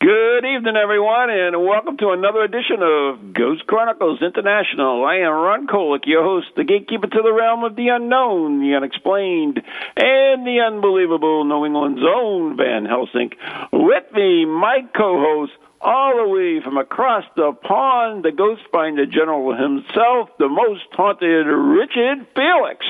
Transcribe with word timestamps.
Good 0.00 0.46
evening, 0.46 0.76
everyone, 0.82 1.28
and 1.28 1.62
welcome 1.62 1.98
to 1.98 2.08
another 2.08 2.40
edition 2.40 2.80
of 2.80 3.34
Ghost 3.34 3.66
Chronicles 3.66 4.22
International. 4.22 5.04
I 5.04 5.16
am 5.16 5.28
Ron 5.28 5.66
Kolick, 5.66 6.06
your 6.06 6.22
host, 6.24 6.46
the 6.56 6.64
gatekeeper 6.64 7.06
to 7.06 7.20
the 7.22 7.30
realm 7.30 7.64
of 7.64 7.76
the 7.76 7.88
unknown, 7.88 8.60
the 8.60 8.76
unexplained, 8.76 9.60
and 9.98 10.46
the 10.46 10.64
unbelievable, 10.66 11.44
New 11.44 11.66
England's 11.66 12.00
own 12.00 12.56
Van 12.56 12.86
Helsing. 12.86 13.32
With 13.74 14.10
me, 14.14 14.46
my 14.46 14.88
co-host, 14.96 15.52
all 15.82 16.16
the 16.16 16.32
way 16.32 16.62
from 16.64 16.78
across 16.78 17.26
the 17.36 17.52
pond, 17.52 18.24
the 18.24 18.32
Ghost 18.32 18.62
Finder 18.72 19.04
General 19.04 19.52
himself, 19.52 20.30
the 20.38 20.48
most 20.48 20.88
haunted 20.92 21.44
Richard 21.44 22.26
Felix. 22.34 22.86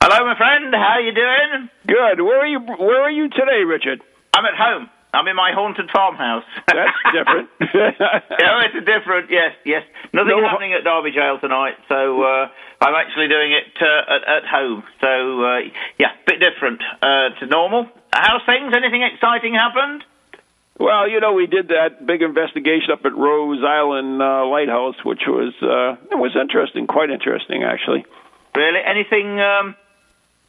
Hello, 0.00 0.24
my 0.24 0.38
friend. 0.38 0.72
How 0.72 0.94
are 0.94 1.00
you 1.00 1.12
doing? 1.12 1.70
Good. 1.88 2.22
Where 2.22 2.38
are 2.38 2.46
you? 2.46 2.60
Where 2.60 3.02
are 3.02 3.10
you 3.10 3.30
today, 3.30 3.64
Richard? 3.66 4.00
I'm 4.32 4.44
at 4.44 4.54
home. 4.54 4.90
I'm 5.14 5.26
in 5.28 5.36
my 5.36 5.52
haunted 5.52 5.90
farmhouse. 5.90 6.44
That's 6.66 6.98
different. 7.12 7.48
yeah, 7.60 8.66
it's 8.68 8.76
a 8.76 8.84
different. 8.84 9.30
Yes, 9.30 9.52
yes. 9.64 9.82
Nothing 10.12 10.42
No, 10.42 10.48
happening 10.48 10.72
at 10.74 10.84
Derby 10.84 11.12
Jail 11.12 11.38
tonight, 11.40 11.74
so 11.88 12.22
uh, 12.22 12.48
I'm 12.80 12.94
actually 12.94 13.28
doing 13.28 13.52
it 13.52 13.72
uh, 13.80 14.14
at, 14.14 14.22
at 14.42 14.44
home. 14.44 14.84
So 15.00 15.44
uh, 15.44 15.58
yeah, 15.98 16.12
bit 16.26 16.40
different 16.40 16.82
uh, 17.00 17.30
to 17.40 17.46
normal. 17.46 17.88
How's 18.12 18.42
things? 18.44 18.74
Anything 18.76 19.02
exciting 19.02 19.54
happened? 19.54 20.04
Well, 20.78 21.08
you 21.08 21.20
know, 21.20 21.32
we 21.32 21.46
did 21.46 21.68
that 21.68 22.04
big 22.06 22.20
investigation 22.20 22.90
up 22.92 23.04
at 23.06 23.16
Rose 23.16 23.64
Island 23.64 24.20
uh, 24.20 24.44
Lighthouse, 24.46 24.96
which 25.04 25.22
was 25.26 25.54
uh, 25.62 25.96
it 26.12 26.18
was 26.18 26.36
interesting, 26.38 26.86
quite 26.86 27.08
interesting, 27.08 27.62
actually. 27.62 28.04
Really? 28.54 28.80
Anything? 28.84 29.40
Um, 29.40 29.74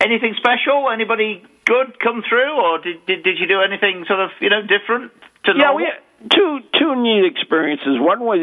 anything 0.02 0.36
special? 0.38 0.90
Anybody 0.92 1.44
good 1.68 2.00
come 2.00 2.24
through, 2.28 2.56
or 2.56 2.80
did, 2.80 3.06
did 3.06 3.24
did 3.24 3.38
you 3.40 3.48
do 3.48 3.60
anything 3.62 4.06
sort 4.08 4.20
of 4.22 4.32
you 4.40 4.50
know 4.50 4.62
different 4.62 5.12
to 5.46 5.52
Yeah, 5.52 5.70
normal? 5.72 5.76
we 5.78 5.84
had 5.84 6.32
two 6.32 6.60
two 6.80 6.96
neat 6.96 7.26
experiences. 7.26 8.00
One 8.00 8.22
was 8.22 8.40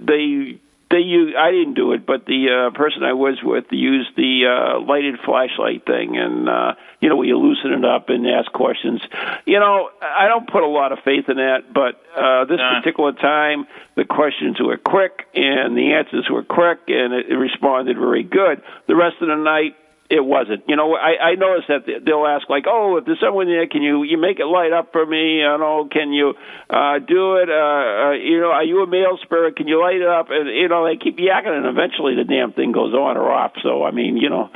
they 0.00 0.58
they 0.90 0.98
used, 1.06 1.36
I 1.36 1.52
didn't 1.52 1.74
do 1.74 1.92
it, 1.92 2.04
but 2.04 2.26
the 2.26 2.50
uh, 2.50 2.76
person 2.76 3.04
I 3.04 3.12
was 3.12 3.38
with 3.44 3.66
used 3.70 4.10
the 4.16 4.46
uh, 4.50 4.80
lighted 4.80 5.20
flashlight 5.24 5.86
thing, 5.86 6.16
and 6.16 6.48
uh, 6.48 6.74
you 7.00 7.08
know 7.08 7.14
we 7.14 7.32
loosen 7.32 7.72
it 7.72 7.84
up 7.84 8.08
and 8.08 8.26
ask 8.26 8.50
questions. 8.50 9.00
You 9.46 9.60
know, 9.60 9.90
I 10.02 10.26
don't 10.26 10.50
put 10.50 10.64
a 10.64 10.66
lot 10.66 10.90
of 10.90 10.98
faith 11.04 11.28
in 11.28 11.36
that, 11.36 11.72
but 11.72 11.94
uh, 12.18 12.44
this 12.46 12.58
Nah. 12.58 12.80
particular 12.80 13.12
time 13.12 13.66
the 13.94 14.04
questions 14.04 14.56
were 14.60 14.78
quick 14.78 15.26
and 15.34 15.76
the 15.76 15.92
answers 15.92 16.26
were 16.28 16.42
quick, 16.42 16.80
and 16.88 17.12
it, 17.14 17.26
it 17.30 17.36
responded 17.36 17.96
very 17.96 18.24
good. 18.24 18.60
The 18.88 18.96
rest 18.96 19.16
of 19.22 19.28
the 19.28 19.36
night 19.36 19.76
it 20.10 20.24
wasn't. 20.24 20.64
You 20.66 20.74
know, 20.74 20.96
I, 20.96 21.30
I 21.30 21.34
noticed 21.36 21.68
that 21.68 21.86
they'll 22.04 22.26
ask 22.26 22.50
like, 22.50 22.64
"Oh, 22.66 22.98
if 22.98 23.06
there's 23.06 23.20
someone 23.20 23.46
there, 23.46 23.66
can 23.68 23.80
you 23.80 24.02
you 24.02 24.18
make 24.18 24.40
it 24.40 24.44
light 24.44 24.72
up 24.72 24.90
for 24.90 25.06
me? 25.06 25.38
You 25.38 25.56
know, 25.56 25.88
can 25.90 26.12
you 26.12 26.34
uh, 26.68 26.98
do 26.98 27.36
it? 27.36 27.48
Uh, 27.48 27.54
uh, 27.54 28.12
you 28.18 28.40
know, 28.40 28.50
are 28.50 28.64
you 28.64 28.82
a 28.82 28.88
male 28.88 29.16
spirit? 29.22 29.54
Can 29.54 29.68
you 29.68 29.80
light 29.80 30.02
it 30.02 30.08
up?" 30.08 30.26
And 30.30 30.50
you 30.50 30.68
know, 30.68 30.84
they 30.84 30.96
keep 30.96 31.16
yakking, 31.16 31.54
and 31.54 31.64
eventually 31.64 32.16
the 32.16 32.24
damn 32.24 32.52
thing 32.52 32.72
goes 32.72 32.92
on 32.92 33.16
or 33.16 33.30
off. 33.30 33.52
So 33.62 33.84
I 33.84 33.92
mean, 33.92 34.16
you 34.16 34.28
know, 34.28 34.50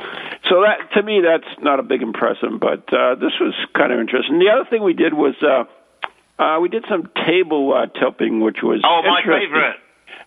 so 0.51 0.67
that 0.67 0.91
to 0.93 1.01
me 1.01 1.23
that's 1.23 1.47
not 1.63 1.79
a 1.79 1.83
big 1.83 2.01
impression, 2.01 2.59
but 2.59 2.91
uh, 2.91 3.15
this 3.15 3.39
was 3.39 3.55
kind 3.73 3.93
of 3.93 3.99
interesting. 3.99 4.39
The 4.39 4.51
other 4.51 4.69
thing 4.69 4.83
we 4.83 4.93
did 4.93 5.13
was. 5.13 5.35
Uh, 5.41 5.63
uh, 6.37 6.59
we 6.59 6.67
did 6.67 6.83
some 6.89 7.09
table 7.25 7.71
uh, 7.71 7.87
tipping, 7.97 8.41
which 8.41 8.57
was 8.61 8.81
oh, 8.83 9.01
my 9.07 9.21
favorite. 9.23 9.79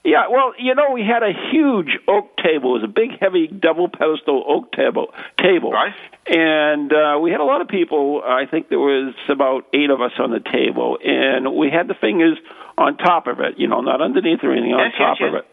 Yeah, 0.04 0.28
well, 0.30 0.54
you 0.58 0.74
know, 0.74 0.92
we 0.92 1.02
had 1.02 1.22
a 1.22 1.32
huge 1.50 1.98
oak 2.06 2.36
table. 2.38 2.76
It 2.76 2.80
was 2.80 2.84
a 2.84 2.88
big, 2.92 3.18
heavy, 3.20 3.46
double 3.48 3.88
pedestal 3.88 4.44
oak 4.46 4.72
table. 4.72 5.12
Table, 5.38 5.72
Right. 5.72 5.92
And 6.26 6.92
uh, 6.92 7.18
we 7.20 7.30
had 7.30 7.40
a 7.40 7.44
lot 7.44 7.60
of 7.60 7.68
people. 7.68 8.22
I 8.24 8.44
think 8.46 8.68
there 8.68 8.78
was 8.78 9.14
about 9.28 9.66
eight 9.72 9.90
of 9.90 10.00
us 10.00 10.12
on 10.18 10.30
the 10.30 10.40
table, 10.40 10.98
and 11.02 11.54
we 11.56 11.70
had 11.70 11.88
the 11.88 11.94
fingers 11.94 12.36
on 12.76 12.96
top 12.98 13.26
of 13.26 13.40
it. 13.40 13.58
You 13.58 13.66
know, 13.66 13.80
not 13.80 14.00
underneath 14.02 14.40
or 14.44 14.52
anything, 14.52 14.72
on 14.72 14.80
Yes, 14.80 14.92
yes, 14.98 15.06
top 15.08 15.16
yes. 15.20 15.28
of 15.28 15.34
it. 15.36 15.44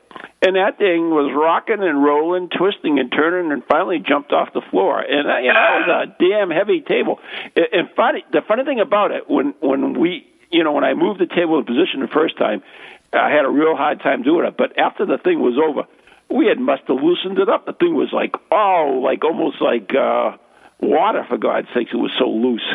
And 0.41 0.55
that 0.57 0.77
thing 0.77 1.09
was 1.11 1.31
rocking 1.35 1.81
and 1.81 2.03
rolling, 2.03 2.49
twisting 2.49 2.99
and 2.99 3.11
turning, 3.11 3.51
and 3.51 3.63
finally 3.65 3.99
jumped 3.99 4.31
off 4.31 4.53
the 4.53 4.61
floor. 4.69 4.99
And 4.99 5.27
uh, 5.27 5.37
you 5.39 5.51
know, 5.53 5.63
it 5.79 5.87
was 5.87 6.07
a 6.09 6.23
damn 6.23 6.51
heavy 6.51 6.81
table. 6.81 7.19
And- 7.55 7.67
And 7.71 7.89
funny, 7.95 8.23
the 8.31 8.41
funny 8.47 8.63
thing 8.63 8.79
about 8.81 9.11
it, 9.11 9.29
when 9.29 9.53
when 9.61 9.97
we, 9.99 10.27
you 10.51 10.63
know, 10.63 10.73
when 10.73 10.83
I 10.83 10.93
moved 10.93 11.19
the 11.21 11.27
table 11.27 11.57
in 11.57 11.65
position 11.65 12.01
the 12.01 12.07
first 12.07 12.37
time, 12.37 12.63
I 13.15 13.29
had 13.29 13.45
a 13.45 13.49
real 13.49 13.75
hard 13.75 14.01
time 14.01 14.23
doing 14.23 14.45
it. 14.45 14.55
But 14.57 14.77
after 14.77 15.05
the 15.05 15.17
thing 15.17 15.39
was 15.39 15.57
over, 15.57 15.87
we 16.29 16.47
had 16.47 16.59
must 16.59 16.83
have 16.87 16.97
loosened 17.01 17.39
it 17.39 17.49
up. 17.49 17.65
The 17.65 17.73
thing 17.73 17.95
was 17.95 18.09
like, 18.11 18.35
oh, 18.51 19.01
like 19.03 19.23
almost 19.23 19.61
like 19.61 19.91
uh 19.95 20.37
water 20.79 21.25
for 21.27 21.37
God's 21.37 21.67
sakes. 21.73 21.91
It 21.93 21.97
was 21.97 22.11
so 22.19 22.27
loose. 22.27 22.65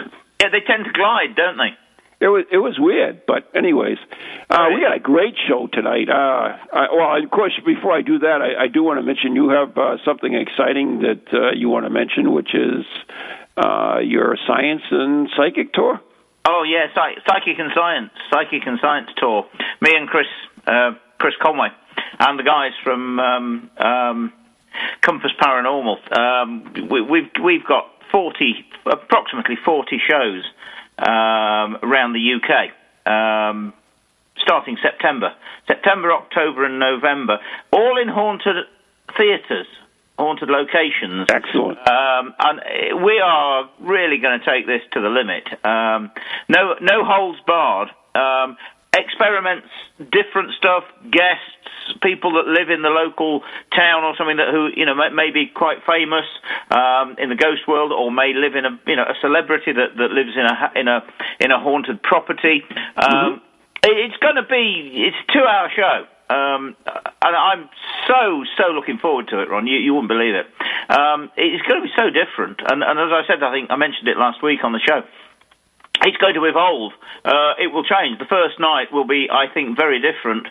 Yeah, 0.41 0.49
they 0.51 0.61
tend 0.61 0.85
to 0.87 0.93
glide, 0.93 1.37
don't 1.37 1.59
they? 1.59 1.77
It 2.21 2.29
was 2.29 2.45
it 2.53 2.59
was 2.59 2.77
weird, 2.79 3.25
but 3.27 3.49
anyways, 3.55 3.97
uh, 4.51 4.67
we 4.75 4.83
got 4.83 4.95
a 4.95 5.01
great 5.01 5.37
show 5.49 5.69
tonight. 5.73 6.11
Uh, 6.11 6.53
I, 6.71 6.89
well, 6.93 7.17
of 7.17 7.31
course, 7.31 7.59
before 7.65 7.93
I 7.93 8.03
do 8.03 8.19
that, 8.19 8.43
I, 8.43 8.65
I 8.65 8.69
do 8.69 8.83
want 8.83 8.99
to 8.99 9.03
mention 9.03 9.35
you 9.35 9.49
have 9.49 9.77
uh, 9.79 9.97
something 10.05 10.35
exciting 10.35 11.01
that 11.01 11.25
uh, 11.33 11.53
you 11.57 11.71
want 11.71 11.87
to 11.87 11.91
mention, 11.91 12.33
which 12.35 12.55
is 12.55 12.85
uh, 13.57 14.01
your 14.05 14.37
science 14.47 14.83
and 14.91 15.31
psychic 15.35 15.73
tour. 15.73 15.99
Oh 16.45 16.63
yeah, 16.65 16.87
Psy- 16.95 17.21
psychic 17.27 17.59
and 17.59 17.71
science, 17.75 18.11
psychic 18.31 18.67
and 18.67 18.79
science 18.81 19.11
tour. 19.17 19.47
Me 19.81 19.95
and 19.95 20.09
Chris, 20.09 20.27
uh, 20.67 20.93
Chris 21.19 21.35
Conway, 21.41 21.69
and 22.19 22.39
the 22.39 22.43
guys 22.43 22.73
from 22.83 23.21
um, 23.21 23.71
um, 23.79 24.33
Compass 25.03 25.33
Paranormal. 25.41 26.17
Um, 26.17 26.89
we, 26.91 27.03
we've 27.03 27.31
we've 27.43 27.67
got 27.67 27.91
forty, 28.11 28.65
approximately 28.87 29.57
forty 29.65 29.99
shows 30.09 30.45
um, 30.99 31.77
around 31.83 32.15
the 32.15 32.35
UK. 32.35 32.73
Um, 33.11 33.73
starting 34.39 34.79
September, 34.83 35.35
September, 35.67 36.13
October, 36.13 36.65
and 36.65 36.79
November, 36.79 37.39
all 37.73 38.01
in 38.01 38.09
haunted 38.09 38.57
theatres, 39.17 39.67
haunted 40.21 40.49
locations. 40.51 41.27
Excellent. 41.33 41.79
Um, 41.89 42.35
and 42.39 43.03
we 43.03 43.19
are 43.25 43.69
really 43.81 44.19
going 44.19 44.39
to 44.39 44.45
take 44.45 44.67
this 44.67 44.83
to 44.93 45.01
the 45.01 45.09
limit. 45.09 45.45
Um, 45.65 46.11
no, 46.49 46.75
no 46.81 47.05
holds 47.05 47.41
barred. 47.47 47.89
Um, 48.15 48.57
experiments, 48.97 49.69
different 50.11 50.51
stuff, 50.59 50.85
guests, 51.11 51.57
people 52.03 52.33
that 52.35 52.47
live 52.47 52.71
in 52.71 52.83
the 52.83 52.89
local 52.91 53.43
town 53.75 54.05
or 54.05 54.15
something 54.17 54.37
that 54.37 54.49
who 54.51 54.69
you 54.75 54.85
know 54.87 54.95
may, 54.95 55.09
may 55.11 55.31
be 55.31 55.47
quite 55.47 55.79
famous 55.87 56.27
um, 56.71 57.17
in 57.19 57.29
the 57.31 57.35
ghost 57.37 57.67
world, 57.67 57.93
or 57.93 58.11
may 58.13 58.33
live 58.35 58.55
in 58.57 58.65
a 58.65 58.79
you 58.87 58.97
know 58.97 59.05
a 59.05 59.15
celebrity 59.21 59.73
that, 59.73 59.97
that 59.97 60.11
lives 60.11 60.35
in 60.37 60.45
a 60.47 60.57
in 60.79 60.89
a 60.89 61.03
in 61.41 61.51
a 61.51 61.59
haunted 61.59 62.03
property. 62.03 62.63
Um, 62.97 63.41
it- 63.83 63.97
It's 64.11 64.17
going 64.19 64.37
to 64.37 64.43
be 64.45 65.07
it's 65.09 65.17
a 65.29 65.33
two 65.33 65.45
hour 65.45 65.71
show. 65.75 66.07
Um, 66.31 66.77
and 66.87 67.35
I'm 67.37 67.69
so 68.07 68.45
so 68.57 68.71
looking 68.73 68.99
forward 68.99 69.29
to 69.29 69.43
it, 69.43 69.51
Ron. 69.51 69.67
You, 69.67 69.79
you 69.79 69.93
wouldn't 69.95 70.09
believe 70.09 70.35
it. 70.35 70.47
Um, 70.89 71.31
it's 71.37 71.67
going 71.67 71.83
to 71.83 71.87
be 71.87 71.93
so 71.99 72.11
different, 72.11 72.61
and, 72.65 72.83
and 72.83 72.97
as 72.99 73.11
I 73.11 73.23
said, 73.27 73.43
I 73.43 73.53
think 73.53 73.71
I 73.71 73.77
mentioned 73.77 74.07
it 74.09 74.17
last 74.17 74.43
week 74.43 74.63
on 74.63 74.73
the 74.73 74.81
show. 74.81 75.03
It's 76.03 76.17
going 76.17 76.35
to 76.35 76.45
evolve. 76.47 76.93
Uh, 77.25 77.61
it 77.61 77.69
will 77.69 77.85
change. 77.85 78.19
The 78.19 78.31
first 78.31 78.59
night 78.59 78.89
will 78.93 79.07
be, 79.07 79.29
I 79.31 79.53
think, 79.53 79.77
very 79.77 80.01
different 80.01 80.47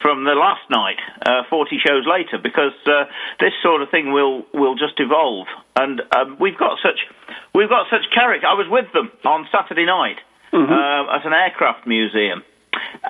from 0.00 0.24
the 0.24 0.36
last 0.36 0.68
night, 0.70 1.00
uh, 1.26 1.48
40 1.48 1.80
shows 1.80 2.04
later, 2.06 2.38
because 2.38 2.76
uh, 2.86 3.08
this 3.40 3.56
sort 3.62 3.80
of 3.80 3.90
thing 3.90 4.12
will 4.12 4.44
will 4.52 4.76
just 4.76 5.00
evolve. 5.00 5.48
And 5.74 6.02
um, 6.14 6.36
we've 6.38 6.58
got 6.58 6.78
such 6.84 7.00
we've 7.54 7.70
got 7.70 7.88
such 7.90 8.04
character. 8.14 8.46
I 8.46 8.54
was 8.54 8.68
with 8.68 8.92
them 8.92 9.10
on 9.24 9.48
Saturday 9.50 9.86
night 9.86 10.18
Mm-hmm. 10.54 10.70
uh, 10.70 11.16
at 11.16 11.26
an 11.26 11.32
aircraft 11.32 11.84
museum, 11.84 12.44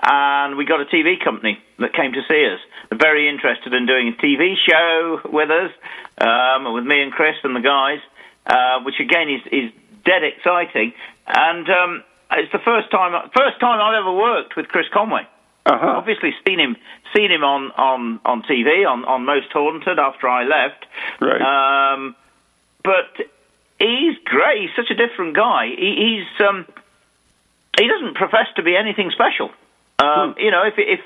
and 0.02 0.56
we 0.56 0.64
got 0.64 0.80
a 0.80 0.84
TV 0.86 1.22
company 1.22 1.58
that 1.78 1.92
came 1.92 2.12
to 2.12 2.22
see 2.28 2.46
us. 2.46 2.60
They're 2.90 2.98
very 2.98 3.28
interested 3.28 3.72
in 3.72 3.86
doing 3.86 4.08
a 4.08 4.12
TV 4.12 4.54
show 4.56 5.20
with 5.24 5.50
us, 5.50 5.70
um, 6.18 6.72
with 6.74 6.84
me 6.84 7.02
and 7.02 7.12
Chris 7.12 7.36
and 7.44 7.54
the 7.56 7.60
guys, 7.60 8.00
uh, 8.46 8.80
which 8.84 9.00
again 9.00 9.28
is 9.30 9.42
is 9.52 9.70
dead 10.04 10.22
exciting. 10.24 10.92
And 11.26 11.68
um, 11.70 12.04
it's 12.32 12.52
the 12.52 12.58
first 12.58 12.90
time 12.90 13.12
first 13.34 13.60
time 13.60 13.80
I've 13.80 14.00
ever 14.00 14.12
worked 14.12 14.56
with 14.56 14.68
Chris 14.68 14.86
Conway 14.92 15.26
Uh-huh. 15.66 15.86
obviously 15.96 16.34
seen 16.46 16.58
him 16.58 16.76
seen 17.16 17.30
him 17.30 17.42
on 17.44 17.70
on 17.72 18.20
on 18.24 18.42
TV 18.42 18.86
on 18.86 19.04
on 19.04 19.24
Most 19.24 19.50
Haunted 19.52 19.98
after 19.98 20.28
I 20.28 20.44
left. 20.44 20.84
Right. 21.20 21.40
Um, 21.40 22.14
but 22.82 23.16
he's 23.78 24.16
great. 24.24 24.60
He's 24.62 24.76
such 24.76 24.90
a 24.90 24.94
different 24.94 25.34
guy. 25.34 25.68
He, 25.68 26.20
he's 26.20 26.46
um, 26.46 26.66
he 27.78 27.88
doesn't 27.88 28.14
profess 28.14 28.46
to 28.56 28.62
be 28.62 28.76
anything 28.76 29.10
special. 29.10 29.50
Um, 29.98 30.34
You 30.38 30.50
know, 30.50 30.62
if 30.64 30.74
if 30.76 31.00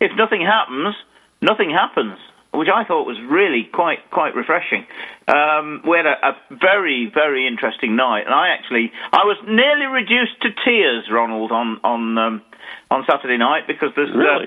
if 0.00 0.16
nothing 0.16 0.42
happens, 0.42 0.94
nothing 1.40 1.70
happens. 1.70 2.18
Which 2.52 2.68
I 2.72 2.84
thought 2.84 3.06
was 3.06 3.20
really 3.20 3.64
quite 3.64 4.10
quite 4.10 4.34
refreshing. 4.34 4.86
Um, 5.28 5.82
we 5.84 5.98
had 5.98 6.06
a, 6.06 6.16
a 6.28 6.36
very 6.50 7.10
very 7.12 7.46
interesting 7.46 7.96
night, 7.96 8.24
and 8.24 8.34
I 8.34 8.48
actually 8.48 8.92
I 9.12 9.24
was 9.24 9.36
nearly 9.46 9.86
reduced 9.86 10.40
to 10.42 10.48
tears, 10.64 11.04
Ronald, 11.10 11.52
on 11.52 11.80
on 11.84 12.16
um, 12.16 12.42
on 12.90 13.04
Saturday 13.10 13.36
night 13.36 13.66
because 13.66 13.90
there's 13.94 14.08
uh, 14.08 14.46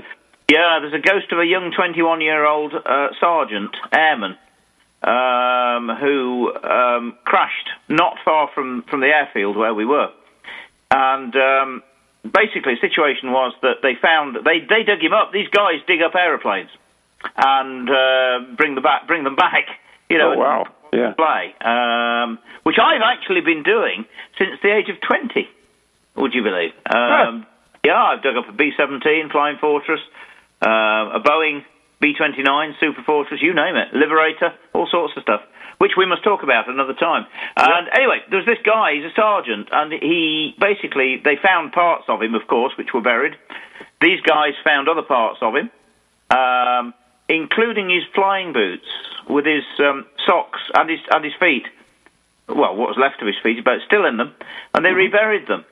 yeah, 0.50 0.80
there's 0.82 0.94
a 0.94 1.00
ghost 1.00 1.32
of 1.32 1.38
a 1.38 1.46
young 1.46 1.72
21 1.72 2.22
year 2.22 2.46
old 2.48 2.74
uh, 2.74 3.10
sergeant, 3.20 3.76
airman, 3.94 4.36
um, 5.04 5.96
who 6.02 6.52
um, 6.64 7.18
crashed 7.24 7.70
not 7.88 8.18
far 8.26 8.50
from, 8.56 8.84
from 8.90 9.02
the 9.02 9.08
airfield 9.08 9.56
where 9.56 9.76
we 9.76 9.86
were. 9.86 10.10
And 10.92 11.36
um, 11.36 11.84
basically, 12.24 12.76
the 12.76 12.82
situation 12.82 13.32
was 13.32 13.54
that 13.62 13.82
they 13.82 13.94
found, 14.02 14.38
they, 14.44 14.60
they 14.62 14.84
dug 14.84 15.02
him 15.02 15.14
up. 15.14 15.32
These 15.32 15.50
guys 15.50 15.82
dig 15.88 16.02
up 16.02 16.16
aeroplanes 16.16 16.70
and 17.38 17.90
uh, 17.90 18.56
bring, 18.58 18.76
them 18.76 18.84
back, 18.84 19.08
bring 19.08 19.24
them 19.24 19.36
back, 19.36 19.66
you 20.10 20.18
know, 20.18 20.34
Oh, 20.34 20.38
wow. 20.40 20.66
Yeah. 20.92 21.14
play, 21.14 21.54
um, 21.62 22.40
which 22.64 22.78
I've 22.82 23.02
actually 23.06 23.42
been 23.42 23.62
doing 23.62 24.06
since 24.40 24.58
the 24.64 24.74
age 24.74 24.90
of 24.90 24.98
20, 25.02 25.48
would 26.16 26.34
you 26.34 26.42
believe? 26.42 26.72
Um, 26.90 27.46
Yeah, 27.86 27.94
I've 28.02 28.24
dug 28.24 28.36
up 28.38 28.50
a 28.50 28.54
B 28.54 28.72
17 28.76 29.30
Flying 29.30 29.58
Fortress, 29.62 30.02
uh, 30.66 31.14
a 31.14 31.20
Boeing 31.24 31.64
B 32.02 32.14
29 32.18 32.76
Super 32.80 33.04
Fortress, 33.04 33.40
you 33.42 33.54
name 33.54 33.76
it, 33.76 33.94
Liberator, 33.94 34.54
all 34.74 34.88
sorts 34.90 35.14
of 35.16 35.22
stuff, 35.24 35.42
which 35.80 35.94
we 35.98 36.06
must 36.06 36.24
talk 36.24 36.44
about 36.44 36.70
another 36.70 36.94
time. 36.94 37.26
And 37.58 37.90
anyway, 37.96 38.20
there 38.30 38.38
was 38.38 38.46
this 38.46 38.60
guy, 38.64 38.96
he's 38.96 39.06
a 39.06 39.14
sergeant, 39.16 39.70
and 39.72 39.92
he 39.94 40.54
basically, 40.60 41.18
they 41.24 41.36
found 41.42 41.72
parts 41.72 42.06
of 42.08 42.22
him, 42.22 42.36
of 42.36 42.46
course, 42.48 42.74
which 42.78 42.94
were 42.94 43.02
buried. 43.02 43.36
These 44.02 44.22
guys 44.22 44.54
found 44.64 44.88
other 44.88 45.02
parts 45.02 45.40
of 45.42 45.56
him, 45.56 45.72
um, 46.30 46.94
including 47.28 47.90
his 47.90 48.04
flying 48.14 48.54
boots 48.54 48.86
with 49.30 49.46
his 49.46 49.64
um, 49.80 50.06
socks 50.26 50.60
and 50.76 50.90
his, 50.90 51.00
and 51.12 51.24
his 51.24 51.34
feet. 51.40 51.66
Well, 52.48 52.76
what 52.76 52.90
was 52.90 52.98
left 52.98 53.22
of 53.22 53.28
his 53.28 53.38
feet, 53.42 53.64
but 53.64 53.80
still 53.86 54.06
in 54.06 54.18
them, 54.18 54.34
and 54.74 54.84
they 54.84 54.92
reburied 54.92 55.48
them. 55.48 55.64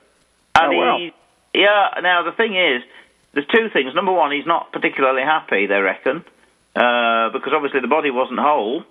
And 0.54 0.74
Oh, 0.74 0.78
wow. 0.78 0.98
he, 0.98 1.12
yeah. 1.54 2.00
Now 2.02 2.22
the 2.22 2.32
thing 2.32 2.56
is, 2.56 2.82
there's 3.32 3.46
two 3.48 3.68
things. 3.72 3.94
Number 3.94 4.12
one, 4.12 4.30
he's 4.32 4.46
not 4.46 4.72
particularly 4.72 5.22
happy. 5.22 5.66
They 5.66 5.80
reckon 5.80 6.24
uh, 6.76 7.30
because 7.30 7.52
obviously 7.54 7.80
the 7.80 7.88
body 7.88 8.10
wasn't 8.10 8.38
whole. 8.38 8.84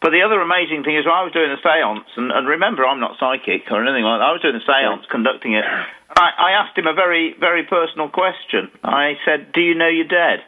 But 0.00 0.10
the 0.10 0.22
other 0.22 0.40
amazing 0.40 0.84
thing 0.84 0.96
is, 0.96 1.06
I 1.06 1.22
was 1.24 1.32
doing 1.32 1.50
a 1.50 1.56
séance, 1.66 2.04
and, 2.16 2.30
and 2.30 2.46
remember, 2.46 2.84
I'm 2.84 3.00
not 3.00 3.18
psychic 3.18 3.70
or 3.70 3.82
anything 3.82 4.04
like 4.04 4.20
that. 4.20 4.26
I 4.28 4.32
was 4.32 4.42
doing 4.42 4.56
a 4.56 4.60
séance, 4.70 5.08
conducting 5.08 5.54
it. 5.54 5.64
And 5.64 6.18
I, 6.18 6.30
I 6.38 6.50
asked 6.52 6.76
him 6.76 6.86
a 6.86 6.92
very, 6.94 7.34
very 7.38 7.64
personal 7.64 8.08
question. 8.08 8.70
I 8.84 9.14
said, 9.24 9.52
"Do 9.52 9.60
you 9.60 9.74
know 9.74 9.88
you're 9.88 10.06
dead?" 10.08 10.44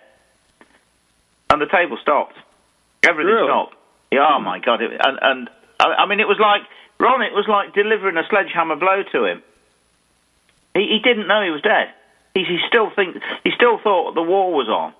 And 1.51 1.61
the 1.61 1.67
table 1.67 1.97
stopped. 2.03 2.37
Everything 3.03 3.33
Really? 3.33 3.49
stopped. 3.49 3.75
Yeah, 4.11 4.27
oh 4.37 4.41
my 4.41 4.59
god! 4.59 4.83
It, 4.83 4.93
and 5.05 5.19
and 5.23 5.51
I, 5.81 6.05
I 6.05 6.07
mean, 6.07 6.21
it 6.21 6.29
was 6.29 6.39
like 6.39 6.63
Ron. 7.01 7.23
It 7.23 7.33
was 7.33 7.47
like 7.49 7.75
delivering 7.75 8.17
a 8.17 8.27
sledgehammer 8.29 8.77
blow 8.77 9.03
to 9.13 9.25
him. 9.25 9.43
He, 10.75 10.87
he 10.89 10.99
didn't 11.03 11.27
know 11.27 11.43
he 11.43 11.51
was 11.51 11.63
dead. 11.63 11.89
He, 12.35 12.45
he 12.45 12.59
still 12.69 12.91
think 12.95 13.17
he 13.45 13.51
still 13.55 13.79
thought 13.79 14.15
the 14.15 14.23
war 14.23 14.53
was 14.53 14.69
on. 14.69 14.93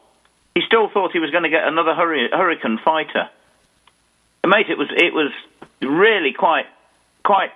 He 0.55 0.63
still 0.67 0.89
thought 0.89 1.13
he 1.13 1.21
was 1.21 1.31
going 1.31 1.45
to 1.45 1.51
get 1.51 1.67
another 1.69 1.95
hurri- 1.95 2.31
hurricane 2.33 2.79
fighter. 2.85 3.29
Mate, 4.47 4.71
it 4.71 4.79
was 4.79 4.89
it 4.91 5.13
was 5.13 5.31
really 5.83 6.33
quite 6.33 6.67
quite. 7.25 7.51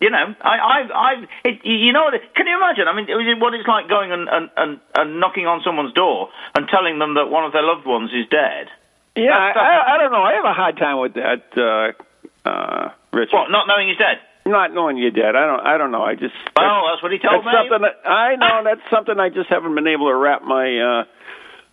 You 0.00 0.10
know, 0.10 0.32
I, 0.40 0.58
I've, 0.78 0.90
I've, 0.94 1.28
it, 1.44 1.64
you 1.66 1.92
know, 1.92 2.04
what- 2.04 2.34
can 2.36 2.46
you 2.46 2.56
imagine? 2.56 2.86
I 2.86 2.94
mean, 2.94 3.08
it- 3.10 3.40
what 3.40 3.52
it's 3.54 3.66
like 3.66 3.88
going 3.88 4.12
and, 4.12 4.28
and, 4.28 4.48
and, 4.56 4.80
and 4.94 5.18
knocking 5.18 5.48
on 5.48 5.60
someone's 5.64 5.92
door 5.92 6.28
and 6.54 6.68
telling 6.68 7.00
them 7.00 7.14
that 7.14 7.30
one 7.30 7.42
of 7.44 7.50
their 7.52 7.64
loved 7.64 7.84
ones 7.84 8.12
is 8.14 8.28
dead. 8.30 8.68
Yeah, 9.16 9.34
I, 9.34 9.50
That's- 9.50 9.54
that's- 9.56 9.84
I, 9.88 9.94
I 9.94 9.98
don't 9.98 10.12
know. 10.12 10.22
I 10.22 10.32
have 10.34 10.44
a 10.44 10.52
hard 10.54 10.76
time 10.78 10.98
with 11.00 11.14
that, 11.14 11.42
uh, 11.58 12.48
uh, 12.48 12.92
Richard. 13.12 13.32
What? 13.34 13.50
Not 13.50 13.66
knowing 13.66 13.88
he's 13.88 13.98
dead? 13.98 14.20
Not 14.46 14.72
knowing 14.72 14.98
you're 14.98 15.10
dead. 15.10 15.34
I 15.34 15.44
don't. 15.46 15.66
I 15.66 15.76
don't 15.76 15.90
know. 15.90 16.04
I 16.04 16.14
just. 16.14 16.32
Well, 16.56 16.86
that's 16.88 17.02
what 17.02 17.10
he 17.10 17.18
told 17.18 17.44
that's 17.44 17.46
me. 17.46 17.52
something 17.68 17.82
that 17.82 18.08
I 18.08 18.36
know. 18.36 18.62
That's 18.64 18.88
something 18.90 19.18
I 19.18 19.30
just 19.30 19.50
haven't 19.50 19.74
been 19.74 19.88
able 19.88 20.06
to 20.08 20.14
wrap 20.14 20.42
my 20.44 20.78
uh, 20.78 21.04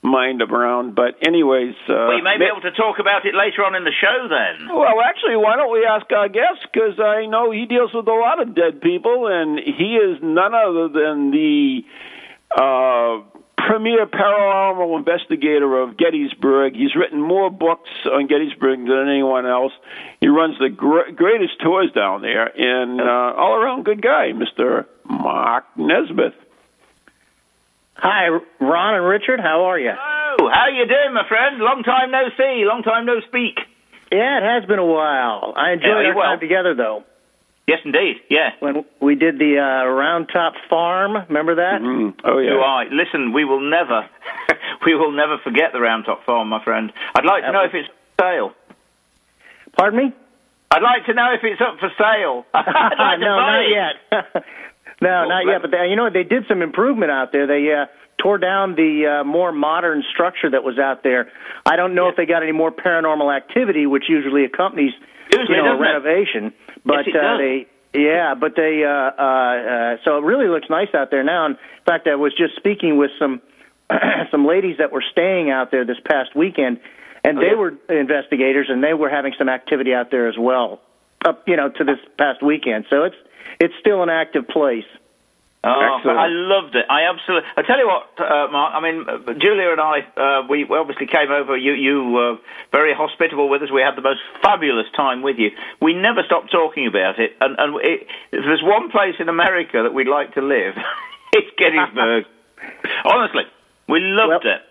mind 0.06 0.42
around. 0.42 0.96
But 0.96 1.18
anyways, 1.26 1.76
uh, 1.90 1.94
Well, 2.14 2.18
you 2.18 2.24
may 2.24 2.38
be 2.38 2.46
able 2.46 2.62
to 2.62 2.72
talk 2.72 3.00
about 3.00 3.26
it 3.26 3.34
later 3.34 3.66
on 3.66 3.76
in 3.76 3.84
the 3.84 3.92
show 4.00 4.28
then. 4.30 4.70
Well, 4.70 5.02
actually, 5.04 5.36
why 5.36 5.56
don't 5.58 5.74
we 5.74 5.86
ask 5.86 6.06
our 6.14 6.30
guest? 6.30 6.62
Because 6.72 7.00
I 7.00 7.26
know 7.26 7.52
he 7.52 7.66
deals 7.66 7.92
with 7.94 8.08
a 8.08 8.14
lot 8.14 8.42
of 8.42 8.56
dead 8.56 8.82
people, 8.82 9.28
and 9.28 9.58
he 9.60 9.98
is 9.98 10.20
none 10.22 10.54
other 10.54 10.88
than 10.88 11.32
the 11.32 11.82
uh, 12.56 13.26
premier 13.58 14.06
paranormal 14.06 14.98
investigator 14.98 15.82
of 15.82 15.98
Gettysburg. 15.98 16.76
He's 16.76 16.96
written 16.96 17.20
more 17.20 17.50
books 17.50 17.90
on 18.06 18.28
Gettysburg 18.28 18.80
than 18.86 19.08
anyone 19.10 19.46
else. 19.48 19.74
He 20.22 20.28
runs 20.28 20.58
the 20.60 20.70
gr- 20.70 21.12
greatest 21.16 21.60
tours 21.62 21.92
down 21.94 22.22
there, 22.22 22.46
and 22.46 23.02
uh, 23.02 23.34
all 23.36 23.56
around 23.56 23.86
good 23.86 24.02
guy, 24.02 24.32
Mister 24.34 24.86
Mark 25.10 25.66
Nesbitt. 25.78 26.34
Hi, 27.96 28.28
Ron 28.60 28.96
and 28.96 29.06
Richard. 29.08 29.40
How 29.40 29.66
are 29.72 29.80
you? 29.80 29.92
Oh, 29.92 30.50
how 30.52 30.68
you 30.68 30.86
doing, 30.86 31.14
my 31.14 31.28
friend? 31.28 31.60
Long 31.60 31.84
time 31.84 32.12
no 32.12 32.28
see, 32.38 32.64
long 32.68 32.84
time 32.84 33.06
no 33.06 33.20
speak. 33.28 33.60
Yeah, 34.12 34.38
it 34.38 34.44
has 34.44 34.68
been 34.68 34.80
a 34.80 34.86
while. 34.86 35.54
I 35.56 35.72
enjoyed 35.74 36.04
Yeah, 36.04 36.10
our 36.12 36.16
well. 36.16 36.26
time 36.36 36.40
together, 36.40 36.76
though. 36.76 37.04
Yes, 37.68 37.80
indeed. 37.84 38.18
Yeah. 38.30 38.50
When 38.60 38.86
we 39.02 39.16
did 39.16 39.40
the 39.40 39.58
uh, 39.58 39.88
Round 39.90 40.28
Top 40.32 40.54
Farm, 40.70 41.16
remember 41.28 41.56
that? 41.56 41.82
Mm. 41.82 42.14
Oh 42.24 42.38
Do 42.38 42.44
yeah. 42.46 42.62
I? 42.62 42.84
Listen, 42.92 43.34
we 43.34 43.44
will 43.44 43.60
never, 43.62 44.08
we 44.86 44.94
will 44.94 45.12
never 45.12 45.38
forget 45.44 45.72
the 45.74 45.80
Round 45.82 46.06
Top 46.06 46.24
Farm, 46.26 46.50
my 46.50 46.64
friend. 46.64 46.92
I'd 47.16 47.26
like 47.26 47.44
to 47.44 47.52
know 47.52 47.62
was- 47.64 47.72
if 47.74 47.76
it's 47.76 47.90
for 48.20 48.24
sale. 48.24 48.52
Pardon 49.78 49.98
me? 50.00 50.14
I'd 50.72 50.84
like 50.84 51.06
to 51.08 51.14
know 51.14 51.32
if 51.34 51.42
it's 51.44 51.62
up 51.62 51.80
for 51.80 51.90
sale. 51.98 52.46
I'd 52.54 53.00
like 53.00 53.20
to 53.20 53.26
no, 53.26 53.36
not 53.40 53.66
yet. 53.72 54.44
No, 55.02 55.28
not 55.28 55.46
yet. 55.46 55.62
But 55.62 55.72
they, 55.72 55.88
you 55.90 55.96
know, 55.96 56.10
they 56.12 56.24
did 56.24 56.44
some 56.48 56.62
improvement 56.62 57.12
out 57.12 57.32
there. 57.32 57.48
They 57.48 57.72
uh, 57.74 57.86
tore 58.22 58.38
down 58.38 58.76
the 58.76 59.22
uh, 59.22 59.24
more 59.24 59.52
modern 59.52 60.04
structure 60.14 60.50
that 60.52 60.64
was 60.64 60.80
out 60.80 61.04
there. 61.04 61.32
I 61.66 61.76
don't 61.76 61.96
know 61.96 62.10
if 62.10 62.16
they 62.16 62.26
got 62.26 62.44
any 62.44 62.52
more 62.54 62.72
paranormal 62.72 63.36
activity, 63.36 63.86
which 63.86 64.06
usually 64.10 64.46
accompanies 64.46 64.94
Usually 65.32 65.58
you 65.58 65.64
know, 65.64 65.76
a 65.76 65.78
doesn't 65.78 65.86
it? 65.86 65.90
renovation. 65.90 66.54
But 66.86 67.08
it 67.08 67.16
uh, 67.16 67.38
they. 67.38 67.68
Yeah, 67.94 68.36
but 68.36 68.56
they 68.58 68.84
uh, 68.84 68.90
uh, 68.90 69.24
uh, 69.24 69.98
so 70.04 70.18
it 70.18 70.24
really 70.24 70.48
looks 70.48 70.70
nice 70.70 70.90
out 70.94 71.12
there 71.12 71.24
now. 71.24 71.46
In 71.46 71.58
fact, 71.86 72.08
I 72.08 72.16
was 72.16 72.34
just 72.38 72.56
speaking 72.58 72.98
with 72.98 73.12
some 73.18 73.42
some 74.32 74.46
ladies 74.46 74.78
that 74.80 74.92
were 74.92 75.04
staying 75.12 75.50
out 75.50 75.72
there 75.72 75.86
this 75.86 75.98
past 76.06 76.36
weekend, 76.36 76.80
and 77.24 77.38
Oh, 77.38 77.42
they 77.42 77.48
yeah. 77.48 77.56
were 77.56 77.74
investigators, 77.90 78.68
and 78.70 78.84
they 78.84 78.94
were 78.94 79.10
having 79.10 79.34
some 79.38 79.48
activity 79.50 79.94
out 79.94 80.12
there 80.12 80.28
as 80.28 80.36
well. 80.38 80.82
Up, 81.26 81.44
you 81.48 81.56
know, 81.56 81.70
to 81.70 81.84
this 81.84 81.98
past 82.20 82.44
weekend. 82.44 82.86
So 82.90 83.04
it's 83.04 83.16
it's 83.60 83.74
still 83.80 84.04
an 84.04 84.10
active 84.10 84.48
place. 84.48 84.86
Oh, 85.66 85.98
Excellent. 85.98 86.20
I 86.20 86.28
loved 86.30 86.76
it. 86.76 86.86
I 86.88 87.10
absolutely. 87.10 87.50
I 87.58 87.64
tell 87.64 87.80
you 87.80 87.88
what, 87.90 88.06
uh, 88.22 88.48
Mark. 88.54 88.74
I 88.78 88.80
mean, 88.86 89.02
uh, 89.10 89.34
Julia 89.34 89.74
and 89.74 89.82
I, 89.82 90.06
uh, 90.16 90.48
we 90.48 90.64
we 90.64 90.78
obviously 90.78 91.08
came 91.08 91.32
over. 91.32 91.58
You 91.58 91.74
you 91.74 92.12
were 92.12 92.38
very 92.72 92.94
hospitable 92.94 93.50
with 93.50 93.64
us. 93.64 93.72
We 93.74 93.82
had 93.82 93.96
the 93.98 94.04
most 94.06 94.22
fabulous 94.44 94.86
time 94.96 95.24
with 95.24 95.40
you. 95.40 95.50
We 95.82 95.96
never 95.96 96.22
stopped 96.24 96.52
talking 96.52 96.86
about 96.86 97.18
it. 97.18 97.32
And 97.42 97.56
and 97.58 97.82
it, 97.82 98.06
if 98.32 98.46
there's 98.46 98.62
one 98.62 98.92
place 98.92 99.16
in 99.18 99.28
America 99.28 99.82
that 99.82 99.92
we'd 99.92 100.08
like 100.08 100.36
to 100.36 100.42
live, 100.42 100.76
it's 101.34 101.50
Gettysburg. 101.58 102.26
Honestly, 103.06 103.44
we 103.90 104.02
loved 104.02 104.46
Well- 104.46 104.56
it. 104.58 104.62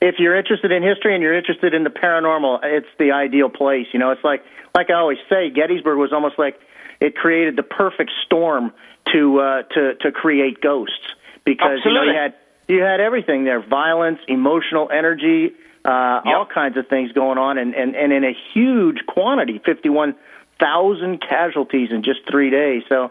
If 0.00 0.16
you're 0.18 0.36
interested 0.36 0.70
in 0.70 0.82
history 0.82 1.14
and 1.14 1.22
you're 1.22 1.36
interested 1.36 1.72
in 1.72 1.82
the 1.82 1.88
paranormal, 1.90 2.60
it's 2.62 2.86
the 2.98 3.12
ideal 3.12 3.48
place. 3.48 3.86
You 3.92 3.98
know, 3.98 4.10
it's 4.10 4.22
like 4.22 4.44
like 4.76 4.90
I 4.90 4.94
always 4.94 5.18
say, 5.28 5.50
Gettysburg 5.50 5.98
was 5.98 6.12
almost 6.12 6.38
like 6.38 6.60
it 7.00 7.16
created 7.16 7.56
the 7.56 7.62
perfect 7.62 8.10
storm 8.24 8.72
to 9.12 9.40
uh, 9.40 9.62
to 9.74 9.94
to 9.96 10.12
create 10.12 10.60
ghosts 10.60 11.14
because 11.44 11.80
you 11.84 11.92
know 11.92 12.02
you 12.02 12.14
had 12.14 12.34
you 12.68 12.80
had 12.82 13.00
everything 13.00 13.44
there: 13.44 13.60
violence, 13.60 14.18
emotional 14.28 14.88
energy, 14.90 15.52
uh, 15.84 16.20
Yep. 16.24 16.34
all 16.34 16.46
kinds 16.46 16.76
of 16.76 16.88
things 16.88 17.12
going 17.12 17.38
on, 17.38 17.58
and 17.58 17.74
and, 17.74 17.94
and 17.94 18.12
in 18.12 18.24
a 18.24 18.32
huge 18.52 19.04
quantity, 19.06 19.60
fifty-one 19.64 20.14
thousand 20.58 21.20
casualties 21.20 21.90
in 21.90 22.02
just 22.02 22.20
three 22.30 22.48
days. 22.50 22.84
So, 22.88 23.10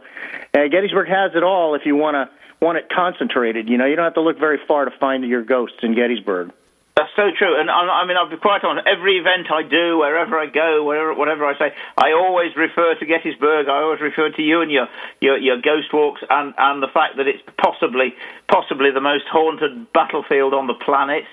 uh, 0.54 0.68
Gettysburg 0.68 1.10
has 1.10 1.32
it 1.36 1.44
all. 1.44 1.76
If 1.76 1.86
you 1.86 1.96
want 1.96 2.16
to 2.16 2.30
want 2.66 2.78
it 2.78 2.90
concentrated, 2.90 3.70
you 3.70 3.78
know, 3.78 3.86
you 3.86 3.96
don't 3.96 4.06
have 4.06 4.14
to 4.16 4.22
look 4.22 4.40
very 4.40 4.60
far 4.68 4.86
to 4.86 4.92
find 4.92 5.24
your 5.26 5.44
ghosts 5.44 5.78
in 5.84 5.96
Gettysburg. 5.96 6.52
That's 6.96 7.10
so 7.16 7.32
true, 7.36 7.60
and 7.60 7.72
I, 7.72 8.06
I 8.06 8.06
mean, 8.06 8.18
I'll 8.18 8.30
be 8.30 8.38
quite 8.38 8.64
honest. 8.64 8.86
Every 8.86 9.18
event 9.18 9.50
I 9.52 9.64
do, 9.64 9.98
wherever 9.98 10.38
I 10.38 10.46
go, 10.46 10.84
wherever, 10.86 11.16
whatever 11.16 11.44
I 11.44 11.58
say, 11.58 11.74
I 11.98 12.12
always 12.12 12.56
refer 12.56 12.94
to 12.94 13.06
Gettysburg. 13.06 13.68
I 13.68 13.82
always 13.82 14.00
refer 14.00 14.30
to 14.30 14.42
you 14.44 14.62
and 14.62 14.72
your 14.72 14.88
your, 15.20 15.38
your 15.40 15.60
ghost 15.60 15.92
walks, 15.92 16.22
and, 16.30 16.54
and 16.56 16.84
the 16.84 16.88
fact 16.94 17.18
that 17.18 17.28
it's 17.28 17.42
possibly 17.58 18.14
possibly 18.48 18.92
the 18.92 19.02
most 19.02 19.26
haunted 19.32 19.92
battlefield 19.92 20.54
on 20.54 20.68
the 20.68 20.76
planet, 20.76 21.24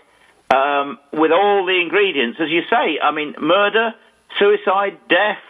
um, 0.48 0.98
with 1.12 1.30
all 1.30 1.66
the 1.66 1.78
ingredients, 1.78 2.38
as 2.40 2.48
you 2.48 2.62
say. 2.70 2.98
I 2.98 3.10
mean, 3.10 3.34
murder, 3.38 3.92
suicide, 4.38 4.96
death, 5.10 5.44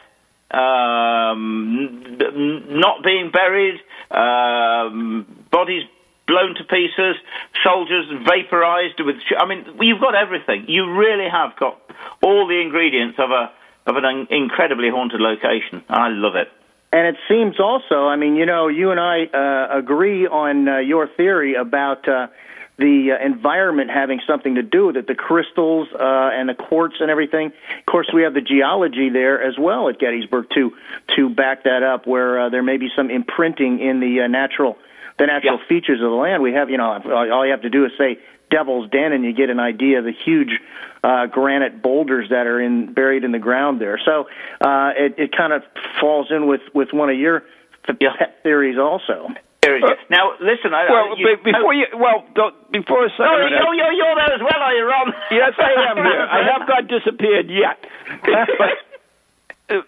um, 0.50 2.18
not 2.68 3.04
being 3.04 3.30
buried, 3.30 3.78
um, 4.10 5.46
bodies 5.52 5.84
blown 6.30 6.54
to 6.54 6.64
pieces, 6.64 7.16
soldiers 7.66 8.06
vaporized 8.24 9.02
with. 9.02 9.16
I 9.36 9.46
mean, 9.46 9.66
you've 9.80 10.00
got 10.00 10.14
everything. 10.14 10.66
You 10.68 10.94
really 10.94 11.28
have 11.28 11.58
got 11.58 11.80
all 12.22 12.46
the 12.46 12.60
ingredients 12.60 13.18
of 13.18 13.30
a 13.30 13.50
of 13.86 13.96
an 13.96 14.28
incredibly 14.30 14.90
haunted 14.90 15.20
location. 15.20 15.82
I 15.88 16.08
love 16.08 16.36
it. 16.36 16.48
And 16.92 17.06
it 17.06 17.16
seems 17.28 17.58
also, 17.58 18.06
I 18.06 18.16
mean, 18.16 18.36
you 18.36 18.46
know, 18.46 18.68
you 18.68 18.90
and 18.90 19.00
I 19.00 19.24
uh, 19.24 19.78
agree 19.78 20.26
on 20.26 20.68
uh, 20.68 20.78
your 20.78 21.08
theory 21.16 21.54
about 21.54 22.08
uh, 22.08 22.26
the 22.78 23.12
uh, 23.12 23.24
environment 23.24 23.90
having 23.90 24.20
something 24.26 24.56
to 24.56 24.62
do 24.62 24.86
with 24.86 24.96
it, 24.96 25.06
the 25.06 25.14
crystals 25.14 25.88
uh, 25.92 26.30
and 26.32 26.48
the 26.48 26.54
quartz 26.54 26.96
and 27.00 27.10
everything. 27.10 27.46
Of 27.78 27.86
course, 27.86 28.10
we 28.12 28.22
have 28.22 28.34
the 28.34 28.40
geology 28.40 29.08
there 29.10 29.40
as 29.40 29.56
well 29.58 29.88
at 29.88 29.98
Gettysburg 29.98 30.46
to 30.54 30.72
to 31.16 31.28
back 31.28 31.64
that 31.64 31.82
up, 31.82 32.06
where 32.06 32.40
uh, 32.40 32.48
there 32.48 32.62
may 32.62 32.76
be 32.76 32.88
some 32.96 33.10
imprinting 33.10 33.80
in 33.80 34.00
the 34.00 34.22
uh, 34.22 34.26
natural 34.26 34.76
the 35.20 35.26
natural 35.26 35.58
Yeah. 35.60 35.68
features 35.68 36.00
of 36.00 36.08
the 36.10 36.16
land. 36.16 36.42
We 36.42 36.52
have, 36.54 36.70
you 36.70 36.78
know, 36.78 36.90
all 37.32 37.44
you 37.44 37.52
have 37.52 37.62
to 37.62 37.70
do 37.70 37.84
is 37.84 37.92
say 37.96 38.18
Devil's 38.50 38.90
Den, 38.90 39.12
and 39.12 39.22
you 39.24 39.32
get 39.32 39.50
an 39.50 39.60
idea 39.60 40.00
of 40.00 40.04
the 40.04 40.16
huge 40.24 40.50
uh, 41.04 41.26
granite 41.26 41.80
boulders 41.82 42.30
that 42.30 42.46
are 42.48 42.60
in 42.60 42.92
buried 42.92 43.22
in 43.22 43.30
the 43.30 43.38
ground 43.38 43.80
there. 43.80 43.98
So 44.04 44.26
uh, 44.60 44.90
it, 44.96 45.14
it 45.18 45.30
kind 45.36 45.52
of 45.52 45.62
falls 46.00 46.26
in 46.30 46.46
with 46.48 46.62
with 46.74 46.88
one 46.92 47.10
of 47.10 47.18
your 47.18 47.44
Yeah. 48.00 48.16
pet 48.18 48.42
theories 48.42 48.76
also. 48.78 49.28
Here 49.62 49.76
it 49.76 49.84
is. 49.84 49.98
now, 50.08 50.32
listen. 50.40 50.72
I, 50.72 50.88
Well, 50.88 51.18
you, 51.20 51.36
before 51.44 51.74
you, 51.74 51.84
well, 51.94 52.24
don't, 52.34 52.54
before 52.72 53.04
a 53.04 53.10
second. 53.10 53.28
Oh, 53.28 53.44
minute- 53.44 53.60
you're, 53.60 53.74
you're, 53.76 53.92
you're 53.92 54.14
there 54.16 54.32
as 54.34 54.40
well, 54.40 54.56
are 54.56 54.72
you, 54.74 54.84
Ron? 54.88 55.12
Yes, 55.30 55.52
I 55.60 55.72
am 55.92 55.96
here. 56.00 56.26
I 56.32 56.40
have 56.58 56.64
not 56.66 56.88
disappeared 56.88 57.50
yet. 57.52 57.76
but 58.24 58.32
uh, 58.60 58.66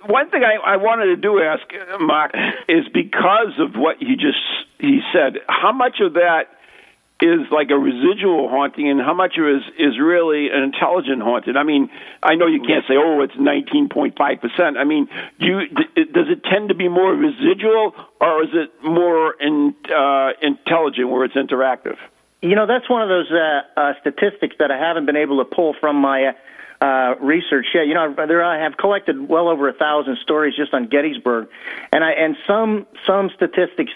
one 0.06 0.30
thing 0.30 0.42
I, 0.44 0.74
I 0.74 0.76
wanted 0.76 1.06
to 1.06 1.16
do 1.16 1.40
ask 1.40 1.62
uh, 1.72 1.98
Mark 1.98 2.32
is 2.68 2.84
because 2.92 3.58
of 3.58 3.74
what 3.74 4.00
you 4.00 4.16
just 4.16 4.38
he 4.78 5.00
said. 5.12 5.38
How 5.48 5.72
much 5.72 6.00
of 6.00 6.14
that 6.14 6.48
is 7.20 7.46
like 7.52 7.70
a 7.70 7.78
residual 7.78 8.48
haunting, 8.48 8.90
and 8.90 9.00
how 9.00 9.14
much 9.14 9.38
is 9.38 9.62
is 9.78 9.98
really 10.00 10.48
an 10.50 10.62
intelligent 10.62 11.22
haunted? 11.22 11.56
I 11.56 11.62
mean, 11.62 11.88
I 12.22 12.34
know 12.34 12.46
you 12.46 12.60
can't 12.60 12.84
say, 12.88 12.94
oh, 12.96 13.22
it's 13.22 13.34
nineteen 13.38 13.88
point 13.88 14.16
five 14.18 14.40
percent. 14.40 14.76
I 14.76 14.84
mean, 14.84 15.08
do 15.38 15.46
you, 15.46 15.68
does 16.06 16.26
it 16.28 16.42
tend 16.44 16.70
to 16.70 16.74
be 16.74 16.88
more 16.88 17.14
residual, 17.14 17.94
or 18.20 18.42
is 18.42 18.50
it 18.52 18.70
more 18.82 19.34
in, 19.40 19.74
uh, 19.94 20.30
intelligent, 20.42 21.10
where 21.10 21.24
it's 21.24 21.34
interactive? 21.36 21.96
You 22.40 22.56
know, 22.56 22.66
that's 22.66 22.90
one 22.90 23.02
of 23.02 23.08
those 23.08 23.30
uh, 23.30 23.80
uh, 23.80 23.92
statistics 24.00 24.56
that 24.58 24.72
I 24.72 24.76
haven't 24.76 25.06
been 25.06 25.16
able 25.16 25.38
to 25.38 25.44
pull 25.44 25.74
from 25.78 25.96
my 25.96 26.34
uh, 26.82 27.14
research 27.20 27.66
yet. 27.74 27.86
You 27.86 27.94
know, 27.94 28.14
there 28.26 28.44
I 28.44 28.62
have 28.62 28.76
collected 28.76 29.28
well 29.28 29.48
over 29.48 29.68
a 29.68 29.72
thousand 29.72 30.18
stories 30.22 30.54
just 30.56 30.74
on 30.74 30.88
Gettysburg, 30.88 31.48
and 31.92 32.02
I 32.02 32.10
and 32.12 32.36
some 32.46 32.86
some 33.06 33.30
statistics 33.36 33.92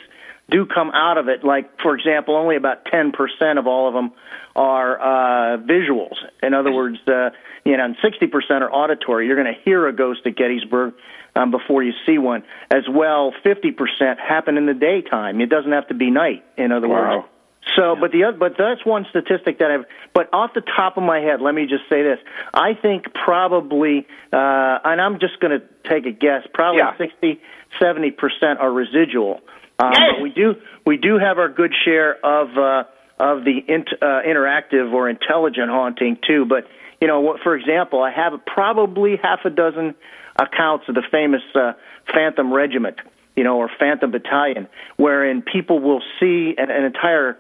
do 0.49 0.65
come 0.65 0.93
out 0.93 1.19
of 1.19 1.29
it. 1.29 1.43
Like, 1.43 1.81
for 1.83 1.97
example, 1.97 2.37
only 2.37 2.55
about 2.55 2.85
ten 2.85 3.11
percent 3.11 3.59
of 3.59 3.67
all 3.67 3.89
of 3.89 3.95
them 3.95 4.13
are 4.55 5.01
uh, 5.01 5.59
visuals. 5.59 6.15
In 6.43 6.55
other 6.55 6.71
words, 6.71 6.99
uh, 7.09 7.31
you 7.65 7.77
know, 7.77 7.93
sixty 8.03 8.29
percent 8.29 8.63
are 8.63 8.73
auditory. 8.73 9.27
You're 9.27 9.43
going 9.43 9.53
to 9.53 9.61
hear 9.65 9.89
a 9.89 9.93
ghost 9.93 10.21
at 10.27 10.37
Gettysburg. 10.37 10.95
Um, 11.35 11.51
before 11.51 11.83
you 11.83 11.93
see 12.07 12.17
one, 12.17 12.45
as 12.71 12.85
well, 12.89 13.31
50% 13.45 13.75
happen 14.19 14.57
in 14.57 14.65
the 14.65 14.73
daytime. 14.73 15.39
It 15.43 15.51
doesn't 15.51 15.71
have 15.71 15.87
to 15.89 15.95
be 15.95 16.11
night. 16.11 16.43
In 16.57 16.73
other 16.73 16.89
Wow. 16.89 17.17
words, 17.17 17.27
so, 17.75 17.97
but 18.01 18.13
the 18.13 18.25
oth- 18.25 18.39
but 18.39 18.55
that's 18.57 18.85
one 18.87 19.07
statistic 19.11 19.59
that 19.59 19.71
I've. 19.71 19.85
But 20.15 20.29
off 20.33 20.53
the 20.55 20.61
top 20.63 20.97
of 20.97 21.03
my 21.03 21.19
head, 21.19 21.41
let 21.41 21.55
me 21.55 21.67
just 21.67 21.89
say 21.89 22.03
this: 22.03 22.19
I 22.55 22.75
think 22.75 23.13
probably, 23.13 24.07
uh, 24.33 24.79
and 24.85 25.01
I'm 25.01 25.19
just 25.19 25.41
going 25.41 25.59
to 25.59 25.67
take 25.89 26.07
a 26.07 26.13
guess, 26.13 26.47
probably 26.55 26.79
Yeah. 26.79 26.97
sixty, 26.97 27.41
seventy 27.81 28.11
percent 28.13 28.61
are 28.61 28.71
residual. 28.71 29.41
Um, 29.79 29.93
Yes. 29.93 30.13
But 30.15 30.23
we 30.23 30.31
do 30.31 30.55
we 30.87 30.97
do 30.97 31.19
have 31.19 31.39
our 31.39 31.49
good 31.49 31.73
share 31.85 32.25
of 32.25 32.57
uh, 32.57 32.85
of 33.19 33.45
the 33.45 33.65
int, 33.67 33.89
uh, 34.01 34.23
interactive 34.27 34.93
or 34.93 35.09
intelligent 35.09 35.69
haunting 35.71 36.19
too. 36.27 36.45
But 36.45 36.67
you 37.01 37.09
know, 37.09 37.21
what, 37.21 37.41
for 37.43 37.57
example, 37.57 38.03
I 38.03 38.11
have 38.11 38.33
probably 38.47 39.17
half 39.23 39.41
a 39.45 39.51
dozen 39.51 39.95
accounts 40.39 40.89
of 40.89 40.95
the 40.95 41.03
famous 41.11 41.43
uh, 41.55 41.73
Phantom 42.15 42.53
Regiment, 42.53 42.97
you 43.35 43.45
know, 43.45 43.57
or 43.59 43.69
Phantom 43.79 44.11
Battalion, 44.11 44.69
wherein 44.97 45.43
people 45.43 45.79
will 45.81 46.03
see 46.21 46.55
an, 46.57 46.71
an 46.71 46.85
entire 46.85 47.37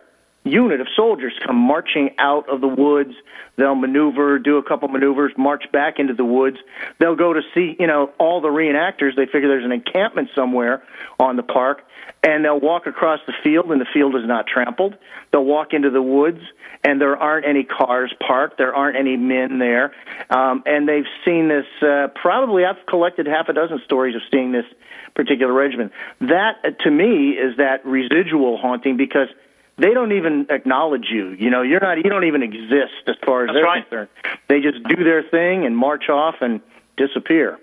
unit 0.46 0.80
of 0.80 0.86
soldiers 0.94 1.32
come 1.44 1.56
marching 1.56 2.10
out 2.18 2.48
of 2.48 2.60
the 2.60 2.68
woods. 2.68 3.14
They'll 3.56 3.74
maneuver, 3.74 4.38
do 4.38 4.58
a 4.58 4.62
couple 4.62 4.88
maneuvers, 4.88 5.32
march 5.36 5.64
back 5.72 5.98
into 5.98 6.14
the 6.14 6.24
woods. 6.24 6.58
They'll 6.98 7.16
go 7.16 7.32
to 7.32 7.40
see, 7.54 7.76
you 7.78 7.86
know, 7.86 8.12
all 8.18 8.40
the 8.40 8.48
reenactors. 8.48 9.16
They 9.16 9.26
figure 9.26 9.48
there's 9.48 9.64
an 9.64 9.72
encampment 9.72 10.28
somewhere 10.34 10.82
on 11.18 11.36
the 11.36 11.42
park, 11.42 11.82
and 12.22 12.44
they'll 12.44 12.60
walk 12.60 12.86
across 12.86 13.20
the 13.26 13.32
field, 13.42 13.66
and 13.72 13.80
the 13.80 13.86
field 13.92 14.14
is 14.14 14.22
not 14.24 14.46
trampled. 14.46 14.96
They'll 15.32 15.44
walk 15.44 15.72
into 15.72 15.90
the 15.90 16.02
woods, 16.02 16.40
and 16.84 17.00
there 17.00 17.16
aren't 17.16 17.46
any 17.46 17.64
cars 17.64 18.12
parked. 18.26 18.58
There 18.58 18.74
aren't 18.74 18.96
any 18.96 19.16
men 19.16 19.58
there, 19.58 19.92
um, 20.30 20.62
and 20.66 20.88
they've 20.88 21.08
seen 21.24 21.48
this. 21.48 21.66
Uh, 21.82 22.08
probably, 22.14 22.64
I've 22.64 22.84
collected 22.86 23.26
half 23.26 23.48
a 23.48 23.52
dozen 23.52 23.80
stories 23.84 24.14
of 24.14 24.22
seeing 24.30 24.52
this 24.52 24.66
particular 25.14 25.52
regiment. 25.52 25.92
That, 26.20 26.56
uh, 26.62 26.70
to 26.84 26.90
me, 26.90 27.30
is 27.30 27.56
that 27.56 27.84
residual 27.86 28.58
haunting 28.58 28.96
because 28.96 29.28
they 29.78 29.92
don't 29.92 30.12
even 30.12 30.46
acknowledge 30.50 31.06
you. 31.10 31.30
You 31.30 31.50
know, 31.50 31.62
you're 31.62 31.80
not. 31.80 31.98
You 31.98 32.04
don't 32.10 32.24
even 32.24 32.42
exist 32.42 33.06
as 33.06 33.16
far 33.24 33.42
as 33.44 33.48
That's 33.48 33.54
they're 33.56 33.64
right. 33.64 33.82
concerned. 33.84 34.08
They 34.48 34.60
just 34.60 34.82
do 34.84 35.04
their 35.04 35.22
thing 35.22 35.66
and 35.66 35.76
march 35.76 36.08
off 36.08 36.36
and 36.40 36.60
disappear. 36.96 37.58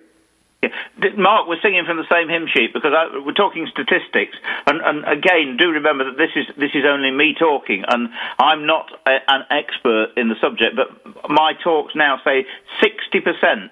Yeah. 0.62 0.70
Mark, 1.18 1.48
we're 1.50 1.60
singing 1.62 1.84
from 1.86 1.98
the 1.98 2.08
same 2.10 2.30
hymn 2.30 2.48
sheet 2.48 2.72
because 2.74 2.94
I, 2.96 3.20
we're 3.26 3.34
talking 3.34 3.68
statistics, 3.70 4.38
and, 4.66 4.80
and 4.80 5.04
again, 5.06 5.58
do 5.58 5.72
remember 5.72 6.06
that 6.06 6.18
this 6.18 6.30
is 6.38 6.46
this 6.56 6.72
is 6.74 6.86
only 6.88 7.12
me 7.12 7.36
talking, 7.38 7.84
and 7.86 8.10
I'm 8.40 8.66
not 8.66 8.90
a, 9.06 9.18
an 9.28 9.44
expert 9.50 10.14
in 10.16 10.30
the 10.30 10.36
subject. 10.40 10.78
But 10.78 11.30
my 11.30 11.54
talks 11.62 11.96
now 11.96 12.22
say 12.24 12.46
60% 12.82 13.72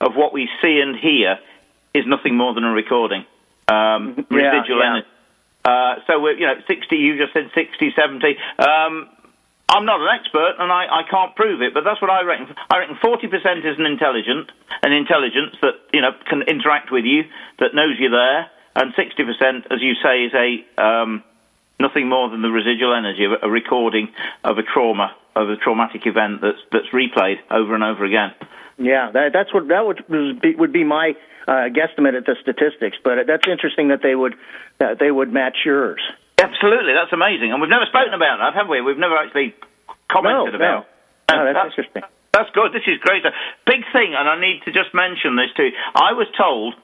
of 0.00 0.16
what 0.16 0.32
we 0.32 0.48
see 0.60 0.80
and 0.80 0.96
hear 0.96 1.38
is 1.94 2.06
nothing 2.08 2.36
more 2.36 2.54
than 2.54 2.64
a 2.64 2.72
recording, 2.72 3.24
um, 3.68 4.26
Yeah, 4.30 4.36
residual 4.38 4.80
yeah. 4.80 4.90
energy. 4.90 5.06
Uh, 5.64 5.96
so 6.06 6.20
we're, 6.20 6.36
you 6.38 6.46
know, 6.46 6.54
60. 6.66 6.96
You 6.96 7.18
just 7.18 7.32
said 7.32 7.50
60, 7.54 7.94
70. 7.94 8.36
Um, 8.58 9.08
I'm 9.68 9.86
not 9.86 10.00
an 10.00 10.08
expert, 10.12 10.56
and 10.58 10.70
I, 10.70 10.84
I 10.84 11.02
can't 11.08 11.34
prove 11.34 11.62
it, 11.62 11.72
but 11.72 11.84
that's 11.84 12.00
what 12.02 12.10
I 12.10 12.22
reckon. 12.22 12.54
I 12.68 12.78
reckon 12.78 12.96
40% 12.96 13.64
is 13.64 13.78
an 13.78 13.86
intelligent, 13.86 14.52
an 14.82 14.92
intelligence 14.92 15.56
that 15.62 15.80
you 15.92 16.02
know 16.02 16.10
can 16.28 16.42
interact 16.42 16.92
with 16.92 17.04
you, 17.04 17.24
that 17.58 17.74
knows 17.74 17.96
you're 17.98 18.10
there, 18.10 18.50
and 18.76 18.92
60%, 18.92 19.72
as 19.72 19.80
you 19.80 19.94
say, 20.02 20.24
is 20.24 20.32
a 20.34 20.82
um, 20.82 21.24
nothing 21.80 22.08
more 22.08 22.28
than 22.28 22.42
the 22.42 22.50
residual 22.50 22.94
energy 22.94 23.24
of 23.24 23.32
a 23.42 23.48
recording 23.48 24.08
of 24.44 24.58
a 24.58 24.62
trauma, 24.62 25.16
of 25.34 25.48
a 25.48 25.56
traumatic 25.56 26.06
event 26.06 26.42
that's 26.42 26.60
that's 26.70 26.88
replayed 26.92 27.38
over 27.50 27.74
and 27.74 27.82
over 27.82 28.04
again. 28.04 28.32
Yeah, 28.78 29.10
that, 29.12 29.32
that's 29.32 29.54
what 29.54 29.68
that 29.68 29.86
would 29.86 30.40
be, 30.40 30.54
would 30.54 30.72
be 30.72 30.84
my 30.84 31.14
uh, 31.48 31.68
guesstimate 31.72 32.16
at 32.16 32.26
the 32.26 32.36
statistics. 32.40 32.96
But 33.02 33.26
that's 33.26 33.46
interesting 33.48 33.88
that 33.88 34.00
they 34.02 34.14
would 34.14 34.34
that 34.78 34.98
they 34.98 35.10
would 35.10 35.32
match 35.32 35.58
yours. 35.64 36.00
Absolutely, 36.40 36.92
that's 36.94 37.12
amazing, 37.12 37.52
and 37.52 37.60
we've 37.60 37.70
never 37.70 37.86
spoken 37.86 38.14
about 38.14 38.38
that, 38.42 38.54
have 38.54 38.68
we? 38.68 38.80
We've 38.80 38.98
never 38.98 39.16
actually 39.16 39.54
commented 40.10 40.54
No, 40.54 40.56
about. 40.56 40.86
no. 41.30 41.36
No, 41.36 41.46
And 41.46 41.56
that's 41.56 41.70
interesting. 41.70 42.02
That's 42.34 42.50
good. 42.50 42.72
This 42.72 42.82
is 42.88 42.98
great. 42.98 43.22
Big 43.66 43.84
thing, 43.92 44.14
and 44.18 44.26
I 44.28 44.40
need 44.40 44.62
to 44.64 44.72
just 44.72 44.92
mention 44.92 45.36
this 45.36 45.52
too. 45.56 45.70
I 45.94 46.12
was 46.12 46.26
told. 46.36 46.74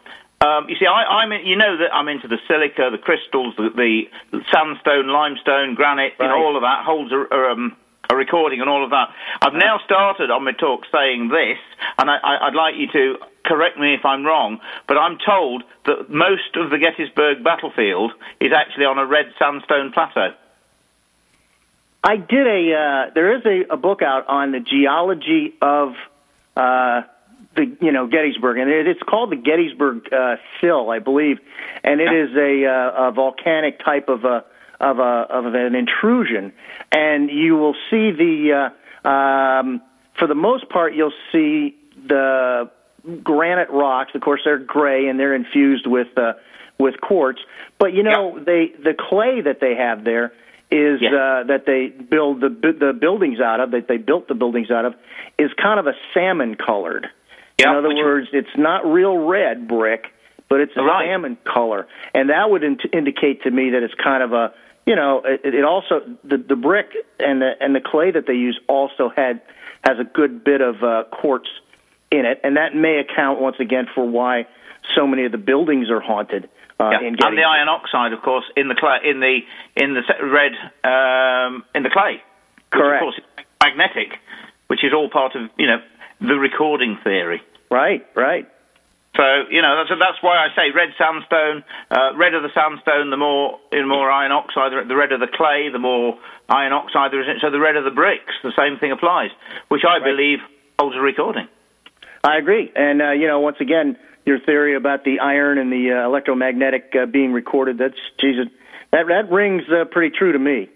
Um, 0.40 0.68
you 0.68 0.76
see, 0.78 0.86
I, 0.86 1.02
I'm 1.26 1.32
in, 1.32 1.44
you 1.46 1.56
know 1.56 1.76
that 1.78 1.90
I'm 1.92 2.06
into 2.06 2.28
the 2.28 2.38
silica, 2.46 2.90
the 2.92 2.98
crystals, 3.02 3.54
the, 3.56 3.70
the 3.74 4.06
sandstone, 4.54 5.08
limestone, 5.08 5.74
granite, 5.74 6.12
you 6.20 6.28
know, 6.28 6.36
all 6.38 6.54
of 6.54 6.62
that 6.62 6.84
holds 6.86 7.10
a, 7.10 7.26
um, 7.34 7.74
a 8.08 8.14
recording 8.14 8.60
and 8.60 8.70
all 8.70 8.84
of 8.84 8.90
that. 8.90 9.08
I've 9.42 9.54
now 9.58 9.80
started 9.84 10.30
on 10.30 10.44
my 10.44 10.52
talk 10.52 10.86
saying 10.94 11.26
this, 11.34 11.58
and 11.98 12.08
I, 12.08 12.18
I, 12.22 12.46
I'd 12.46 12.54
like 12.54 12.76
you 12.76 12.86
to 12.92 13.16
correct 13.48 13.78
me 13.78 13.94
if 13.94 14.04
I'm 14.04 14.24
wrong, 14.24 14.60
but 14.86 14.98
I'm 14.98 15.18
told 15.24 15.64
that 15.86 16.10
most 16.10 16.54
of 16.56 16.70
the 16.70 16.78
Gettysburg 16.78 17.42
battlefield 17.42 18.12
is 18.40 18.52
actually 18.52 18.84
on 18.84 18.98
a 18.98 19.06
red 19.06 19.32
sandstone 19.38 19.92
plateau. 19.92 20.34
I 22.04 22.16
did 22.16 22.46
a. 22.46 22.74
Uh, 22.74 23.10
there 23.14 23.36
is 23.36 23.44
a, 23.44 23.74
a 23.74 23.76
book 23.76 24.02
out 24.02 24.28
on 24.28 24.52
the 24.52 24.60
geology 24.60 25.54
of 25.60 25.94
uh, 26.56 27.02
the 27.56 27.76
you 27.80 27.90
know 27.90 28.06
Gettysburg, 28.06 28.58
and 28.58 28.70
it, 28.70 28.86
it's 28.86 29.02
called 29.02 29.30
the 29.30 29.36
Gettysburg 29.36 30.12
uh, 30.12 30.36
Sill, 30.60 30.90
I 30.90 31.00
believe, 31.00 31.38
and 31.82 32.00
it 32.00 32.12
is 32.12 32.36
a, 32.36 32.66
uh, 32.66 33.08
a 33.08 33.12
volcanic 33.12 33.84
type 33.84 34.08
of 34.08 34.24
a 34.24 34.44
of 34.78 35.00
a 35.00 35.26
of 35.28 35.46
an 35.46 35.74
intrusion, 35.74 36.52
and 36.92 37.30
you 37.30 37.56
will 37.56 37.74
see 37.90 38.12
the. 38.12 38.70
Uh, 39.04 39.08
um, 39.08 39.82
for 40.18 40.26
the 40.26 40.34
most 40.34 40.68
part, 40.68 40.94
you'll 40.94 41.12
see 41.32 41.76
the 42.06 42.70
granite 43.22 43.70
rocks. 43.70 44.12
Of 44.14 44.20
course, 44.20 44.40
they're 44.44 44.58
gray 44.58 45.08
and 45.08 45.18
they're 45.18 45.34
infused 45.34 45.86
with 45.86 46.08
uh, 46.16 46.34
with 46.78 47.00
quartz. 47.00 47.40
But 47.78 47.92
you 47.94 48.02
know, 48.02 48.36
yep. 48.36 48.46
they 48.46 48.72
the 48.82 48.94
clay 48.98 49.40
that 49.42 49.60
they 49.60 49.74
have 49.76 50.04
there 50.04 50.32
is 50.70 51.00
uh, 51.02 51.44
that 51.48 51.64
they 51.66 51.88
build 51.88 52.40
the 52.40 52.48
the 52.48 52.92
buildings 52.92 53.40
out 53.40 53.60
of 53.60 53.70
that 53.70 53.88
they 53.88 53.96
built 53.96 54.28
the 54.28 54.34
buildings 54.34 54.70
out 54.70 54.84
of 54.84 54.94
is 55.38 55.50
kind 55.60 55.80
of 55.80 55.86
a 55.86 55.94
salmon 56.14 56.56
colored. 56.56 57.06
Yep. 57.58 57.68
In 57.68 57.74
other 57.74 57.94
words, 57.94 58.28
it's 58.32 58.56
not 58.56 58.86
real 58.86 59.16
red 59.16 59.66
brick, 59.66 60.06
but 60.48 60.60
it's 60.60 60.72
a 60.76 60.82
right. 60.82 61.08
salmon 61.08 61.38
color, 61.44 61.86
and 62.14 62.30
that 62.30 62.50
would 62.50 62.62
in- 62.62 62.78
indicate 62.92 63.42
to 63.42 63.50
me 63.50 63.70
that 63.70 63.82
it's 63.82 63.94
kind 63.94 64.22
of 64.22 64.32
a 64.32 64.54
you 64.86 64.94
know 64.94 65.22
it, 65.24 65.54
it 65.54 65.64
also 65.64 66.00
the 66.24 66.36
the 66.36 66.56
brick 66.56 66.92
and 67.18 67.40
the 67.40 67.52
and 67.60 67.74
the 67.74 67.80
clay 67.80 68.10
that 68.10 68.26
they 68.26 68.34
use 68.34 68.58
also 68.68 69.08
had 69.08 69.40
has 69.84 69.98
a 69.98 70.04
good 70.04 70.44
bit 70.44 70.60
of 70.60 70.82
uh, 70.82 71.04
quartz 71.10 71.48
in 72.10 72.24
it, 72.24 72.40
and 72.44 72.56
that 72.56 72.74
may 72.74 72.98
account 72.98 73.40
once 73.40 73.56
again 73.60 73.86
for 73.94 74.08
why 74.08 74.46
so 74.94 75.06
many 75.06 75.24
of 75.24 75.32
the 75.32 75.38
buildings 75.38 75.90
are 75.90 76.00
haunted. 76.00 76.48
Uh, 76.80 76.90
yeah. 76.90 77.08
and 77.08 77.36
the 77.36 77.42
iron 77.42 77.68
oxide, 77.68 78.12
of 78.12 78.22
course, 78.22 78.44
in 78.56 78.68
the 78.68 78.74
clay, 78.74 78.98
in 79.04 79.18
the 79.18 79.40
in 79.74 79.94
the 79.94 80.02
red 80.22 80.52
um, 80.84 81.64
in 81.74 81.82
the 81.82 81.90
clay. 81.90 82.22
Correct. 82.70 83.04
Which, 83.04 83.18
of 83.18 83.24
course, 83.24 83.46
magnetic, 83.60 84.18
which 84.68 84.84
is 84.84 84.92
all 84.94 85.10
part 85.10 85.34
of 85.34 85.50
you 85.58 85.66
know 85.66 85.78
the 86.20 86.38
recording 86.38 86.98
theory. 87.02 87.42
Right. 87.70 88.06
Right. 88.14 88.48
So 89.16 89.50
you 89.50 89.60
know 89.60 89.74
that's 89.74 89.90
that's 89.98 90.22
why 90.22 90.38
I 90.38 90.54
say 90.54 90.70
red 90.70 90.94
sandstone. 90.96 91.64
Uh, 91.90 92.14
red 92.16 92.34
of 92.34 92.44
the 92.44 92.54
sandstone, 92.54 93.10
the 93.10 93.16
more 93.16 93.58
in 93.72 93.88
more 93.88 94.08
iron 94.08 94.30
oxide. 94.30 94.70
The 94.70 94.94
redder 94.94 95.18
the 95.18 95.26
clay, 95.26 95.70
the 95.72 95.80
more 95.80 96.16
iron 96.48 96.72
oxide 96.72 97.10
there 97.10 97.20
is. 97.22 97.40
So 97.42 97.50
the 97.50 97.58
redder 97.58 97.82
the 97.82 97.90
bricks, 97.90 98.34
the 98.44 98.52
same 98.56 98.78
thing 98.78 98.92
applies, 98.92 99.30
which 99.66 99.82
I 99.84 99.98
right. 99.98 100.04
believe 100.04 100.38
holds 100.78 100.94
a 100.94 101.00
recording. 101.00 101.48
I 102.22 102.38
agree, 102.38 102.70
and 102.75 103.00
uh, 103.00 103.10
you 103.12 103.26
know 103.26 103.40
once 103.40 103.58
again 103.60 103.96
your 104.26 104.38
theory 104.40 104.76
about 104.76 105.04
the 105.04 105.20
iron 105.20 105.58
and 105.58 105.72
the 105.72 105.92
uh, 105.92 106.06
electromagnetic 106.06 106.94
uh, 106.94 107.06
being 107.06 107.32
recorded. 107.32 107.78
That's 107.78 107.98
Jesus. 108.18 108.46
That 108.90 109.06
that 109.08 109.30
rings 109.30 109.64
uh, 109.68 109.84
pretty 109.84 110.16
true 110.16 110.32
to 110.32 110.38
me. 110.38 110.68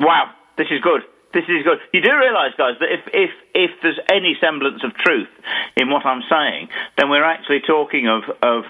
Wow, 0.00 0.30
this 0.56 0.68
is 0.70 0.80
good. 0.80 1.02
This 1.32 1.44
is 1.44 1.62
good. 1.64 1.78
You 1.92 2.02
do 2.02 2.10
realise, 2.10 2.52
guys, 2.58 2.74
that 2.80 2.92
if 2.92 3.00
if 3.12 3.30
if 3.54 3.70
there's 3.82 3.98
any 4.10 4.36
semblance 4.40 4.84
of 4.84 4.94
truth 4.94 5.28
in 5.76 5.90
what 5.90 6.04
I'm 6.04 6.22
saying, 6.28 6.68
then 6.98 7.08
we're 7.08 7.24
actually 7.24 7.60
talking 7.60 8.08
of 8.08 8.22
of 8.42 8.64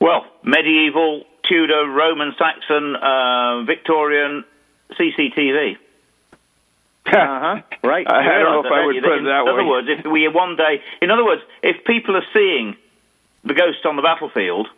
well 0.00 0.26
medieval, 0.42 1.24
Tudor, 1.48 1.86
Roman, 1.88 2.34
Saxon, 2.38 2.96
uh, 2.96 3.62
Victorian 3.64 4.44
CCTV. 4.98 5.76
Uh 7.06 7.12
huh. 7.12 7.62
Right. 7.82 8.06
I, 8.06 8.20
I 8.20 8.38
don't 8.40 8.52
know 8.52 8.66
if 8.66 8.72
I 8.72 8.86
would 8.86 9.02
put 9.02 9.18
it 9.18 9.24
that 9.24 9.44
way. 9.44 9.50
In 9.50 9.58
other 9.58 9.64
words, 9.64 9.88
if 9.88 10.06
we 10.10 10.28
one 10.28 10.56
day, 10.56 10.82
in 11.00 11.10
other 11.10 11.24
words, 11.24 11.42
if 11.62 11.84
people 11.84 12.16
are 12.16 12.26
seeing 12.32 12.76
the 13.44 13.54
ghost 13.54 13.84
on 13.84 13.96
the 13.96 14.02
battlefield, 14.02 14.68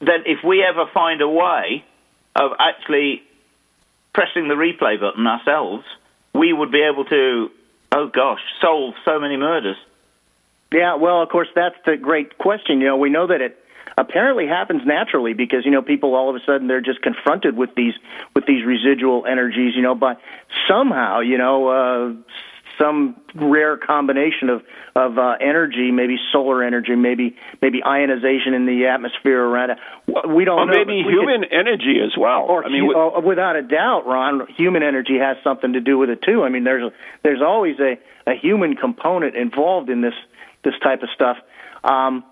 then 0.00 0.24
if 0.26 0.42
we 0.42 0.64
ever 0.64 0.86
find 0.92 1.20
a 1.20 1.28
way 1.28 1.84
of 2.34 2.52
actually 2.58 3.22
pressing 4.12 4.48
the 4.48 4.54
replay 4.54 4.98
button 4.98 5.26
ourselves, 5.26 5.84
we 6.32 6.52
would 6.52 6.72
be 6.72 6.82
able 6.82 7.04
to, 7.04 7.50
oh 7.92 8.06
gosh, 8.06 8.40
solve 8.60 8.94
so 9.04 9.20
many 9.20 9.36
murders. 9.36 9.76
Yeah, 10.72 10.96
well, 10.96 11.22
of 11.22 11.28
course, 11.28 11.48
that's 11.54 11.76
the 11.86 11.96
great 11.96 12.38
question. 12.38 12.80
You 12.80 12.88
know, 12.88 12.96
we 12.96 13.10
know 13.10 13.26
that 13.26 13.40
it 13.40 13.63
apparently 13.96 14.46
happens 14.46 14.82
naturally 14.84 15.34
because 15.34 15.64
you 15.64 15.70
know 15.70 15.82
people 15.82 16.14
all 16.14 16.30
of 16.30 16.36
a 16.36 16.44
sudden 16.44 16.66
they're 16.66 16.80
just 16.80 17.02
confronted 17.02 17.56
with 17.56 17.70
these 17.74 17.94
with 18.34 18.46
these 18.46 18.64
residual 18.64 19.26
energies. 19.26 19.74
You 19.74 19.82
know, 19.82 19.94
but 19.94 20.20
somehow, 20.68 21.20
you 21.20 21.38
know, 21.38 21.68
uh, 21.68 22.12
some 22.78 23.16
rare 23.34 23.76
combination 23.76 24.50
of 24.50 24.62
of 24.96 25.18
uh, 25.18 25.34
energy, 25.40 25.90
maybe 25.90 26.16
solar 26.32 26.62
energy, 26.62 26.94
maybe 26.94 27.36
maybe 27.62 27.82
ionization 27.84 28.54
in 28.54 28.66
the 28.66 28.86
atmosphere 28.86 29.40
around 29.40 29.70
it. 29.70 29.78
We 30.28 30.44
don't 30.44 30.58
or 30.58 30.66
know. 30.66 30.72
maybe 30.72 31.02
human 31.02 31.42
could, 31.42 31.52
energy 31.52 32.00
as 32.04 32.16
well. 32.18 32.42
Or 32.42 32.64
I 32.64 32.68
mean, 32.68 32.90
uh, 32.94 33.20
without 33.20 33.56
a 33.56 33.62
doubt, 33.62 34.06
Ron, 34.06 34.46
human 34.56 34.82
energy 34.82 35.18
has 35.18 35.36
something 35.44 35.72
to 35.74 35.80
do 35.80 35.98
with 35.98 36.10
it 36.10 36.22
too. 36.22 36.42
I 36.42 36.48
mean, 36.48 36.64
there's 36.64 36.84
a, 36.84 36.92
there's 37.22 37.42
always 37.42 37.76
a 37.80 37.98
a 38.26 38.34
human 38.34 38.76
component 38.76 39.36
involved 39.36 39.90
in 39.90 40.00
this 40.00 40.14
this 40.64 40.74
type 40.82 41.02
of 41.02 41.08
stuff. 41.14 41.36
Um, 41.82 42.24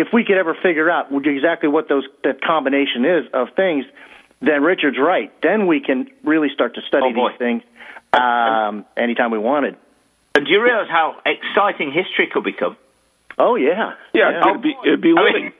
if 0.00 0.08
we 0.12 0.24
could 0.24 0.36
ever 0.36 0.56
figure 0.62 0.90
out 0.90 1.12
exactly 1.12 1.68
what 1.68 1.88
those 1.88 2.04
that 2.24 2.40
combination 2.42 3.04
is 3.04 3.26
of 3.32 3.48
things, 3.54 3.84
then 4.40 4.62
Richard's 4.62 4.98
right. 4.98 5.30
Then 5.42 5.66
we 5.66 5.80
can 5.80 6.08
really 6.24 6.48
start 6.52 6.74
to 6.74 6.80
study 6.88 7.12
oh 7.16 7.28
these 7.28 7.38
things 7.38 7.62
um, 8.12 8.84
anytime 8.96 9.30
we 9.30 9.38
wanted. 9.38 9.76
And 10.34 10.46
do 10.46 10.52
you 10.52 10.62
realize 10.62 10.88
how 10.88 11.16
exciting 11.26 11.92
history 11.92 12.28
could 12.32 12.44
become? 12.44 12.76
Oh 13.38 13.56
yeah, 13.56 13.94
yeah. 14.12 14.30
yeah. 14.30 14.50
It'd 14.50 14.62
be, 14.62 14.74
it'd 14.84 15.00
be 15.00 15.12
living, 15.12 15.44
mean, 15.44 15.52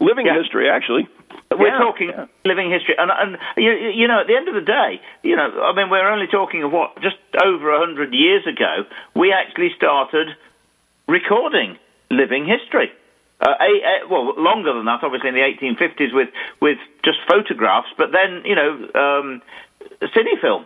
living 0.00 0.26
yeah. 0.26 0.38
history 0.40 0.68
actually. 0.70 1.08
We're 1.50 1.68
yeah, 1.68 1.78
talking 1.78 2.08
yeah. 2.10 2.26
living 2.44 2.70
history, 2.70 2.96
and, 2.98 3.10
and 3.10 3.38
you, 3.56 3.70
you 3.94 4.08
know, 4.08 4.20
at 4.20 4.26
the 4.26 4.34
end 4.34 4.48
of 4.48 4.54
the 4.54 4.60
day, 4.60 5.00
you 5.22 5.36
know, 5.36 5.62
I 5.62 5.74
mean, 5.74 5.90
we're 5.90 6.08
only 6.10 6.26
talking 6.26 6.62
of 6.64 6.72
what 6.72 7.00
just 7.02 7.16
over 7.42 7.74
a 7.74 7.78
hundred 7.78 8.12
years 8.12 8.46
ago. 8.46 8.84
We 9.14 9.32
actually 9.32 9.70
started 9.76 10.28
recording 11.06 11.78
living 12.10 12.46
history. 12.46 12.90
Uh, 13.38 13.52
a, 13.60 13.64
a, 13.64 14.08
well, 14.08 14.32
longer 14.38 14.72
than 14.72 14.86
that, 14.86 15.02
obviously 15.02 15.28
in 15.28 15.34
the 15.34 15.40
1850s 15.40 16.14
with 16.14 16.30
with 16.60 16.78
just 17.04 17.18
photographs, 17.28 17.88
but 17.98 18.12
then 18.12 18.42
you 18.44 18.54
know, 18.54 18.70
um, 18.94 19.42
cine 20.02 20.40
film. 20.40 20.64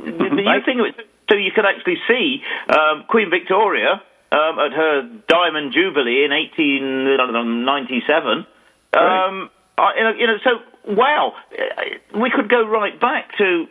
Mm-hmm. 0.00 0.38
You 0.38 0.62
think 0.64 0.78
it 0.78 0.82
was 0.82 0.94
so 1.28 1.36
you 1.36 1.52
could 1.52 1.66
actually 1.66 1.98
see 2.08 2.42
um, 2.68 3.04
Queen 3.08 3.30
Victoria 3.30 4.02
um, 4.32 4.58
at 4.58 4.72
her 4.72 5.02
Diamond 5.28 5.72
Jubilee 5.72 6.24
in 6.24 6.30
1897. 6.30 8.46
Right. 8.94 9.26
Um, 9.26 9.50
you, 9.96 10.04
know, 10.04 10.14
you 10.14 10.26
know, 10.26 10.38
so 10.42 10.60
wow, 10.86 11.34
we 12.14 12.30
could 12.30 12.48
go 12.48 12.66
right 12.66 12.98
back 13.00 13.36
to 13.38 13.66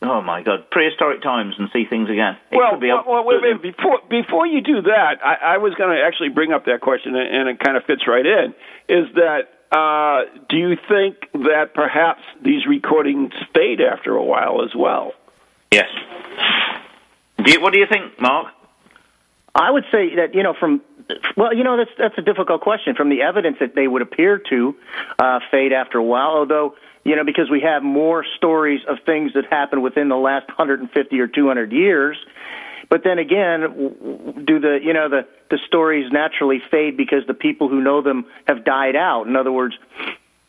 Oh 0.00 0.22
my 0.22 0.42
God, 0.42 0.70
prehistoric 0.70 1.22
times 1.22 1.54
and 1.58 1.68
see 1.72 1.84
things 1.84 2.08
again. 2.08 2.36
It 2.52 2.56
well, 2.56 2.78
well, 2.80 3.04
well 3.06 3.24
wait, 3.24 3.42
wait, 3.42 3.62
before 3.62 3.98
before 4.08 4.46
you 4.46 4.60
do 4.60 4.82
that, 4.82 5.18
I, 5.24 5.54
I 5.54 5.58
was 5.58 5.74
going 5.74 5.96
to 5.96 6.02
actually 6.02 6.28
bring 6.28 6.52
up 6.52 6.66
that 6.66 6.80
question, 6.80 7.16
and 7.16 7.48
it 7.48 7.58
kind 7.58 7.76
of 7.76 7.84
fits 7.84 8.06
right 8.06 8.24
in. 8.24 8.54
Is 8.88 9.06
that 9.14 9.48
uh, 9.72 10.30
do 10.48 10.56
you 10.56 10.76
think 10.88 11.16
that 11.32 11.74
perhaps 11.74 12.22
these 12.42 12.64
recordings 12.66 13.32
fade 13.52 13.80
after 13.80 14.14
a 14.14 14.22
while 14.22 14.62
as 14.64 14.70
well? 14.74 15.14
Yes. 15.72 15.88
Do 17.44 17.52
you, 17.52 17.60
what 17.60 17.72
do 17.72 17.78
you 17.78 17.86
think, 17.90 18.20
Mark? 18.20 18.52
I 19.54 19.70
would 19.70 19.84
say 19.90 20.14
that 20.16 20.34
you 20.34 20.44
know 20.44 20.54
from 20.54 20.80
well, 21.36 21.54
you 21.54 21.64
know 21.64 21.76
that's 21.76 21.90
that's 21.98 22.18
a 22.18 22.22
difficult 22.22 22.60
question. 22.60 22.94
From 22.94 23.08
the 23.08 23.22
evidence 23.22 23.56
that 23.60 23.74
they 23.74 23.88
would 23.88 24.02
appear 24.02 24.38
to 24.50 24.76
uh, 25.18 25.40
fade 25.50 25.72
after 25.72 25.98
a 25.98 26.04
while, 26.04 26.30
although 26.30 26.76
you 27.08 27.16
know 27.16 27.24
because 27.24 27.50
we 27.50 27.60
have 27.62 27.82
more 27.82 28.24
stories 28.36 28.80
of 28.86 28.98
things 29.06 29.32
that 29.32 29.46
happened 29.46 29.82
within 29.82 30.08
the 30.08 30.16
last 30.16 30.46
150 30.48 31.20
or 31.20 31.26
200 31.26 31.72
years. 31.72 32.18
But 32.90 33.02
then 33.04 33.18
again, 33.18 34.44
do 34.44 34.60
the 34.60 34.78
you 34.82 34.92
know 34.92 35.08
the 35.08 35.26
the 35.50 35.58
stories 35.66 36.12
naturally 36.12 36.60
fade 36.70 36.96
because 36.96 37.26
the 37.26 37.34
people 37.34 37.68
who 37.68 37.80
know 37.80 38.02
them 38.02 38.26
have 38.46 38.64
died 38.64 38.96
out? 38.96 39.26
In 39.26 39.36
other 39.36 39.52
words, 39.52 39.74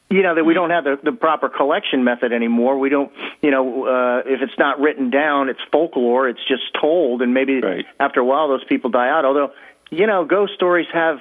you 0.10 0.22
know 0.22 0.36
that 0.36 0.44
we 0.44 0.54
don't 0.54 0.70
have 0.70 0.84
the, 0.84 1.00
the 1.02 1.12
proper 1.12 1.48
collection 1.48 2.04
method 2.04 2.34
anymore. 2.34 2.78
We 2.78 2.90
don't, 2.90 3.12
you 3.42 3.52
know, 3.52 3.86
uh, 3.86 4.20
if 4.26 4.42
it's 4.42 4.58
not 4.58 4.80
written 4.80 5.10
down, 5.10 5.48
it's 5.50 5.62
folklore. 5.72 6.28
It's 6.28 6.46
just 6.46 6.64
told, 6.80 7.22
and 7.22 7.34
maybe 7.34 7.62
right. 7.62 7.86
after 8.00 8.20
a 8.20 8.26
while, 8.26 8.50
those 8.50 8.64
people 8.66 8.90
die 8.90 9.10
out. 9.10 9.24
Although, 9.24 9.52
you 9.92 10.08
know, 10.08 10.26
ghost 10.26 10.54
stories 10.56 10.88
have 10.94 11.20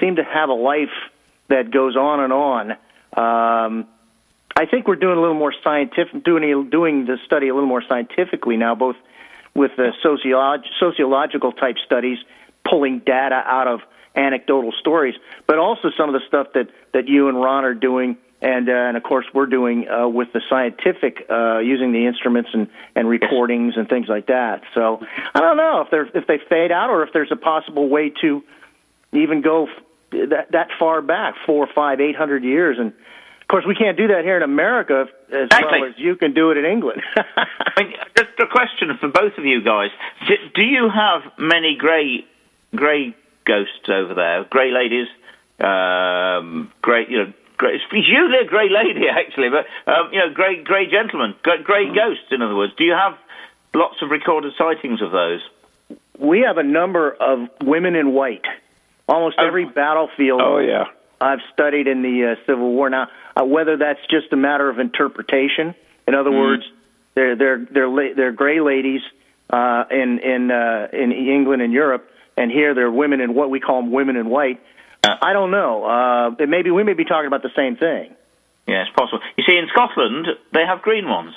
seem 0.00 0.16
to 0.16 0.24
have 0.24 0.48
a 0.48 0.54
life 0.54 0.94
that 1.48 1.70
goes 1.70 1.96
on 1.96 2.20
and 2.20 2.32
on. 2.32 2.72
Um, 3.16 3.88
I 4.56 4.64
think 4.64 4.88
we're 4.88 4.96
doing 4.96 5.18
a 5.18 5.20
little 5.20 5.36
more 5.36 5.54
scientific, 5.62 6.24
doing 6.24 6.70
doing 6.70 7.04
the 7.04 7.18
study 7.26 7.48
a 7.48 7.54
little 7.54 7.68
more 7.68 7.82
scientifically 7.86 8.56
now, 8.56 8.74
both 8.74 8.96
with 9.54 9.72
the 9.76 9.92
sociolog- 10.02 10.64
sociological 10.80 11.52
type 11.52 11.76
studies, 11.84 12.18
pulling 12.68 13.00
data 13.00 13.42
out 13.44 13.68
of 13.68 13.80
anecdotal 14.14 14.72
stories, 14.80 15.14
but 15.46 15.58
also 15.58 15.90
some 15.96 16.08
of 16.08 16.14
the 16.14 16.26
stuff 16.26 16.48
that 16.54 16.68
that 16.94 17.06
you 17.06 17.28
and 17.28 17.38
Ron 17.38 17.66
are 17.66 17.74
doing, 17.74 18.16
and 18.40 18.66
uh, 18.70 18.72
and 18.72 18.96
of 18.96 19.02
course 19.02 19.26
we're 19.34 19.44
doing 19.44 19.88
uh, 19.90 20.08
with 20.08 20.32
the 20.32 20.40
scientific 20.48 21.26
uh, 21.28 21.58
using 21.58 21.92
the 21.92 22.06
instruments 22.06 22.48
and 22.54 22.68
and 22.94 23.10
recordings 23.10 23.74
and 23.76 23.90
things 23.90 24.08
like 24.08 24.28
that. 24.28 24.62
So 24.72 25.04
I 25.34 25.40
don't 25.40 25.58
know 25.58 25.82
if 25.82 25.90
they 25.90 26.18
if 26.18 26.26
they 26.26 26.38
fade 26.48 26.72
out 26.72 26.88
or 26.88 27.02
if 27.02 27.12
there's 27.12 27.30
a 27.30 27.36
possible 27.36 27.90
way 27.90 28.10
to 28.22 28.42
even 29.12 29.42
go 29.42 29.68
that 30.12 30.52
that 30.52 30.68
far 30.78 31.02
back, 31.02 31.34
four, 31.44 31.68
five, 31.74 32.00
eight 32.00 32.16
hundred 32.16 32.42
years, 32.42 32.78
and 32.78 32.94
Of 33.46 33.48
course, 33.48 33.64
we 33.64 33.76
can't 33.76 33.96
do 33.96 34.08
that 34.08 34.24
here 34.24 34.36
in 34.36 34.42
America 34.42 35.06
as 35.30 35.46
Exactly. 35.46 35.80
well 35.80 35.90
as 35.90 35.94
you 35.96 36.16
can 36.16 36.34
do 36.34 36.50
it 36.50 36.56
in 36.56 36.64
England. 36.64 37.00
I 37.16 37.82
mean, 37.84 37.92
just 38.16 38.30
a 38.40 38.46
question 38.50 38.90
for 38.98 39.06
both 39.08 39.38
of 39.38 39.44
you 39.44 39.62
guys: 39.62 39.90
Do, 40.26 40.34
do 40.52 40.62
you 40.64 40.90
have 40.90 41.22
many 41.38 41.76
grey 41.78 42.26
grey 42.74 43.14
ghosts 43.44 43.88
over 43.88 44.14
there? 44.14 44.42
Grey 44.50 44.72
ladies, 44.72 45.06
um, 45.60 46.72
grey, 46.82 47.06
you 47.08 47.18
know. 47.18 47.32
Grey, 47.56 47.76
it's 47.76 47.84
usually 47.90 48.36
a 48.42 48.44
grey 48.44 48.68
lady, 48.68 49.06
actually, 49.10 49.48
but 49.48 49.64
um, 49.90 50.10
you 50.12 50.18
know, 50.18 50.28
grey 50.34 50.62
grey 50.62 50.90
gentlemen, 50.90 51.34
grey, 51.42 51.62
grey 51.62 51.86
ghosts. 51.86 52.26
In 52.30 52.42
other 52.42 52.54
words, 52.56 52.72
do 52.76 52.84
you 52.84 52.92
have 52.92 53.16
lots 53.74 53.96
of 54.02 54.10
recorded 54.10 54.52
sightings 54.58 55.00
of 55.02 55.12
those? 55.12 55.40
we 56.18 56.40
have 56.40 56.56
a 56.58 56.62
number 56.62 57.12
of 57.20 57.46
women 57.62 57.94
in 57.94 58.12
white. 58.12 58.44
Almost 59.08 59.36
Oh. 59.38 59.46
every 59.46 59.66
battlefield 59.66 60.40
Oh 60.42 60.58
yeah. 60.58 60.84
I've 61.20 61.40
studied 61.52 61.86
in 61.86 62.02
the 62.02 62.32
uh, 62.32 62.46
Civil 62.46 62.72
War. 62.72 62.90
Now, 62.90 63.08
uh, 63.36 63.44
whether 63.44 63.76
that's 63.76 64.00
just 64.10 64.32
a 64.32 64.36
matter 64.36 64.68
of 64.68 64.78
interpretation, 64.78 65.74
in 66.06 66.14
other 66.14 66.30
Mm-hmm. 66.30 66.38
words, 66.38 66.62
they're 67.14 67.36
they're 67.36 67.66
they're 67.70 67.88
la- 67.88 68.14
they're 68.14 68.32
gray 68.32 68.60
ladies 68.60 69.00
uh, 69.50 69.84
in 69.90 70.18
in 70.18 70.50
uh, 70.50 70.88
in 70.92 71.12
England 71.12 71.62
and 71.62 71.72
Europe, 71.72 72.08
and 72.36 72.50
here 72.50 72.74
they're 72.74 72.90
women 72.90 73.20
in 73.20 73.34
what 73.34 73.50
we 73.50 73.60
call 73.60 73.80
them 73.80 73.90
women 73.92 74.16
in 74.16 74.28
white. 74.28 74.60
Uh. 75.02 75.16
I 75.22 75.32
don't 75.32 75.50
know. 75.50 75.84
Uh, 75.84 76.42
it 76.42 76.48
maybe 76.48 76.70
we 76.70 76.82
may 76.84 76.94
be 76.94 77.04
talking 77.04 77.26
about 77.26 77.42
the 77.42 77.52
same 77.56 77.76
thing. 77.76 78.14
Yeah, 78.66 78.82
it's 78.82 78.90
possible. 78.96 79.20
You 79.36 79.44
see, 79.46 79.56
in 79.56 79.68
Scotland, 79.72 80.26
they 80.52 80.64
have 80.66 80.82
green 80.82 81.08
ones. 81.08 81.34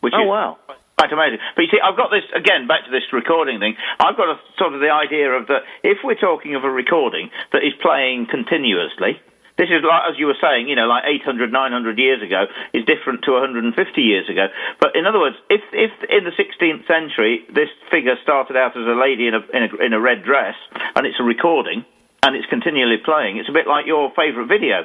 Which 0.00 0.14
Oh 0.16 0.22
is 0.22 0.28
wow! 0.28 0.58
Quite 1.00 1.12
amazing. 1.16 1.40
But 1.56 1.62
you 1.64 1.70
see, 1.72 1.80
I've 1.80 1.96
got 1.96 2.12
this 2.12 2.28
again 2.36 2.68
back 2.68 2.84
to 2.84 2.92
this 2.92 3.08
recording 3.12 3.56
thing. 3.58 3.72
I've 3.96 4.20
got 4.20 4.28
a 4.28 4.36
sort 4.60 4.76
of 4.76 4.84
the 4.84 4.92
idea 4.92 5.32
of 5.32 5.48
that 5.48 5.64
if 5.82 6.04
we're 6.04 6.20
talking 6.20 6.54
of 6.54 6.64
a 6.64 6.70
recording 6.70 7.30
that 7.52 7.64
is 7.64 7.72
playing 7.80 8.28
continuously. 8.28 9.16
This 9.56 9.68
is 9.68 9.84
like, 9.84 10.12
as 10.12 10.16
you 10.16 10.24
were 10.24 10.40
saying, 10.40 10.68
you 10.68 10.76
know, 10.76 10.88
like 10.88 11.04
800, 11.20 11.52
900 11.52 11.98
years 11.98 12.22
ago 12.22 12.46
is 12.72 12.84
different 12.84 13.24
to 13.24 13.32
150 13.32 13.76
years 14.00 14.28
ago. 14.28 14.48
But 14.80 14.96
in 14.96 15.04
other 15.04 15.20
words, 15.20 15.36
if, 15.48 15.60
if 15.72 15.92
in 16.08 16.24
the 16.24 16.32
16th 16.32 16.86
century 16.88 17.44
this 17.52 17.68
figure 17.90 18.16
started 18.22 18.56
out 18.56 18.76
as 18.76 18.84
a 18.84 18.96
lady 18.96 19.28
in 19.28 19.34
a, 19.34 19.42
in 19.52 19.62
a, 19.64 19.84
in 19.84 19.92
a 19.92 20.00
red 20.00 20.24
dress 20.24 20.56
and 20.96 21.06
it's 21.06 21.20
a 21.20 21.24
recording 21.24 21.84
and 22.22 22.36
it's 22.36 22.46
continually 22.48 22.96
playing, 23.04 23.36
it's 23.36 23.48
a 23.48 23.52
bit 23.52 23.66
like 23.66 23.84
your 23.86 24.12
favourite 24.16 24.48
video. 24.48 24.84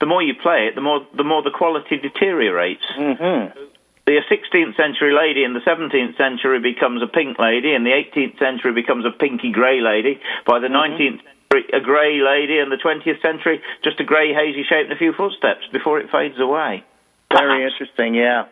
The 0.00 0.06
more 0.06 0.22
you 0.22 0.34
play 0.34 0.68
it, 0.68 0.74
the 0.74 0.82
more, 0.82 1.06
the 1.16 1.24
more 1.24 1.42
the 1.42 1.52
quality 1.52 1.96
deteriorates 1.96 2.84
Mm-hmm. 2.96 3.71
The 4.06 4.18
16th 4.26 4.76
century 4.76 5.14
lady 5.14 5.44
in 5.44 5.54
the 5.54 5.60
17th 5.60 6.16
century 6.16 6.58
becomes 6.58 7.02
a 7.02 7.06
pink 7.06 7.38
lady, 7.38 7.72
and 7.74 7.86
the 7.86 7.90
18th 7.90 8.38
century 8.38 8.72
becomes 8.72 9.04
a 9.06 9.10
pinky 9.10 9.52
grey 9.52 9.80
lady. 9.80 10.20
By 10.46 10.58
the 10.58 10.66
mm-hmm. 10.66 10.98
19th 10.98 11.22
century, 11.22 11.70
a 11.72 11.80
grey 11.80 12.20
lady, 12.20 12.58
and 12.58 12.72
the 12.72 12.82
20th 12.82 13.22
century, 13.22 13.62
just 13.84 14.00
a 14.00 14.04
grey 14.04 14.34
hazy 14.34 14.64
shape 14.64 14.90
and 14.90 14.92
a 14.92 14.98
few 14.98 15.12
footsteps 15.12 15.66
before 15.72 16.00
it 16.00 16.10
fades 16.10 16.38
away. 16.40 16.82
Very 17.30 17.62
Perhaps. 17.62 17.74
interesting. 17.78 18.14
Yeah. 18.14 18.50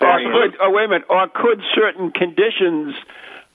Or 0.00 0.18
Very 0.18 0.26
could, 0.26 0.58
oh, 0.60 0.70
wait 0.70 0.84
a 0.84 0.88
minute. 0.88 1.06
Or 1.08 1.28
could 1.28 1.62
certain 1.74 2.10
conditions 2.10 2.94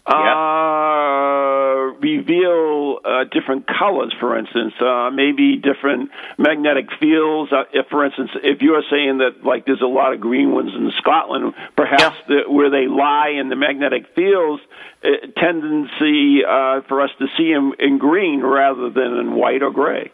uh, 0.07 1.97
reveal 1.99 2.99
uh, 3.03 3.23
different 3.25 3.67
colors? 3.67 4.13
For 4.19 4.37
instance, 4.37 4.73
uh, 4.79 5.09
maybe 5.11 5.57
different 5.57 6.11
magnetic 6.37 6.87
fields. 6.99 7.51
Uh, 7.51 7.63
if, 7.73 7.87
for 7.87 8.05
instance, 8.05 8.31
if 8.43 8.61
you're 8.61 8.83
saying 8.89 9.19
that 9.19 9.43
like 9.43 9.65
there's 9.65 9.81
a 9.81 9.87
lot 9.87 10.13
of 10.13 10.19
green 10.19 10.51
ones 10.51 10.71
in 10.73 10.91
Scotland, 10.97 11.53
perhaps 11.75 12.15
the, 12.27 12.43
where 12.47 12.69
they 12.69 12.87
lie 12.87 13.29
in 13.39 13.49
the 13.49 13.55
magnetic 13.55 14.07
fields, 14.15 14.61
uh, 15.03 15.09
tendency 15.37 16.43
uh, 16.43 16.81
for 16.87 17.01
us 17.01 17.11
to 17.19 17.27
see 17.37 17.53
them 17.53 17.73
in 17.79 17.97
green 17.97 18.41
rather 18.41 18.89
than 18.89 19.17
in 19.17 19.35
white 19.35 19.61
or 19.61 19.71
gray. 19.71 20.11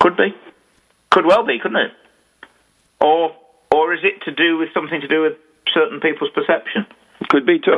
Could 0.00 0.16
be. 0.16 0.34
Could 1.10 1.24
well 1.24 1.46
be, 1.46 1.58
couldn't 1.58 1.78
it? 1.78 1.92
Or, 3.00 3.34
or 3.72 3.94
is 3.94 4.00
it 4.02 4.22
to 4.24 4.32
do 4.32 4.58
with 4.58 4.68
something 4.74 5.00
to 5.00 5.08
do 5.08 5.22
with 5.22 5.34
certain 5.72 6.00
people's 6.00 6.30
perception? 6.30 6.86
Could 7.28 7.46
be 7.46 7.58
too. 7.58 7.72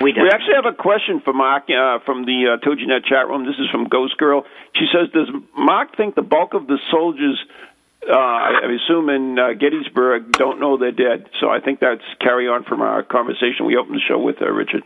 We. 0.00 0.12
We 0.14 0.30
actually 0.30 0.54
have 0.54 0.66
a 0.66 0.76
question 0.76 1.20
from 1.20 1.36
Mark 1.36 1.64
uh, 1.64 1.98
from 2.04 2.24
the 2.24 2.56
uh, 2.56 2.66
TogiNet 2.66 3.04
chat 3.04 3.28
room. 3.28 3.46
This 3.46 3.56
is 3.58 3.68
from 3.70 3.88
Ghost 3.88 4.16
Girl. 4.16 4.44
She 4.74 4.86
says, 4.92 5.10
"Does 5.12 5.28
Mark 5.56 5.96
think 5.96 6.14
the 6.14 6.22
bulk 6.22 6.54
of 6.54 6.66
the 6.66 6.78
soldiers, 6.90 7.38
uh, 8.08 8.12
I 8.12 8.60
I 8.64 8.72
assume 8.72 9.10
in 9.10 9.38
uh, 9.38 9.52
Gettysburg, 9.52 10.32
don't 10.32 10.60
know 10.60 10.76
they're 10.78 10.92
dead?" 10.92 11.28
So 11.40 11.50
I 11.50 11.60
think 11.60 11.80
that's 11.80 12.02
carry 12.20 12.48
on 12.48 12.64
from 12.64 12.80
our 12.80 13.02
conversation 13.02 13.66
we 13.66 13.76
opened 13.76 13.96
the 13.96 14.00
show 14.00 14.18
with, 14.18 14.40
uh, 14.40 14.50
Richard. 14.50 14.82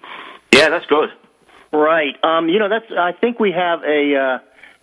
yeah, 0.53 0.71
that's 0.71 0.87
good. 0.87 1.11
Right. 1.73 2.17
Um, 2.25 2.49
you 2.49 2.59
know, 2.59 2.69
that's. 2.69 2.91
I 2.91 3.13
think 3.13 3.39
we 3.39 3.53
have 3.53 3.83
a 3.85 4.17
uh, 4.17 4.39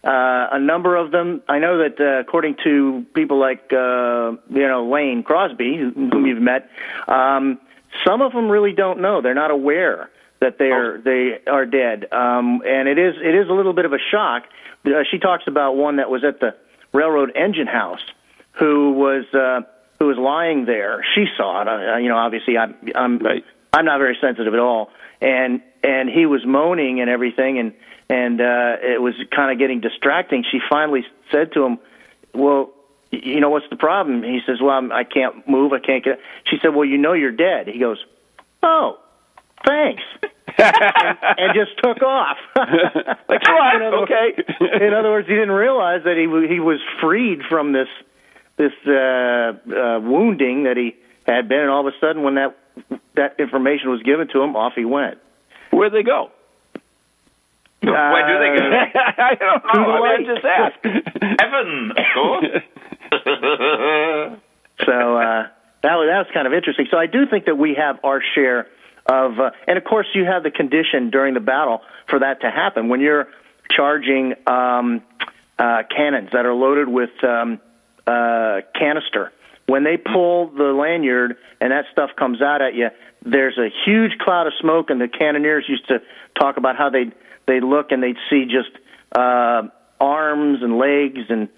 uh, 0.08 0.48
a 0.52 0.60
number 0.60 0.96
of 0.96 1.12
them. 1.12 1.42
I 1.48 1.60
know 1.60 1.78
that 1.78 2.00
uh, 2.00 2.20
according 2.20 2.58
to 2.64 3.06
people 3.14 3.40
like 3.40 3.72
uh, 3.72 4.34
you 4.50 4.68
know 4.68 4.90
Lane 4.92 5.24
Crosby, 5.24 5.78
whom 5.78 6.26
you've 6.26 6.42
met, 6.42 6.70
um, 7.08 7.60
some 8.06 8.22
of 8.22 8.34
them 8.34 8.50
really 8.50 8.74
don't 8.74 9.00
know. 9.02 9.22
They're 9.22 9.34
not 9.34 9.52
aware 9.52 10.10
that 10.40 10.58
they're 10.58 11.00
they 11.00 11.40
are 11.50 11.66
dead, 11.66 12.12
um, 12.12 12.62
and 12.66 12.88
it 12.88 12.98
is 12.98 13.16
it 13.22 13.36
is 13.36 13.50
a 13.50 13.54
little 13.54 13.74
bit 13.74 13.86
of 13.86 13.94
a 13.94 14.00
shock. 14.12 14.44
Uh, 14.86 15.04
she 15.10 15.20
talks 15.20 15.44
about 15.48 15.76
one 15.78 15.98
that 15.98 16.10
was 16.10 16.24
at 16.24 16.40
the 16.40 16.56
railroad 16.94 17.32
engine 17.36 17.68
house, 17.68 18.04
who 18.60 18.92
was 18.92 19.26
uh, 19.34 19.62
who 20.00 20.08
was 20.08 20.18
lying 20.18 20.66
there. 20.66 21.04
She 21.16 21.26
saw 21.38 21.62
it. 21.62 21.68
Uh, 21.68 21.98
you 21.98 22.10
know, 22.10 22.18
obviously, 22.18 22.58
I'm 22.58 22.76
I'm 22.94 23.20
Right. 23.20 23.46
I'm 23.72 23.86
not 23.86 23.98
very 24.00 24.18
sensitive 24.22 24.54
at 24.54 24.60
all, 24.60 24.92
and 25.22 25.62
and 25.84 26.10
he 26.10 26.26
was 26.26 26.46
moaning 26.46 27.00
and 27.00 27.10
everything, 27.10 27.58
and 27.58 27.74
and 28.10 28.42
uh, 28.42 28.76
it 28.82 29.02
was 29.02 29.16
kind 29.36 29.52
of 29.52 29.58
getting 29.58 29.80
distracting. 29.80 30.44
She 30.52 30.60
finally 30.70 31.06
said 31.32 31.54
to 31.54 31.64
him, 31.64 31.80
"Well, 32.34 32.73
you 33.24 33.40
know 33.40 33.50
what's 33.50 33.70
the 33.70 33.76
problem?" 33.76 34.24
He 34.24 34.40
says, 34.46 34.58
"Well, 34.62 34.72
I'm, 34.72 34.92
I 34.92 35.04
can't 35.04 35.48
move. 35.48 35.74
I 35.74 35.80
can't 35.80 36.04
get." 36.04 36.20
She 36.46 36.58
said, 36.62 36.74
"Well, 36.76 36.86
you 36.86 36.98
know 36.98 37.14
you're 37.14 37.32
dead." 37.32 37.68
He 37.68 37.80
goes, 37.80 38.04
"Oh, 38.62 38.98
thanks," 39.66 40.04
and, 40.58 41.18
and 41.22 41.54
just 41.54 41.78
took 41.84 42.02
off. 42.02 42.38
Like, 43.30 43.42
what? 43.48 43.76
In 43.76 43.82
other- 43.82 43.98
Okay. 44.04 44.34
in 44.86 44.94
other 44.94 45.10
words, 45.10 45.28
he 45.28 45.34
didn't 45.34 45.52
realize 45.52 46.04
that 46.04 46.18
he 46.18 46.26
w- 46.26 46.48
he 46.48 46.60
was 46.60 46.80
freed 47.02 47.40
from 47.50 47.72
this 47.74 47.88
this 48.58 48.74
uh, 48.86 48.92
uh, 48.92 50.00
wounding 50.02 50.64
that 50.64 50.78
he 50.78 50.96
had 51.26 51.48
been, 51.50 51.60
and 51.62 51.70
all 51.70 51.88
of 51.88 51.94
a 51.94 51.98
sudden, 52.00 52.22
when 52.24 52.36
that 52.36 52.56
that 53.16 53.40
information 53.40 53.90
was 53.90 54.04
given 54.04 54.28
to 54.30 54.42
him, 54.42 54.56
off 54.56 54.74
he 54.76 54.86
went. 54.86 55.18
Where'd 55.72 55.94
they 55.94 56.04
go? 56.04 56.30
Where 57.82 58.28
do 58.28 58.40
they 58.40 58.60
go? 58.60 58.66
I 59.24 59.36
don't 59.36 59.64
know. 59.66 60.04
I 60.06 60.18
mean, 60.18 60.30
I 60.30 60.34
just 60.34 60.46
asked. 60.46 60.86
Heaven, 61.42 61.92
of 61.92 62.06
course. 62.14 62.46
So 64.80 64.92
uh, 64.92 65.48
that 65.84 65.96
was 65.96 66.08
that 66.10 66.18
was 66.18 66.28
kind 66.34 66.48
of 66.48 66.54
interesting. 66.54 66.88
So 66.90 66.98
I 66.98 67.06
do 67.06 67.26
think 67.30 67.46
that 67.46 67.56
we 67.56 67.76
have 67.76 68.00
our 68.04 68.22
share 68.34 68.68
of, 69.06 69.40
uh, 69.40 69.52
and 69.68 69.78
of 69.78 69.84
course, 69.84 70.08
you 70.16 70.26
have 70.26 70.44
the 70.44 70.52
condition 70.52 71.10
during 71.12 71.34
the 71.34 71.40
battle 71.40 71.82
for 72.10 72.20
that 72.20 72.42
to 72.42 72.50
happen 72.50 72.90
when 72.90 73.00
you're 73.00 73.28
charging 73.70 74.34
um, 74.48 75.04
uh, 75.60 75.84
cannons 75.96 76.30
that 76.34 76.46
are 76.46 76.54
loaded 76.54 76.88
with 76.88 77.12
um, 77.24 77.60
uh, 78.08 78.62
canister. 78.78 79.32
When 79.68 79.84
they 79.84 79.98
pull 79.98 80.50
the 80.50 80.74
lanyard 80.74 81.38
and 81.62 81.72
that 81.72 81.86
stuff 81.92 82.10
comes 82.18 82.42
out 82.42 82.62
at 82.62 82.74
you, 82.74 82.90
there's 83.26 83.58
a 83.58 83.70
huge 83.86 84.18
cloud 84.20 84.48
of 84.48 84.54
smoke, 84.60 84.90
and 84.90 85.00
the 85.00 85.08
cannoneers 85.08 85.66
used 85.68 85.88
to 85.88 86.02
talk 86.40 86.58
about 86.58 86.78
how 86.78 86.90
they 86.90 87.12
they 87.46 87.60
look 87.60 87.92
and 87.92 88.02
they'd 88.02 88.18
see 88.30 88.46
just 88.46 88.72
uh, 89.16 89.64
arms 90.00 90.60
and 90.62 90.78
legs 90.78 91.26
and 91.30 91.50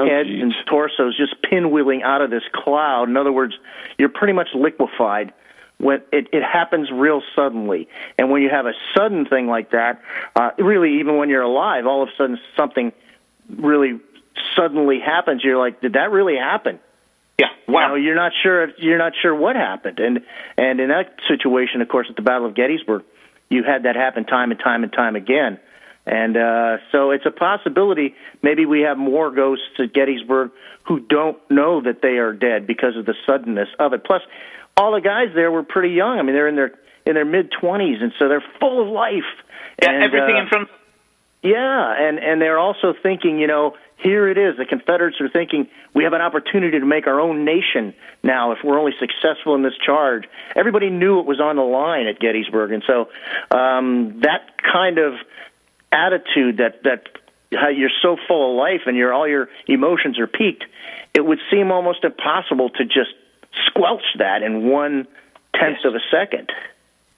Oh, 0.00 0.06
heads 0.08 0.28
geez. 0.28 0.42
and 0.42 0.54
torsos 0.66 1.16
just 1.16 1.34
pinwheeling 1.42 2.02
out 2.02 2.22
of 2.22 2.30
this 2.30 2.42
cloud. 2.52 3.08
In 3.08 3.16
other 3.16 3.32
words, 3.32 3.54
you're 3.98 4.08
pretty 4.08 4.32
much 4.32 4.48
liquefied 4.54 5.32
when 5.78 6.02
it, 6.12 6.28
it 6.32 6.42
happens 6.42 6.90
real 6.92 7.22
suddenly. 7.34 7.88
And 8.18 8.30
when 8.30 8.42
you 8.42 8.50
have 8.50 8.66
a 8.66 8.72
sudden 8.96 9.26
thing 9.26 9.46
like 9.46 9.70
that, 9.70 10.02
uh, 10.36 10.50
really, 10.58 11.00
even 11.00 11.16
when 11.16 11.28
you're 11.30 11.42
alive, 11.42 11.86
all 11.86 12.02
of 12.02 12.08
a 12.08 12.12
sudden 12.16 12.38
something 12.56 12.92
really 13.48 13.98
suddenly 14.56 15.00
happens. 15.00 15.42
You're 15.44 15.58
like, 15.58 15.80
did 15.80 15.94
that 15.94 16.10
really 16.10 16.36
happen? 16.36 16.78
yeah, 17.38 17.46
You 17.66 17.74
wow. 17.74 17.88
know, 17.88 17.94
you're 17.94 18.14
not 18.14 18.32
sure. 18.42 18.64
If, 18.64 18.78
you're 18.78 18.98
not 18.98 19.12
sure 19.20 19.34
what 19.34 19.56
happened. 19.56 19.98
And 19.98 20.20
and 20.58 20.80
in 20.80 20.88
that 20.90 21.16
situation, 21.28 21.80
of 21.80 21.88
course, 21.88 22.06
at 22.10 22.16
the 22.16 22.22
Battle 22.22 22.46
of 22.46 22.54
Gettysburg, 22.54 23.02
you 23.48 23.62
had 23.64 23.84
that 23.84 23.96
happen 23.96 24.24
time 24.26 24.50
and 24.50 24.60
time 24.60 24.82
and 24.82 24.92
time 24.92 25.16
again. 25.16 25.58
And 26.10 26.36
uh, 26.36 26.78
so 26.90 27.12
it's 27.12 27.24
a 27.24 27.30
possibility. 27.30 28.16
Maybe 28.42 28.66
we 28.66 28.80
have 28.80 28.98
more 28.98 29.30
ghosts 29.30 29.78
at 29.78 29.92
Gettysburg 29.92 30.50
who 30.84 30.98
don't 30.98 31.38
know 31.48 31.80
that 31.82 32.02
they 32.02 32.18
are 32.18 32.32
dead 32.32 32.66
because 32.66 32.96
of 32.96 33.06
the 33.06 33.14
suddenness 33.24 33.68
of 33.78 33.92
it. 33.92 34.02
Plus, 34.02 34.20
all 34.76 34.92
the 34.92 35.00
guys 35.00 35.28
there 35.36 35.52
were 35.52 35.62
pretty 35.62 35.94
young. 35.94 36.18
I 36.18 36.22
mean, 36.22 36.34
they're 36.34 36.48
in 36.48 36.56
their 36.56 36.72
in 37.06 37.14
their 37.14 37.24
mid 37.24 37.52
twenties, 37.52 37.98
and 38.00 38.12
so 38.18 38.28
they're 38.28 38.44
full 38.58 38.82
of 38.82 38.88
life. 38.88 39.30
Yeah, 39.80 39.92
and, 39.92 40.02
everything 40.02 40.34
uh, 40.34 40.40
in 40.40 40.48
front. 40.48 40.68
yeah, 41.42 41.94
and 41.96 42.18
and 42.18 42.42
they're 42.42 42.58
also 42.58 42.92
thinking, 43.00 43.38
you 43.38 43.46
know, 43.46 43.76
here 43.96 44.28
it 44.28 44.36
is. 44.36 44.56
The 44.56 44.66
Confederates 44.66 45.20
are 45.20 45.28
thinking 45.28 45.68
we 45.94 46.02
have 46.02 46.12
an 46.12 46.22
opportunity 46.22 46.80
to 46.80 46.86
make 46.86 47.06
our 47.06 47.20
own 47.20 47.44
nation 47.44 47.94
now 48.24 48.50
if 48.50 48.58
we're 48.64 48.80
only 48.80 48.94
successful 48.98 49.54
in 49.54 49.62
this 49.62 49.76
charge. 49.86 50.24
Everybody 50.56 50.90
knew 50.90 51.20
it 51.20 51.26
was 51.26 51.40
on 51.40 51.54
the 51.54 51.62
line 51.62 52.08
at 52.08 52.18
Gettysburg, 52.18 52.72
and 52.72 52.82
so 52.84 53.08
um, 53.56 54.20
that 54.22 54.60
kind 54.60 54.98
of 54.98 55.14
attitude 55.92 56.58
that 56.58 56.82
that 56.84 57.08
how 57.52 57.68
you're 57.68 57.90
so 58.02 58.16
full 58.28 58.52
of 58.52 58.56
life 58.56 58.82
and 58.86 58.96
your 58.96 59.12
all 59.12 59.26
your 59.28 59.48
emotions 59.66 60.18
are 60.18 60.26
peaked, 60.26 60.64
it 61.14 61.24
would 61.24 61.40
seem 61.50 61.70
almost 61.72 62.04
impossible 62.04 62.70
to 62.70 62.84
just 62.84 63.10
squelch 63.66 64.04
that 64.18 64.42
in 64.42 64.68
one 64.68 65.06
tenth 65.54 65.78
Yes. 65.82 65.84
of 65.84 65.94
a 65.94 66.00
second. 66.10 66.52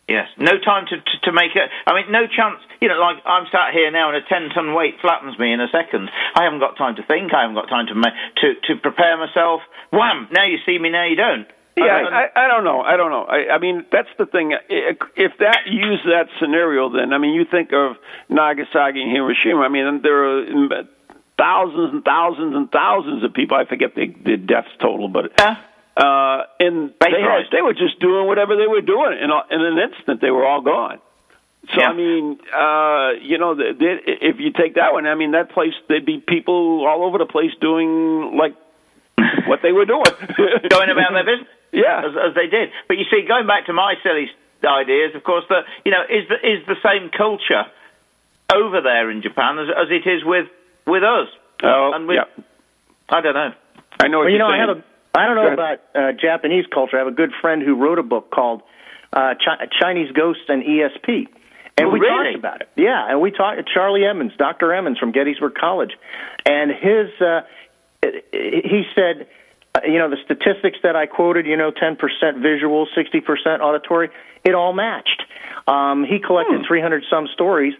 Yes, 0.08 0.26
no 0.36 0.58
time 0.58 0.86
to, 0.90 0.96
to 0.96 1.14
to 1.24 1.32
make 1.32 1.54
it. 1.54 1.70
I 1.86 1.94
mean, 1.94 2.10
no 2.10 2.26
chance. 2.26 2.58
You 2.80 2.88
know, 2.88 2.98
like 2.98 3.18
I'm 3.24 3.46
sat 3.52 3.72
here 3.72 3.90
now, 3.90 4.08
and 4.08 4.16
a 4.16 4.22
ten 4.28 4.48
ton 4.52 4.74
weight 4.74 4.96
flattens 5.00 5.38
me 5.38 5.52
in 5.52 5.60
a 5.60 5.68
second. 5.68 6.10
I 6.34 6.42
haven't 6.44 6.58
got 6.58 6.76
time 6.76 6.96
to 6.96 7.02
think. 7.06 7.32
I 7.32 7.42
haven't 7.42 7.54
got 7.54 7.68
time 7.68 7.86
to 7.86 7.94
ma- 7.94 8.10
to 8.42 8.54
to 8.66 8.76
prepare 8.82 9.16
myself. 9.16 9.62
Wham! 9.92 10.28
Now 10.32 10.44
you 10.44 10.58
see 10.66 10.76
me. 10.78 10.90
Now 10.90 11.04
you 11.06 11.14
don't. 11.16 11.46
Yeah, 11.76 11.84
Uh, 11.84 11.88
I, 12.10 12.22
I, 12.40 12.44
I 12.44 12.48
don't 12.48 12.64
know. 12.64 12.80
I 12.82 12.96
don't 12.96 13.10
know. 13.10 13.24
I, 13.24 13.54
I 13.54 13.58
mean, 13.58 13.86
that's 13.90 14.08
the 14.18 14.26
thing. 14.26 14.52
If 14.68 15.32
that 15.38 15.60
use 15.66 16.00
that 16.04 16.28
scenario, 16.40 16.90
then 16.90 17.12
I 17.12 17.18
mean, 17.18 17.32
you 17.34 17.44
think 17.50 17.72
of 17.72 17.96
Nagasaki 18.28 19.00
and 19.02 19.10
Hiroshima. 19.10 19.60
I 19.60 19.68
mean, 19.68 20.00
there 20.02 20.24
are 20.24 20.84
thousands 21.38 21.94
and 21.94 22.04
thousands 22.04 22.54
and 22.54 22.70
thousands 22.70 23.24
of 23.24 23.32
people. 23.32 23.56
I 23.56 23.64
forget 23.64 23.94
the, 23.94 24.06
the 24.24 24.36
deaths 24.36 24.68
total, 24.80 25.08
but 25.08 25.32
Yeah. 25.38 25.56
uh, 25.96 26.44
and 26.60 26.92
they 27.00 27.10
had, 27.20 27.44
they 27.50 27.62
were 27.62 27.72
just 27.74 27.98
doing 28.00 28.26
whatever 28.26 28.54
they 28.56 28.66
were 28.66 28.82
doing. 28.82 29.18
In, 29.18 29.30
in 29.50 29.60
an 29.64 29.78
instant, 29.78 30.20
they 30.20 30.30
were 30.30 30.46
all 30.46 30.60
gone. 30.60 31.00
So 31.74 31.80
Yeah. 31.80 31.88
I 31.88 31.92
mean, 31.94 32.38
uh, 32.54 33.10
you 33.22 33.38
know, 33.38 33.54
the, 33.54 33.72
the, 33.78 33.96
if 34.06 34.40
you 34.40 34.52
take 34.52 34.74
that 34.74 34.92
one, 34.92 35.06
I 35.06 35.14
mean, 35.14 35.32
that 35.32 35.50
place 35.52 35.72
there'd 35.88 36.04
be 36.04 36.18
people 36.18 36.84
all 36.86 37.04
over 37.04 37.16
the 37.18 37.26
place 37.26 37.52
doing 37.60 38.36
like 38.36 38.54
what 39.46 39.60
they 39.62 39.72
were 39.72 39.86
doing, 39.86 40.04
going 40.68 40.90
about 40.90 41.12
their 41.12 41.24
business. 41.24 41.48
Yeah. 41.72 42.04
as, 42.04 42.12
as 42.30 42.34
they 42.34 42.46
did. 42.46 42.70
But 42.88 42.98
you 42.98 43.04
see, 43.10 43.24
going 43.26 43.46
back 43.46 43.66
to 43.66 43.72
my 43.72 43.94
silly 44.02 44.30
ideas, 44.64 45.14
of 45.14 45.24
course, 45.24 45.44
that 45.48 45.64
you 45.84 45.90
know 45.90 46.02
is 46.08 46.28
the, 46.28 46.36
is 46.36 46.60
the 46.66 46.76
same 46.84 47.10
culture 47.10 47.64
over 48.52 48.80
there 48.80 49.10
in 49.10 49.22
Japan 49.22 49.58
as, 49.58 49.68
as 49.70 49.88
it 49.90 50.08
is 50.08 50.22
with 50.24 50.46
with 50.86 51.02
us. 51.02 51.28
Oh, 51.64 51.92
and 51.94 52.06
with, 52.06 52.16
yeah. 52.16 52.44
I 53.08 53.20
don't 53.20 53.34
know. 53.34 53.50
I 54.00 54.08
know 54.08 54.18
what 54.18 54.24
Well, 54.24 54.30
you 54.30 54.36
you're 54.38 54.48
know, 54.48 54.52
I 54.54 54.58
have 54.58 54.76
a. 54.78 54.84
I 55.14 55.26
don't 55.26 55.36
know 55.36 55.52
about 55.52 55.78
uh, 55.94 56.12
Japanese 56.20 56.64
culture. 56.72 56.96
I 56.96 57.00
have 57.00 57.08
a 57.08 57.16
good 57.16 57.32
friend 57.40 57.62
who 57.62 57.76
wrote 57.76 57.98
a 57.98 58.02
book 58.02 58.30
called 58.30 58.62
uh, 59.12 59.34
Chi- 59.44 59.66
Chinese 59.80 60.10
Ghosts 60.12 60.44
and 60.48 60.62
ESP, 60.64 61.26
and 61.76 61.86
Oh, 61.86 61.90
we 61.90 62.00
really? 62.00 62.32
talked 62.32 62.38
about 62.38 62.60
it. 62.62 62.68
Yeah, 62.76 63.10
and 63.10 63.20
we 63.20 63.30
talked. 63.30 63.60
Charlie 63.72 64.04
Emmons, 64.06 64.32
Dr. 64.38 64.72
Emmons 64.72 64.98
from 64.98 65.12
Gettysburg 65.12 65.54
College, 65.54 65.92
and 66.46 66.70
his. 66.70 67.10
Uh, 67.20 67.42
he 68.32 68.82
said, 68.96 69.22
uh, 69.22 69.24
you 69.84 69.98
know, 69.98 70.10
the 70.10 70.18
statistics 70.24 70.78
that 70.82 70.96
I 70.96 71.06
quoted, 71.06 71.46
you 71.46 71.56
know, 71.56 71.72
10% 71.72 71.98
visual, 72.42 72.86
60% 72.96 73.60
auditory, 73.60 74.10
it 74.44 74.54
all 74.54 74.72
matched. 74.72 75.22
Um, 75.66 76.04
he 76.04 76.18
collected 76.18 76.64
300 76.66 77.04
some 77.08 77.26
stories, 77.32 77.74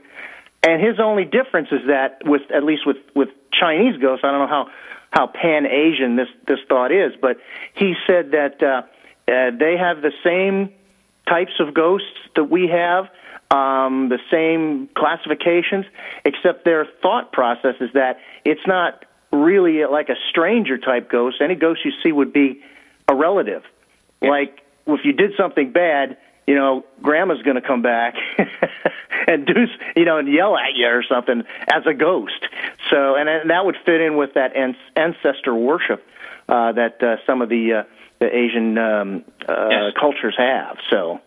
and 0.63 0.81
his 0.81 0.99
only 1.01 1.25
difference 1.25 1.69
is 1.71 1.81
that 1.89 2.23
with 2.25 2.43
at 2.55 2.63
least 2.63 2.87
with 2.87 2.99
with 3.15 3.29
Chinese 3.53 4.01
ghosts, 4.01 4.25
I 4.25 4.31
don't 4.31 4.41
know 4.41 4.47
how 4.47 4.71
how 5.11 5.27
pan 5.27 5.67
Asian 5.67 6.17
this 6.17 6.29
this 6.47 6.61
thought 6.69 6.93
is, 6.93 7.13
but 7.21 7.39
he 7.75 7.95
said 8.07 8.31
that 8.31 8.63
uh, 8.63 8.83
uh, 9.31 9.51
they 9.59 9.77
have 9.77 10.03
the 10.03 10.13
same 10.23 10.73
types 11.29 11.53
of 11.59 11.75
ghosts 11.75 12.07
that 12.37 12.45
we 12.45 12.69
have, 12.69 13.09
um, 13.51 14.09
the 14.09 14.19
same 14.31 14.89
classifications, 14.95 15.85
except 16.25 16.65
their 16.65 16.87
thought 17.03 17.33
process 17.33 17.75
is 17.81 17.91
that 17.95 18.19
it's 18.45 18.67
not 18.67 19.05
really 19.43 19.85
like 19.87 20.09
a 20.09 20.17
stranger 20.31 20.79
type 20.79 21.11
ghost. 21.11 21.37
Any 21.41 21.55
ghost 21.55 21.85
you 21.85 21.93
see 22.03 22.13
would 22.13 22.33
be 22.33 22.63
a 23.09 23.15
relative. 23.15 23.63
Like 24.21 24.61
if 24.87 25.05
you 25.05 25.13
did 25.13 25.33
something 25.37 25.73
bad, 25.73 26.17
you 26.47 26.55
know, 26.55 26.85
grandma's 27.01 27.43
going 27.43 27.57
to 27.57 27.67
come 27.67 27.83
back 27.83 28.15
and 29.27 29.47
do, 29.47 29.67
you 29.97 30.05
know, 30.05 30.19
and 30.19 30.29
yell 30.29 30.57
at 30.57 30.75
you 30.75 30.87
or 30.89 31.03
something 31.03 31.43
as 31.69 31.87
a 31.87 31.95
ghost. 31.95 32.47
So, 32.91 33.15
and, 33.15 33.29
and 33.29 33.51
that 33.51 33.65
would 33.65 33.77
fit 33.85 34.01
in 34.01 34.17
with 34.17 34.35
that 34.35 34.57
an- 34.57 34.77
ancestor 34.97 35.55
worship 35.55 36.05
uh, 36.49 36.73
that 36.73 37.03
uh, 37.03 37.17
some 37.27 37.43
of 37.43 37.49
the 37.49 37.73
uh, 37.73 37.83
the 38.19 38.37
Asian 38.37 38.79
um, 38.79 39.25
uh, 39.49 39.69
Yes. 39.71 39.93
cultures 39.99 40.35
have. 40.39 40.79
So, 40.91 41.21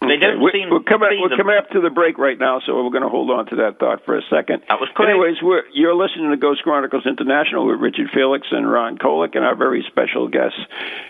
They 0.00 0.16
don't 0.16 0.40
we're, 0.40 0.52
seem 0.52 0.70
we're 0.70 0.80
coming, 0.86 1.08
to 1.10 1.16
see 1.16 1.20
we're 1.20 1.28
them. 1.30 1.38
coming 1.38 1.56
up 1.58 1.70
to 1.70 1.80
the 1.80 1.90
break 1.90 2.18
right 2.18 2.38
now, 2.38 2.60
so 2.64 2.76
we're 2.82 2.90
going 2.90 3.02
to 3.02 3.08
hold 3.08 3.30
on 3.30 3.46
to 3.46 3.56
that 3.56 3.78
thought 3.80 4.04
for 4.04 4.16
a 4.16 4.22
second. 4.30 4.62
That 4.68 4.78
was 4.80 4.88
quick. 4.94 5.08
Anyways, 5.08 5.42
we're, 5.42 5.64
you're 5.74 5.94
listening 5.94 6.30
to 6.30 6.36
Ghost 6.36 6.62
Chronicles 6.62 7.04
International 7.04 7.66
with 7.66 7.80
Richard 7.80 8.08
Felix 8.14 8.46
and 8.52 8.70
Ron 8.70 8.96
Kolick, 8.98 9.34
and 9.34 9.44
our 9.44 9.56
very 9.56 9.82
special 9.88 10.28
guest 10.28 10.54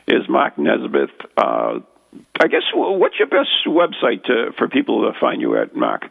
is 0.06 0.26
Mark 0.28 0.56
Nesbitt. 0.58 1.10
Uh, 1.36 1.80
I 2.40 2.46
guess, 2.48 2.62
what's 2.72 3.18
your 3.18 3.28
best 3.28 3.50
website 3.66 4.24
to, 4.24 4.52
for 4.56 4.68
people 4.68 5.12
to 5.12 5.18
find 5.20 5.42
you 5.42 5.58
at, 5.60 5.76
Mark? 5.76 6.06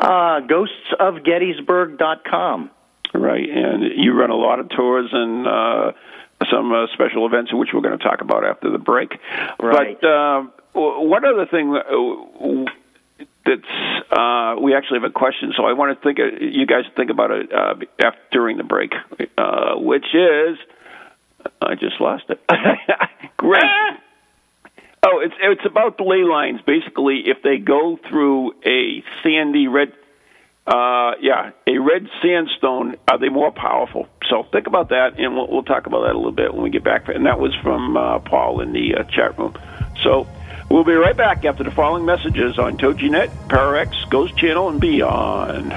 uh, 0.00 0.40
ghostsofgettysburg.com. 0.40 2.70
Right, 3.12 3.48
and 3.48 3.82
you 3.96 4.12
run 4.18 4.30
a 4.30 4.34
lot 4.36 4.58
of 4.58 4.68
tours 4.70 5.10
and 5.12 5.46
uh, 5.46 5.92
some 6.50 6.72
uh, 6.72 6.86
special 6.92 7.26
events, 7.26 7.52
which 7.54 7.68
we're 7.72 7.80
going 7.80 7.96
to 7.96 8.02
talk 8.02 8.22
about 8.22 8.44
after 8.44 8.70
the 8.70 8.78
break. 8.78 9.12
Right. 9.60 9.96
But 10.00 10.06
uh, 10.08 10.42
w- 10.42 10.50
one 10.74 11.24
other 11.24 11.46
thing 11.46 11.74
uh, 11.74 12.64
that's 13.46 13.62
uh, 14.10 14.56
we 14.60 14.74
actually 14.74 15.00
have 15.00 15.10
a 15.10 15.12
question, 15.12 15.52
so 15.56 15.64
I 15.64 15.72
want 15.72 15.96
to 15.96 16.02
think 16.02 16.18
uh, 16.18 16.44
you 16.44 16.66
guys 16.66 16.84
think 16.96 17.10
about 17.10 17.30
it 17.30 17.52
uh, 17.52 17.74
after, 18.00 18.20
during 18.32 18.56
the 18.56 18.64
break, 18.64 18.92
uh, 19.38 19.74
which 19.76 20.06
is 20.14 20.58
I 21.60 21.74
just 21.74 22.00
lost 22.00 22.24
it. 22.28 22.40
Great. 23.36 23.62
Oh, 25.06 25.20
it's 25.20 25.34
it's 25.38 25.66
about 25.66 25.98
the 25.98 26.04
ley 26.04 26.24
lines. 26.24 26.62
Basically, 26.66 27.24
if 27.26 27.42
they 27.42 27.58
go 27.58 27.98
through 28.08 28.52
a 28.64 29.04
sandy 29.22 29.68
red, 29.68 29.92
uh, 30.66 31.12
yeah, 31.20 31.50
a 31.66 31.76
red 31.76 32.08
sandstone, 32.22 32.96
are 33.06 33.18
they 33.18 33.28
more 33.28 33.52
powerful? 33.52 34.08
So 34.30 34.44
think 34.50 34.66
about 34.66 34.88
that, 34.88 35.18
and 35.18 35.34
we'll, 35.34 35.46
we'll 35.48 35.62
talk 35.62 35.84
about 35.86 36.04
that 36.06 36.14
a 36.14 36.16
little 36.16 36.32
bit 36.32 36.54
when 36.54 36.62
we 36.62 36.70
get 36.70 36.84
back. 36.84 37.10
And 37.10 37.26
that 37.26 37.38
was 37.38 37.54
from 37.62 37.98
uh, 37.98 38.20
Paul 38.20 38.62
in 38.62 38.72
the 38.72 38.94
uh, 38.94 39.04
chat 39.04 39.38
room. 39.38 39.54
So 40.02 40.26
we'll 40.74 40.82
be 40.82 40.92
right 40.92 41.16
back 41.16 41.44
after 41.44 41.62
the 41.62 41.70
following 41.70 42.04
messages 42.04 42.58
on 42.58 42.76
TogiNet, 42.76 43.28
Pararex, 43.46 44.10
Ghost 44.10 44.36
Channel, 44.36 44.70
and 44.70 44.80
beyond. 44.80 45.72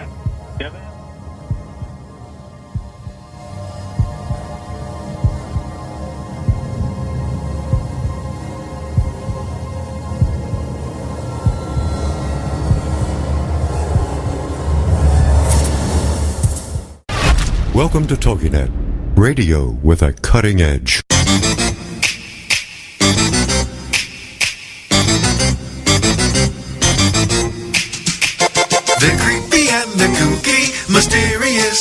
Welcome 17.75 18.07
to 18.07 18.15
TogiNet, 18.15 18.71
radio 19.15 19.69
with 19.83 20.01
a 20.01 20.13
cutting 20.13 20.61
edge. 20.61 21.03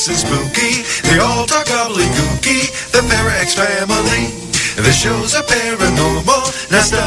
And 0.08 0.18
spooky. 0.18 0.82
They 1.08 1.18
all 1.18 1.46
talk 1.46 1.66
gobbledygooky, 1.66 2.70
the 2.92 3.02
Parax 3.08 3.54
family. 3.54 4.30
The 4.76 4.92
shows 4.92 5.34
are 5.34 5.42
paranormal, 5.42 6.70
not 6.70 6.84
stuffy 6.84 7.05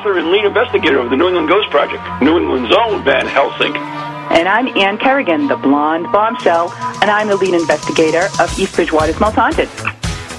author 0.00 0.16
and 0.16 0.30
lead 0.30 0.46
investigator 0.46 0.98
of 0.98 1.10
the 1.10 1.16
New 1.16 1.28
England 1.28 1.46
Ghost 1.46 1.68
Project, 1.68 2.02
New 2.22 2.38
England's 2.38 2.74
own 2.74 3.04
Van 3.04 3.26
Helsing. 3.26 3.76
And 3.76 4.48
I'm 4.48 4.68
Ann 4.78 4.96
Kerrigan, 4.96 5.46
the 5.46 5.56
blonde 5.56 6.10
bombshell, 6.10 6.72
and 7.02 7.10
I'm 7.10 7.28
the 7.28 7.36
lead 7.36 7.52
investigator 7.52 8.28
of 8.40 8.58
East 8.58 8.76
Bridgewater's 8.76 9.20
Most 9.20 9.34
Haunted. 9.34 9.68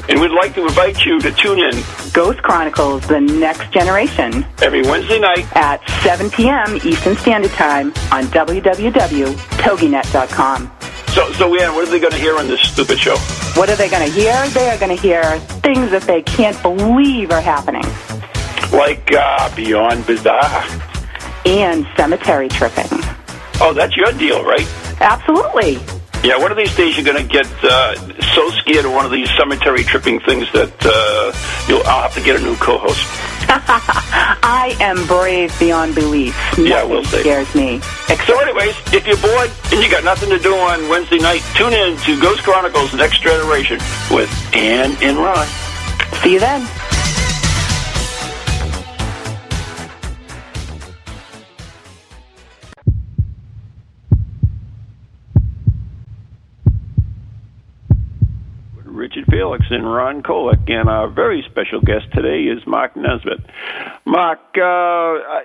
And 0.10 0.20
we'd 0.20 0.32
like 0.32 0.56
to 0.56 0.66
invite 0.66 1.06
you 1.06 1.20
to 1.20 1.32
tune 1.32 1.60
in 1.60 1.74
Ghost 2.12 2.42
Chronicles, 2.42 3.06
the 3.06 3.20
next 3.20 3.72
generation, 3.72 4.44
every 4.64 4.82
Wednesday 4.82 5.20
night 5.20 5.46
at 5.56 5.88
7 6.02 6.32
p.m. 6.32 6.78
Eastern 6.84 7.16
Standard 7.18 7.52
Time 7.52 7.90
on 8.12 8.24
www.toginet.com. 8.34 10.72
So, 11.10 11.32
so 11.34 11.62
Ann, 11.62 11.76
what 11.76 11.88
are 11.88 11.92
they 11.92 12.00
going 12.00 12.14
to 12.14 12.20
hear 12.20 12.40
on 12.40 12.48
this 12.48 12.62
stupid 12.62 12.98
show? 12.98 13.16
What 13.54 13.70
are 13.70 13.76
they 13.76 13.90
going 13.90 14.10
to 14.10 14.12
hear? 14.12 14.34
They 14.50 14.72
are 14.72 14.80
going 14.80 14.96
to 14.96 15.00
hear 15.00 15.38
things 15.62 15.92
that 15.92 16.02
they 16.04 16.24
can't 16.24 16.60
believe 16.64 17.30
are 17.30 17.42
happening. 17.42 17.84
Like 18.82 19.14
uh, 19.14 19.56
Beyond 19.56 20.08
Bizarre. 20.08 20.66
And 21.46 21.86
cemetery 21.96 22.50
tripping. 22.50 22.88
Oh, 23.62 23.74
that's 23.76 23.96
your 23.96 24.12
deal, 24.14 24.44
right? 24.44 24.68
Absolutely. 25.00 25.74
Yeah, 26.28 26.38
one 26.40 26.50
of 26.50 26.58
these 26.58 26.76
days 26.76 26.98
you're 26.98 27.06
going 27.06 27.22
to 27.22 27.32
get 27.32 27.46
uh, 27.64 27.94
so 28.34 28.50
scared 28.50 28.86
of 28.86 28.92
one 28.92 29.06
of 29.06 29.12
these 29.12 29.30
cemetery 29.38 29.84
tripping 29.84 30.20
things 30.22 30.52
that 30.54 30.74
uh, 30.84 31.32
you'll, 31.70 31.84
I'll 31.86 32.02
have 32.02 32.16
to 32.16 32.24
get 32.24 32.42
a 32.42 32.44
new 32.44 32.56
co-host. 32.56 33.06
I 33.48 34.76
am 34.80 35.06
brave 35.06 35.54
beyond 35.60 35.94
belief. 35.94 36.36
Yeah, 36.58 36.84
we'll 36.84 37.04
see. 37.04 37.20
scares 37.20 37.54
me. 37.54 37.82
So, 38.26 38.40
anyways, 38.40 38.76
if 38.94 39.06
you're 39.06 39.22
bored 39.22 39.52
and 39.72 39.84
you 39.84 39.92
got 39.92 40.04
nothing 40.04 40.30
to 40.30 40.40
do 40.40 40.56
on 40.56 40.90
Wednesday 40.90 41.20
night, 41.20 41.44
tune 41.54 41.74
in 41.74 41.98
to 41.98 42.20
Ghost 42.20 42.42
Chronicles: 42.42 42.96
Next 42.96 43.22
Generation 43.22 43.78
with 44.10 44.32
Ann 44.56 44.98
and 45.04 45.18
Ron. 45.18 45.46
See 46.24 46.34
you 46.34 46.40
then. 46.40 46.68
Felix 59.52 59.66
and 59.70 59.86
Ron 59.86 60.24
Kolek, 60.24 60.72
and 60.72 60.88
our 60.88 61.10
very 61.10 61.44
special 61.50 61.82
guest 61.82 62.06
today 62.14 62.44
is 62.44 62.66
Mark 62.66 62.96
Nesbitt. 62.96 63.42
Mark, 64.06 64.40
uh, 64.56 64.62
I, 64.62 65.44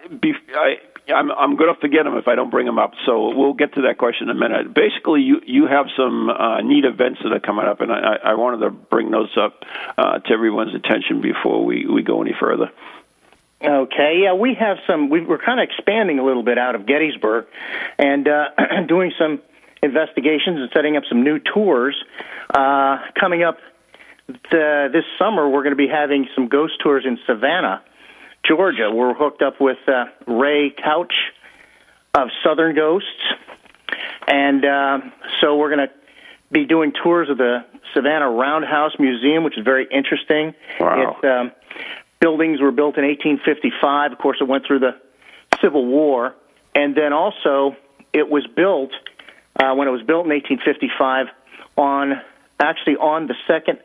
I, 0.55 1.12
I'm, 1.12 1.33
I'm 1.33 1.57
going 1.57 1.75
to 1.75 1.81
forget 1.81 2.07
him 2.07 2.16
if 2.16 2.29
I 2.29 2.37
don't 2.37 2.51
bring 2.51 2.69
him 2.69 2.79
up, 2.79 2.92
so 3.05 3.35
we'll 3.37 3.55
get 3.55 3.75
to 3.75 3.83
that 3.83 3.99
question 3.99 4.31
in 4.31 4.37
a 4.37 4.38
minute. 4.38 4.73
Basically, 4.73 5.23
you 5.23 5.40
you 5.45 5.66
have 5.66 5.87
some 5.97 6.29
uh, 6.29 6.62
neat 6.62 6.85
events 6.85 7.19
that 7.25 7.33
are 7.33 7.40
coming 7.40 7.66
up, 7.66 7.81
and 7.81 7.90
I, 7.90 8.19
I 8.23 8.35
wanted 8.35 8.59
to 8.59 8.71
bring 8.71 9.11
those 9.11 9.37
up 9.37 9.64
uh, 9.99 10.21
to 10.21 10.33
everyone's 10.33 10.77
attention 10.77 11.21
before 11.21 11.64
we, 11.64 11.87
we 11.87 12.03
go 12.03 12.23
any 12.23 12.35
further. 12.38 12.71
Okay, 13.61 14.21
yeah, 14.23 14.35
we 14.35 14.55
have 14.55 14.77
some. 14.87 15.11
We, 15.11 15.23
we're 15.23 15.42
kind 15.45 15.59
of 15.59 15.69
expanding 15.69 16.21
a 16.21 16.25
little 16.25 16.45
bit 16.45 16.59
out 16.59 16.77
of 16.77 16.87
Gettysburg, 16.87 17.47
and 17.99 18.29
uh, 18.29 18.51
doing 18.88 19.11
some 19.19 19.42
investigations 19.83 20.61
and 20.61 20.71
setting 20.73 20.97
up 20.97 21.03
some 21.09 21.25
new 21.25 21.40
tours. 21.40 21.97
Uh, 22.55 22.99
coming 23.19 23.42
up 23.42 23.59
the, 24.26 24.88
this 24.92 25.04
summer, 25.18 25.48
we're 25.48 25.62
going 25.62 25.72
to 25.72 25.76
be 25.76 25.88
having 25.88 26.28
some 26.34 26.48
ghost 26.48 26.74
tours 26.82 27.04
in 27.06 27.18
Savannah, 27.26 27.82
Georgia. 28.44 28.90
We're 28.92 29.14
hooked 29.14 29.42
up 29.42 29.60
with 29.60 29.78
uh, 29.86 30.06
Ray 30.26 30.70
Couch 30.70 31.12
of 32.14 32.28
Southern 32.44 32.74
Ghosts, 32.74 33.08
and 34.26 34.64
uh, 34.64 34.98
so 35.40 35.56
we're 35.56 35.74
going 35.74 35.88
to 35.88 35.94
be 36.50 36.64
doing 36.64 36.92
tours 37.02 37.28
of 37.28 37.38
the 37.38 37.64
Savannah 37.94 38.30
Roundhouse 38.30 38.92
Museum, 38.98 39.44
which 39.44 39.56
is 39.58 39.64
very 39.64 39.86
interesting. 39.90 40.54
Wow. 40.80 41.16
It's 41.22 41.24
um, 41.24 41.52
buildings 42.20 42.60
were 42.60 42.72
built 42.72 42.96
in 42.98 43.04
1855. 43.04 44.12
Of 44.12 44.18
course, 44.18 44.38
it 44.40 44.48
went 44.48 44.66
through 44.66 44.80
the 44.80 45.00
Civil 45.60 45.86
War, 45.86 46.34
and 46.74 46.96
then 46.96 47.12
also 47.12 47.76
it 48.12 48.28
was 48.28 48.46
built 48.46 48.90
uh, 49.58 49.74
when 49.74 49.88
it 49.88 49.90
was 49.90 50.02
built 50.02 50.26
in 50.26 50.32
1855 50.32 51.26
on 51.76 52.20
actually 52.58 52.96
on 52.96 53.26
the 53.26 53.34
second 53.46 53.78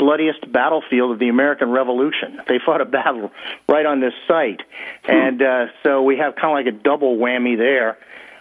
bloodiest 0.00 0.50
battlefield 0.50 1.12
of 1.12 1.18
the 1.18 1.28
American 1.28 1.70
Revolution. 1.70 2.40
They 2.48 2.58
fought 2.64 2.80
a 2.80 2.86
battle 2.86 3.30
right 3.68 3.84
on 3.84 4.00
this 4.00 4.14
site, 4.26 4.62
and 5.04 5.42
uh, 5.42 5.66
so 5.82 6.02
we 6.02 6.16
have 6.16 6.34
kind 6.36 6.46
of 6.46 6.52
like 6.52 6.74
a 6.74 6.76
double 6.82 7.18
whammy 7.18 7.56
there. 7.56 7.98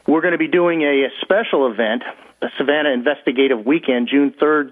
We're 0.07 0.21
going 0.21 0.31
to 0.31 0.39
be 0.39 0.47
doing 0.47 0.81
a, 0.83 1.03
a 1.03 1.09
special 1.21 1.69
event, 1.69 2.03
a 2.41 2.47
Savannah 2.57 2.91
Investigative 2.91 3.65
Weekend, 3.65 4.07
June 4.07 4.33
3rd 4.41 4.71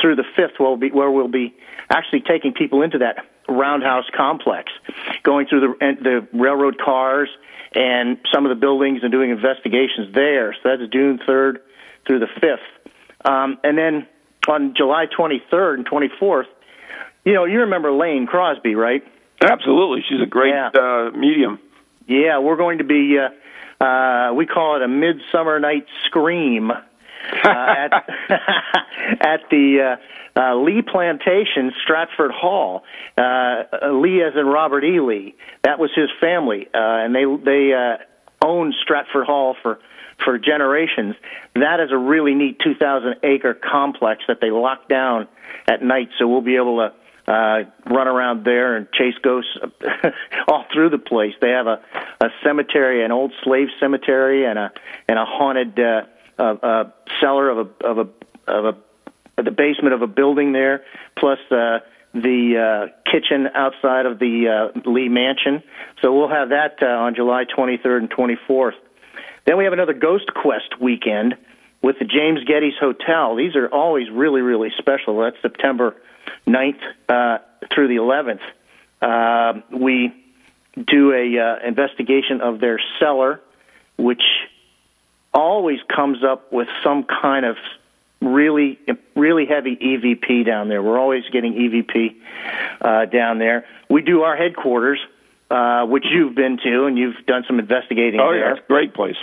through 0.00 0.16
the 0.16 0.24
5th, 0.36 0.60
where 0.60 0.68
we'll 0.68 0.76
be, 0.76 0.90
where 0.90 1.10
we'll 1.10 1.28
be 1.28 1.56
actually 1.88 2.20
taking 2.20 2.52
people 2.52 2.82
into 2.82 2.98
that 2.98 3.24
roundhouse 3.48 4.04
complex, 4.14 4.70
going 5.22 5.46
through 5.46 5.60
the 5.60 5.96
the 6.02 6.38
railroad 6.38 6.78
cars 6.78 7.30
and 7.72 8.18
some 8.32 8.44
of 8.44 8.50
the 8.50 8.60
buildings 8.60 9.00
and 9.02 9.10
doing 9.10 9.30
investigations 9.30 10.14
there. 10.14 10.54
So 10.54 10.60
that's 10.64 10.92
June 10.92 11.18
3rd 11.26 11.58
through 12.06 12.20
the 12.20 12.26
5th. 12.26 13.30
Um, 13.30 13.58
and 13.64 13.76
then 13.76 14.06
on 14.48 14.74
July 14.76 15.06
23rd 15.06 15.74
and 15.74 15.86
24th, 15.86 16.44
you 17.24 17.34
know, 17.34 17.44
you 17.44 17.60
remember 17.60 17.92
Laine 17.92 18.26
Crosby, 18.26 18.74
right? 18.74 19.02
Absolutely, 19.42 20.04
she's 20.08 20.20
a 20.20 20.26
great 20.26 20.54
Yeah. 20.54 20.68
uh, 20.74 21.10
medium. 21.16 21.58
Yeah, 22.06 22.38
we're 22.38 22.56
going 22.56 22.78
to 22.78 22.84
be. 22.84 23.18
Uh, 23.18 23.84
uh, 23.84 24.32
we 24.34 24.46
call 24.46 24.76
it 24.76 24.82
a 24.82 24.88
midsummer 24.88 25.60
night 25.60 25.86
scream 26.06 26.70
uh, 26.72 26.76
at 27.44 27.92
at 29.20 29.40
the 29.50 29.96
uh, 30.36 30.40
uh, 30.40 30.56
Lee 30.56 30.82
Plantation, 30.82 31.72
Stratford 31.84 32.30
Hall. 32.32 32.82
Uh, 33.16 33.20
uh, 33.20 33.92
Lee, 33.92 34.22
as 34.22 34.32
in 34.36 34.46
Robert 34.46 34.82
E. 34.84 34.98
Lee, 35.00 35.34
that 35.62 35.78
was 35.78 35.90
his 35.94 36.08
family, 36.20 36.66
uh, 36.74 36.78
and 37.04 37.14
they 37.14 37.24
they 37.44 37.72
uh, 37.74 37.98
owned 38.44 38.74
Stratford 38.82 39.26
Hall 39.26 39.54
for 39.62 39.78
for 40.24 40.38
generations. 40.38 41.14
That 41.54 41.80
is 41.80 41.90
a 41.92 41.96
really 41.96 42.34
neat 42.34 42.58
2,000 42.60 43.16
acre 43.22 43.54
complex 43.54 44.22
that 44.28 44.40
they 44.40 44.50
lock 44.50 44.88
down 44.88 45.28
at 45.68 45.82
night, 45.82 46.08
so 46.18 46.26
we'll 46.26 46.40
be 46.40 46.56
able 46.56 46.78
to 46.78 46.92
uh, 47.30 47.64
run 47.86 48.08
around 48.08 48.44
there 48.44 48.76
and 48.76 48.90
chase 48.92 49.14
ghosts 49.22 49.50
all 50.48 50.64
through 50.72 50.90
the 50.90 50.98
place. 50.98 51.34
They 51.40 51.50
have 51.50 51.66
a, 51.66 51.80
a 52.20 52.28
cemetery, 52.42 53.04
an 53.04 53.12
old 53.12 53.32
slave 53.44 53.68
cemetery, 53.78 54.46
and 54.46 54.58
a 54.58 54.72
and 55.08 55.18
a 55.18 55.26
haunted 55.26 55.78
uh, 55.78 56.02
uh, 56.38 56.42
uh, 56.42 56.90
cellar 57.20 57.50
of 57.50 57.58
a 57.58 57.84
of 57.86 57.98
a 57.98 58.08
of 58.50 58.64
a 59.36 59.42
the 59.42 59.50
basement 59.50 59.94
of 59.94 60.02
a 60.02 60.06
building 60.06 60.52
there, 60.52 60.84
plus 61.16 61.38
uh, 61.50 61.80
the 62.14 62.88
uh, 62.90 63.10
kitchen 63.10 63.48
outside 63.54 64.06
of 64.06 64.18
the 64.18 64.72
uh, 64.74 64.90
Lee 64.90 65.08
Mansion. 65.08 65.62
So 66.02 66.16
we'll 66.16 66.28
have 66.28 66.48
that 66.50 66.78
uh, 66.82 66.86
on 66.86 67.14
July 67.14 67.44
23rd 67.44 67.98
and 67.98 68.10
24th. 68.10 68.72
Then 69.48 69.56
we 69.56 69.64
have 69.64 69.72
another 69.72 69.94
Ghost 69.94 70.34
Quest 70.34 70.78
weekend 70.78 71.34
with 71.80 71.98
the 71.98 72.04
James 72.04 72.40
Gettys 72.44 72.76
Hotel. 72.78 73.34
These 73.34 73.56
are 73.56 73.66
always 73.66 74.10
really, 74.10 74.42
really 74.42 74.68
special. 74.76 75.18
That's 75.22 75.40
September 75.40 75.96
9th 76.46 76.78
uh, 77.08 77.38
through 77.72 77.88
the 77.88 77.96
11th. 77.96 78.40
Uh, 79.00 79.62
we 79.74 80.12
do 80.86 81.14
a 81.14 81.38
uh, 81.38 81.66
investigation 81.66 82.42
of 82.42 82.60
their 82.60 82.78
cellar, 83.00 83.40
which 83.96 84.20
always 85.32 85.78
comes 85.96 86.22
up 86.22 86.52
with 86.52 86.68
some 86.84 87.04
kind 87.04 87.46
of 87.46 87.56
really, 88.20 88.78
really 89.16 89.46
heavy 89.46 89.76
EVP 89.76 90.44
down 90.44 90.68
there. 90.68 90.82
We're 90.82 90.98
always 90.98 91.24
getting 91.32 91.54
EVP 91.54 92.16
uh, 92.82 93.06
down 93.06 93.38
there. 93.38 93.64
We 93.88 94.02
do 94.02 94.24
our 94.24 94.36
headquarters, 94.36 95.00
uh, 95.50 95.86
which 95.86 96.04
you've 96.12 96.34
been 96.34 96.58
to, 96.64 96.84
and 96.84 96.98
you've 96.98 97.24
done 97.24 97.44
some 97.46 97.58
investigating 97.58 98.20
Oh 98.20 98.30
there. 98.30 98.56
yeah, 98.56 98.60
great 98.68 98.92
place. 98.92 99.16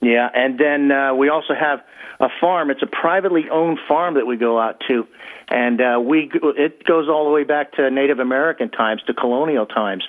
Yeah, 0.00 0.28
and 0.32 0.58
then 0.58 0.92
uh, 0.92 1.14
we 1.14 1.28
also 1.28 1.54
have 1.54 1.80
a 2.20 2.28
farm. 2.40 2.70
It's 2.70 2.82
a 2.82 2.86
privately 2.86 3.48
owned 3.50 3.78
farm 3.88 4.14
that 4.14 4.26
we 4.26 4.36
go 4.36 4.58
out 4.58 4.80
to, 4.88 5.06
and 5.48 5.80
uh, 5.80 6.00
we 6.00 6.30
it 6.32 6.84
goes 6.84 7.08
all 7.08 7.24
the 7.24 7.32
way 7.32 7.44
back 7.44 7.72
to 7.72 7.90
Native 7.90 8.20
American 8.20 8.70
times, 8.70 9.02
to 9.08 9.14
colonial 9.14 9.66
times, 9.66 10.04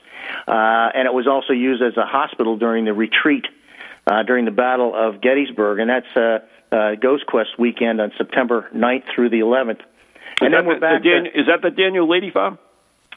uh, 0.48 0.92
and 0.94 1.08
it 1.08 1.14
was 1.14 1.28
also 1.28 1.54
used 1.54 1.82
as 1.82 1.98
a 1.98 2.06
hospital 2.06 2.58
during 2.58 2.86
the 2.86 2.94
retreat 2.94 3.46
uh, 4.10 4.24
during 4.24 4.46
the 4.46 4.52
Battle 4.52 4.94
of 4.96 5.22
Gettysburg, 5.22 5.80
and 5.80 5.90
that's 5.90 6.16
uh, 6.16 6.40
uh, 6.76 6.96
Ghost 6.96 7.26
Quest 7.28 7.60
weekend 7.60 8.02
on 8.02 8.12
September 8.18 8.70
9th 8.74 9.04
through 9.14 9.30
the 9.30 9.40
11th. 9.40 9.82
And 10.42 10.54
then 10.54 10.66
we're 10.66 10.76
the, 10.76 10.80
back. 10.80 11.04
the 11.04 11.10
to- 11.10 11.40
is 11.40 11.48
that 11.48 11.62
the 11.62 11.70
Daniel 11.70 12.10
Lady 12.10 12.32
Farm? 12.32 12.58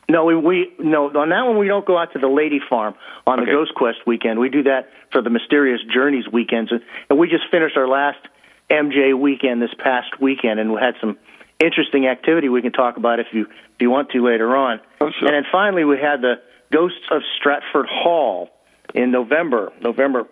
No, 0.09 0.25
we, 0.25 0.37
we 0.37 0.73
no 0.79 1.07
on 1.11 1.29
that 1.31 1.43
one 1.47 1.59
we 1.59 1.69
don't 1.69 1.87
go 1.87 1.97
out 1.97 2.12
to 2.12 2.19
the 2.19 2.29
Lady 2.29 2.61
Farm 2.69 2.95
on 3.27 3.41
Okay. 3.41 3.47
the 3.51 3.53
Ghost 3.57 3.75
Quest 3.75 3.99
weekend. 4.07 4.38
We 4.38 4.49
do 4.49 4.62
that 4.65 4.91
for 5.11 5.23
the 5.23 5.31
Mysterious 5.31 5.81
Journeys 5.93 6.25
weekends, 6.33 6.73
and, 6.73 7.19
we 7.19 7.29
just 7.29 7.45
finished 7.51 7.77
our 7.77 7.88
last 7.88 8.19
MJ 8.71 9.19
weekend 9.19 9.62
this 9.62 9.75
past 9.79 10.21
weekend, 10.21 10.59
and 10.61 10.73
we 10.73 10.81
had 10.81 10.95
some 11.01 11.19
interesting 11.61 12.07
activity 12.07 12.49
we 12.49 12.62
can 12.62 12.73
talk 12.73 12.97
about 12.97 13.21
if 13.21 13.27
you 13.33 13.43
if 13.43 13.81
you 13.81 13.91
want 13.91 14.11
to 14.11 14.25
later 14.25 14.57
on. 14.57 14.81
Oh, 15.01 15.11
sure. 15.19 15.29
And 15.29 15.37
then 15.37 15.45
finally 15.53 15.85
we 15.85 15.99
had 15.99 16.21
the 16.21 16.35
Ghosts 16.73 17.07
of 17.11 17.23
Stratford 17.38 17.87
Hall 17.88 18.51
in 18.95 19.11
November, 19.11 19.73
November 19.81 20.27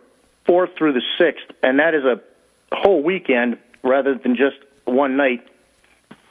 fourth 0.46 0.70
through 0.76 0.94
the 0.94 1.02
sixth, 1.18 1.44
and 1.62 1.78
that 1.78 1.94
is 1.94 2.04
a 2.04 2.20
whole 2.72 3.02
weekend 3.02 3.58
rather 3.82 4.14
than 4.16 4.36
just 4.36 4.56
one 4.84 5.16
night. 5.16 5.46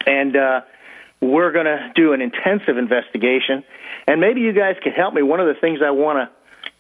And 0.06 0.36
uh, 0.36 0.62
we're 1.22 1.52
going 1.52 1.66
to 1.66 1.92
do 1.96 2.14
an 2.14 2.22
intensive 2.22 2.78
investigation. 2.78 3.64
And 4.08 4.22
maybe 4.22 4.42
you 4.42 4.54
guys 4.54 4.76
can 4.82 4.94
help 4.94 5.14
me. 5.14 5.22
One 5.22 5.40
of 5.40 5.48
the 5.48 5.60
things 5.60 5.80
I 5.86 5.92
want 5.92 6.18
to 6.18 6.30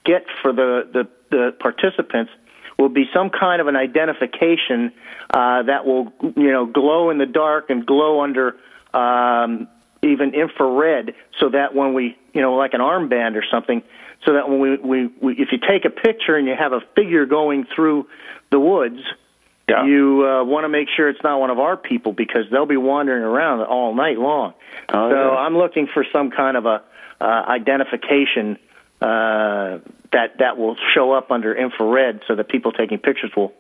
get 0.06 0.25
for 0.41 0.54
the, 0.54 0.89
the, 0.91 1.08
the 1.30 1.51
participants 1.59 2.32
will 2.78 2.89
be 2.89 3.05
some 3.13 3.30
kind 3.30 3.59
of 3.59 3.68
an 3.68 3.76
identification 3.76 4.93
uh, 5.32 5.63
that 5.63 5.86
will, 5.86 6.13
you 6.38 6.51
know, 6.51 6.66
glow 6.66 7.09
in 7.09 7.18
the 7.18 7.26
dark 7.26 7.70
and 7.70 7.86
glow 7.86 8.22
under 8.22 8.55
um, 8.93 9.68
even 10.01 10.34
infrared, 10.34 11.13
so 11.39 11.49
that 11.49 11.76
when 11.76 11.93
we, 11.93 12.18
you 12.34 12.41
know, 12.41 12.55
like 12.55 12.74
an 12.74 12.80
armband 12.80 13.36
or 13.36 13.43
something, 13.51 13.84
so 14.26 14.34
that 14.34 14.47
when 14.47 14.59
we, 14.59 14.78
we, 14.78 15.07
we 15.22 15.34
if 15.34 15.49
you 15.51 15.57
take 15.57 15.84
a 15.84 15.89
picture 15.89 16.38
and 16.38 16.47
you 16.47 16.55
have 16.57 16.72
a 16.72 16.80
figure 16.95 17.26
going 17.26 17.66
through 17.76 18.07
the 18.49 18.59
woods, 18.59 19.01
Yeah. 19.70 19.86
you 19.86 20.26
uh, 20.28 20.43
want 20.43 20.65
to 20.65 20.70
make 20.70 20.88
sure 20.95 21.09
it's 21.09 21.24
not 21.24 21.39
one 21.39 21.49
of 21.49 21.59
our 21.59 21.78
people 21.78 22.11
because 22.11 22.45
they'll 22.51 22.65
be 22.65 22.78
wandering 22.78 23.24
around 23.24 23.61
all 23.61 23.93
night 23.93 24.17
long. 24.17 24.53
Oh, 24.89 25.09
so 25.09 25.15
yeah. 25.15 25.38
I'm 25.38 25.57
looking 25.57 25.88
for 25.93 26.05
some 26.11 26.32
kind 26.32 26.57
of 26.57 26.65
a 26.65 26.84
uh, 27.22 27.26
identification 27.26 28.57
uh, 29.01 29.80
that 30.11 30.38
that 30.39 30.57
will 30.57 30.76
show 30.93 31.11
up 31.11 31.32
under 31.32 31.53
infrared, 31.53 32.22
so 32.28 32.36
that 32.36 32.49
people 32.49 32.72
taking 32.72 32.97
pictures 32.97 33.32
will 33.36 33.53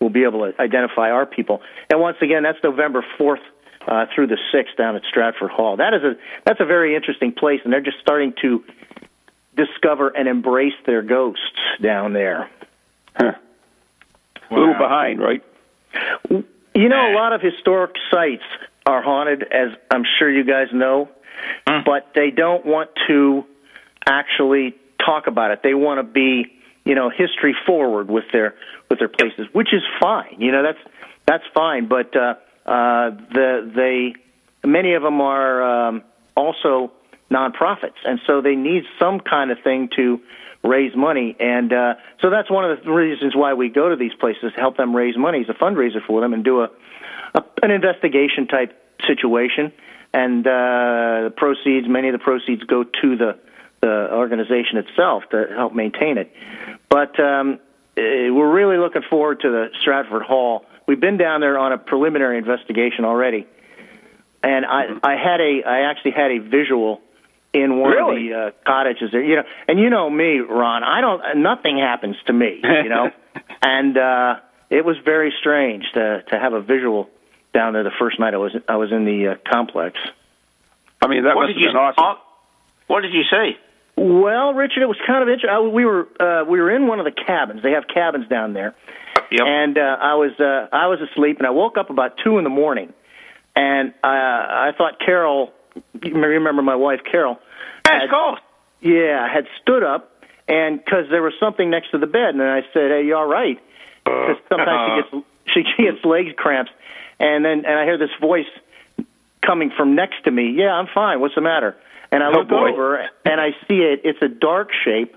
we'll 0.00 0.10
be 0.10 0.24
able 0.24 0.40
to 0.40 0.60
identify 0.60 1.10
our 1.10 1.26
people. 1.26 1.62
And 1.90 2.00
once 2.00 2.18
again, 2.20 2.42
that's 2.42 2.58
November 2.62 3.04
4th 3.18 3.38
uh, 3.86 4.06
through 4.14 4.28
the 4.28 4.38
6th 4.52 4.76
down 4.76 4.96
at 4.96 5.02
Stratford 5.08 5.50
Hall. 5.50 5.76
That 5.76 5.94
is 5.94 6.02
a 6.02 6.16
that's 6.44 6.60
a 6.60 6.64
very 6.64 6.94
interesting 6.94 7.32
place, 7.32 7.60
and 7.64 7.72
they're 7.72 7.80
just 7.80 7.98
starting 8.00 8.34
to 8.42 8.64
discover 9.56 10.08
and 10.08 10.28
embrace 10.28 10.74
their 10.86 11.02
ghosts 11.02 11.60
down 11.80 12.12
there. 12.12 12.50
Huh. 13.16 13.32
A 14.50 14.54
little 14.54 14.74
behind, 14.74 15.20
right? 15.20 15.42
You 16.30 16.88
know, 16.88 17.12
a 17.12 17.14
lot 17.14 17.32
of 17.32 17.40
historic 17.40 17.92
sites 18.10 18.42
are 18.86 19.02
haunted, 19.02 19.42
as 19.44 19.68
I'm 19.90 20.04
sure 20.18 20.30
you 20.30 20.44
guys 20.44 20.68
know, 20.72 21.08
but 21.66 22.10
they 22.14 22.30
don't 22.30 22.66
want 22.66 22.90
to 23.08 23.44
actually 24.06 24.74
talk 25.04 25.26
about 25.26 25.50
it. 25.52 25.60
They 25.62 25.74
want 25.74 25.98
to 25.98 26.02
be, 26.02 26.46
you 26.84 26.94
know, 26.94 27.10
history 27.10 27.54
forward 27.66 28.10
with 28.10 28.24
their 28.32 28.54
with 28.90 28.98
their 28.98 29.08
places, 29.08 29.46
which 29.52 29.72
is 29.72 29.82
fine. 30.00 30.36
You 30.38 30.52
know, 30.52 30.62
that's 30.62 30.78
that's 31.26 31.44
fine. 31.54 31.88
But 31.88 32.14
uh, 32.16 32.34
uh, 32.66 33.10
the 33.32 33.72
they 33.74 34.68
many 34.68 34.94
of 34.94 35.02
them 35.02 35.20
are 35.20 35.88
um, 35.88 36.02
also 36.36 36.92
nonprofits, 37.30 38.00
and 38.04 38.20
so 38.26 38.40
they 38.40 38.56
need 38.56 38.84
some 38.98 39.20
kind 39.20 39.50
of 39.50 39.58
thing 39.62 39.88
to 39.96 40.20
raise 40.64 40.96
money. 40.96 41.36
And 41.38 41.72
uh, 41.72 41.94
so 42.20 42.30
that's 42.30 42.50
one 42.50 42.68
of 42.68 42.82
the 42.82 42.90
reasons 42.90 43.36
why 43.36 43.54
we 43.54 43.68
go 43.68 43.90
to 43.90 43.96
these 43.96 44.14
places 44.18 44.52
to 44.54 44.60
help 44.60 44.76
them 44.76 44.96
raise 44.96 45.16
money 45.16 45.42
as 45.42 45.48
a 45.48 45.58
fundraiser 45.58 46.04
for 46.04 46.20
them 46.20 46.32
and 46.32 46.42
do 46.42 46.62
a, 46.62 46.70
a 47.34 47.44
an 47.62 47.70
investigation 47.70 48.46
type 48.48 48.72
situation. 49.06 49.72
And 50.12 50.46
uh, 50.46 51.24
the 51.24 51.32
proceeds, 51.36 51.88
many 51.88 52.08
of 52.08 52.12
the 52.12 52.18
proceeds 52.18 52.62
go 52.64 52.84
to 52.84 53.16
the 53.16 53.38
the 53.80 54.08
organization 54.12 54.78
itself 54.78 55.24
to 55.30 55.46
help 55.54 55.74
maintain 55.74 56.16
it. 56.16 56.32
But 56.88 57.20
um, 57.20 57.58
eh, 57.98 58.30
we're 58.30 58.50
really 58.50 58.78
looking 58.78 59.02
forward 59.10 59.40
to 59.40 59.50
the 59.50 59.66
Stratford 59.80 60.22
Hall. 60.22 60.64
We've 60.86 61.00
been 61.00 61.18
down 61.18 61.42
there 61.42 61.58
on 61.58 61.72
a 61.72 61.78
preliminary 61.78 62.38
investigation 62.38 63.04
already, 63.04 63.46
and 64.42 64.64
I, 64.64 64.84
I 65.02 65.16
had 65.16 65.40
a, 65.40 65.62
I 65.66 65.90
actually 65.90 66.12
had 66.12 66.30
a 66.30 66.38
visual 66.38 67.02
in 67.54 67.78
one 67.78 67.92
Really? 67.92 68.32
of 68.32 68.36
the 68.36 68.46
uh, 68.48 68.50
cottages 68.66 69.10
there. 69.12 69.22
You 69.22 69.36
know, 69.36 69.42
and 69.68 69.78
you 69.78 69.88
know 69.88 70.10
me, 70.10 70.40
Ron. 70.40 70.82
I 70.84 71.00
don't. 71.00 71.38
Nothing 71.42 71.78
happens 71.78 72.16
to 72.26 72.32
me. 72.32 72.60
You 72.62 72.88
know, 72.88 73.10
and 73.62 73.96
uh, 73.96 74.36
it 74.70 74.84
was 74.84 74.96
very 75.04 75.32
strange 75.40 75.84
to 75.94 76.22
to 76.30 76.38
have 76.38 76.52
a 76.52 76.60
visual 76.60 77.08
down 77.54 77.72
there 77.72 77.84
the 77.84 77.92
first 77.98 78.18
night 78.18 78.34
I 78.34 78.38
was 78.38 78.52
I 78.68 78.76
was 78.76 78.90
in 78.92 79.04
the 79.04 79.28
uh, 79.28 79.34
complex. 79.50 79.96
I 81.00 81.06
mean, 81.06 81.24
that 81.24 81.36
what 81.36 81.42
must 81.46 81.54
did 81.54 81.56
have 81.56 81.60
you 81.62 81.68
been 81.68 81.76
awesome. 81.76 82.18
What 82.88 83.00
did 83.02 83.12
you 83.14 83.22
see? 83.30 83.52
Well, 83.96 84.54
Richard, 84.54 84.82
it 84.82 84.86
was 84.86 84.98
kind 85.06 85.22
of 85.22 85.28
interesting. 85.28 85.72
We 85.72 85.84
were 85.84 86.08
uh, 86.20 86.44
we 86.44 86.60
were 86.60 86.70
in 86.74 86.86
one 86.88 86.98
of 86.98 87.04
the 87.04 87.12
cabins. 87.12 87.62
They 87.62 87.72
have 87.72 87.84
cabins 87.86 88.26
down 88.28 88.52
there, 88.52 88.74
Yep. 89.30 89.40
and 89.46 89.78
uh, 89.78 89.96
I 90.00 90.14
was 90.14 90.32
uh, 90.40 90.66
I 90.74 90.88
was 90.88 90.98
asleep, 91.00 91.38
and 91.38 91.46
I 91.46 91.50
woke 91.50 91.78
up 91.78 91.90
about 91.90 92.18
two 92.24 92.38
in 92.38 92.44
the 92.44 92.50
morning, 92.50 92.92
and 93.54 93.90
uh, 94.02 94.06
I 94.08 94.72
thought 94.76 94.98
Carol, 94.98 95.52
you 96.02 96.12
remember 96.14 96.60
my 96.62 96.74
wife 96.74 97.00
Carol, 97.08 97.38
Yes, 97.86 97.94
had- 97.94 98.04
of 98.04 98.10
course. 98.10 98.40
yeah, 98.80 99.28
had 99.32 99.46
stood 99.62 99.82
up, 99.82 100.10
and 100.48 100.82
because 100.82 101.06
there 101.10 101.22
was 101.22 101.32
something 101.40 101.70
next 101.70 101.90
to 101.92 101.98
the 101.98 102.06
bed, 102.06 102.34
and 102.34 102.42
I 102.42 102.62
said, 102.72 102.90
"Hey, 102.90 103.04
you 103.06 103.16
all 103.16 103.26
right?" 103.26 103.58
Because 104.04 104.36
sometimes 104.48 105.04
she 105.52 105.62
gets 105.62 105.76
she, 105.76 105.82
gets 105.84 106.04
leg 106.04 106.36
cramps, 106.36 106.70
and 107.18 107.44
then 107.44 107.64
and 107.64 107.78
I 107.78 107.84
hear 107.84 107.98
this 107.98 108.10
voice 108.20 108.46
coming 109.42 109.70
from 109.76 109.94
next 109.94 110.24
to 110.24 110.30
me. 110.30 110.50
Yeah, 110.56 110.72
I'm 110.72 110.86
fine. 110.94 111.20
What's 111.20 111.34
the 111.34 111.40
matter? 111.40 111.76
And 112.10 112.22
I 112.22 112.28
Oh, 112.28 112.38
look 112.38 112.48
boy. 112.48 112.70
over, 112.72 113.08
and 113.24 113.40
I 113.40 113.50
see 113.68 113.78
it. 113.82 114.02
It's 114.04 114.22
a 114.22 114.28
dark 114.28 114.70
shape. 114.84 115.16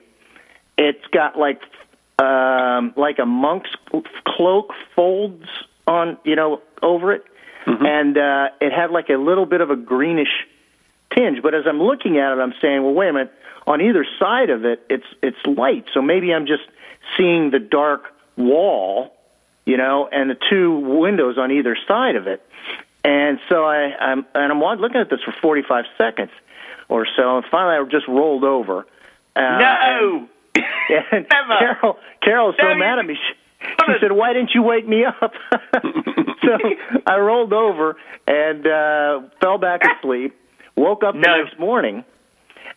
It's 0.77 1.05
got 1.11 1.37
like 1.37 1.61
um 2.19 2.93
like 2.95 3.19
a 3.19 3.25
monk's 3.25 3.69
cloak 4.25 4.73
folds 4.95 5.45
on 5.85 6.17
you 6.23 6.35
know 6.35 6.61
over 6.81 7.11
it, 7.13 7.23
and 7.65 8.17
uh, 8.17 8.49
it 8.61 8.71
had 8.71 8.91
like 8.91 9.09
a 9.09 9.17
little 9.17 9.45
bit 9.45 9.61
of 9.61 9.69
a 9.69 9.75
greenish 9.75 10.47
tinge. 11.17 11.41
But 11.41 11.53
as 11.55 11.65
I'm 11.67 11.81
looking 11.81 12.17
at 12.17 12.31
it, 12.33 12.39
I'm 12.39 12.53
saying, 12.61 12.83
well, 12.83 12.93
wait 12.93 13.09
a 13.09 13.13
minute. 13.13 13.33
On 13.65 13.81
either 13.81 14.05
side 14.19 14.49
of 14.49 14.63
it, 14.63 14.81
it's 14.89 15.05
it's 15.21 15.37
light. 15.45 15.85
So 15.93 16.01
maybe 16.01 16.33
I'm 16.33 16.45
just 16.47 16.63
seeing 17.17 17.51
the 17.51 17.59
dark 17.59 18.03
wall, 18.37 19.13
you 19.65 19.75
know, 19.75 20.07
and 20.11 20.29
the 20.29 20.37
two 20.49 20.71
windows 20.77 21.37
on 21.37 21.51
either 21.51 21.77
side 21.87 22.15
of 22.15 22.27
it. 22.27 22.41
And 23.03 23.39
so 23.49 23.65
I, 23.65 23.93
I'm 23.99 24.25
and 24.35 24.51
I'm 24.51 24.61
looking 24.79 25.01
at 25.01 25.09
this 25.09 25.19
for 25.23 25.33
45 25.41 25.85
seconds 25.97 26.31
or 26.89 27.05
so, 27.17 27.37
and 27.37 27.45
finally 27.51 27.75
I 27.75 27.89
just 27.91 28.07
rolled 28.07 28.43
over. 28.45 28.85
Uh, 29.35 29.41
no. 29.59 30.27
and 30.55 30.67
Never. 31.29 31.57
Carol, 31.59 31.97
Carol 32.21 32.47
was 32.47 32.55
so 32.59 32.69
you- 32.69 32.79
mad 32.79 32.99
at 32.99 33.05
me. 33.05 33.15
She, 33.15 33.33
she 33.85 33.93
said, 34.01 34.11
"Why 34.13 34.33
didn't 34.33 34.51
you 34.53 34.61
wake 34.61 34.87
me 34.87 35.03
up?" 35.03 35.33
so 36.43 36.57
I 37.05 37.17
rolled 37.17 37.51
over 37.53 37.97
and 38.27 38.65
uh, 38.65 39.21
fell 39.41 39.57
back 39.57 39.81
asleep. 39.83 40.35
Woke 40.77 41.03
up 41.03 41.15
the 41.15 41.19
next 41.43 41.59
morning, 41.59 42.05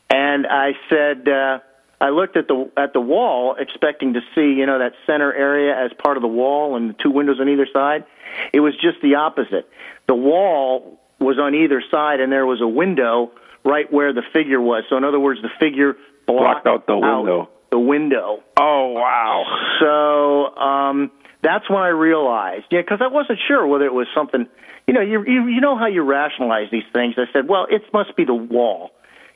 and 0.09 0.47
I 0.47 0.73
said, 0.89 1.29
uh, 1.29 1.59
I 2.01 2.09
looked 2.11 2.37
at 2.37 2.49
the 2.49 2.71
at 2.77 2.93
the 2.95 3.01
wall, 3.01 3.55
expecting 3.59 4.15
to 4.15 4.21
see 4.35 4.55
you 4.59 4.65
know 4.67 4.79
that 4.79 4.95
center 5.07 5.33
area 5.33 5.77
as 5.77 5.93
part 6.03 6.17
of 6.17 6.23
the 6.23 6.29
wall 6.29 6.77
and 6.77 6.91
the 6.91 6.95
two 6.95 7.11
windows 7.11 7.39
on 7.41 7.49
either 7.49 7.67
side. 7.73 8.05
It 8.53 8.61
was 8.61 8.75
just 8.75 9.03
the 9.03 9.17
opposite. 9.17 9.69
The 10.09 10.15
wall 10.15 10.99
was 11.19 11.39
on 11.39 11.55
either 11.55 11.83
side, 11.91 12.21
and 12.21 12.33
there 12.33 12.47
was 12.47 12.61
a 12.63 12.67
window 12.67 13.33
right 13.65 13.93
where 13.93 14.15
the 14.15 14.23
figure 14.33 14.61
was. 14.61 14.85
So 14.89 14.97
in 14.97 15.05
other 15.05 15.21
words, 15.21 15.43
the 15.43 15.51
figure 15.61 15.97
blocked, 16.27 16.65
Blocked 16.65 16.67
out 16.67 16.87
the 16.87 16.97
window. 16.97 17.51
the 17.71 17.79
window. 17.79 18.43
Oh 18.59 18.93
wow! 18.95 19.45
So 19.81 20.57
um, 20.57 21.11
that's 21.43 21.69
when 21.69 21.83
I 21.83 21.89
realized, 21.89 22.65
yeah, 22.71 22.81
because 22.81 23.01
I 23.03 23.09
wasn't 23.09 23.41
sure 23.47 23.67
whether 23.67 23.85
it 23.85 23.93
was 23.93 24.07
something. 24.15 24.47
You 24.91 24.95
know, 24.95 25.03
you, 25.03 25.23
you 25.25 25.47
you 25.47 25.61
know 25.61 25.79
how 25.79 25.87
you 25.87 26.03
rationalize 26.03 26.69
these 26.73 26.89
things. 26.93 27.15
I 27.17 27.33
said, 27.33 27.47
well, 27.47 27.65
it 27.71 27.83
must 27.93 28.17
be 28.17 28.25
the 28.25 28.35
wall, 28.35 28.91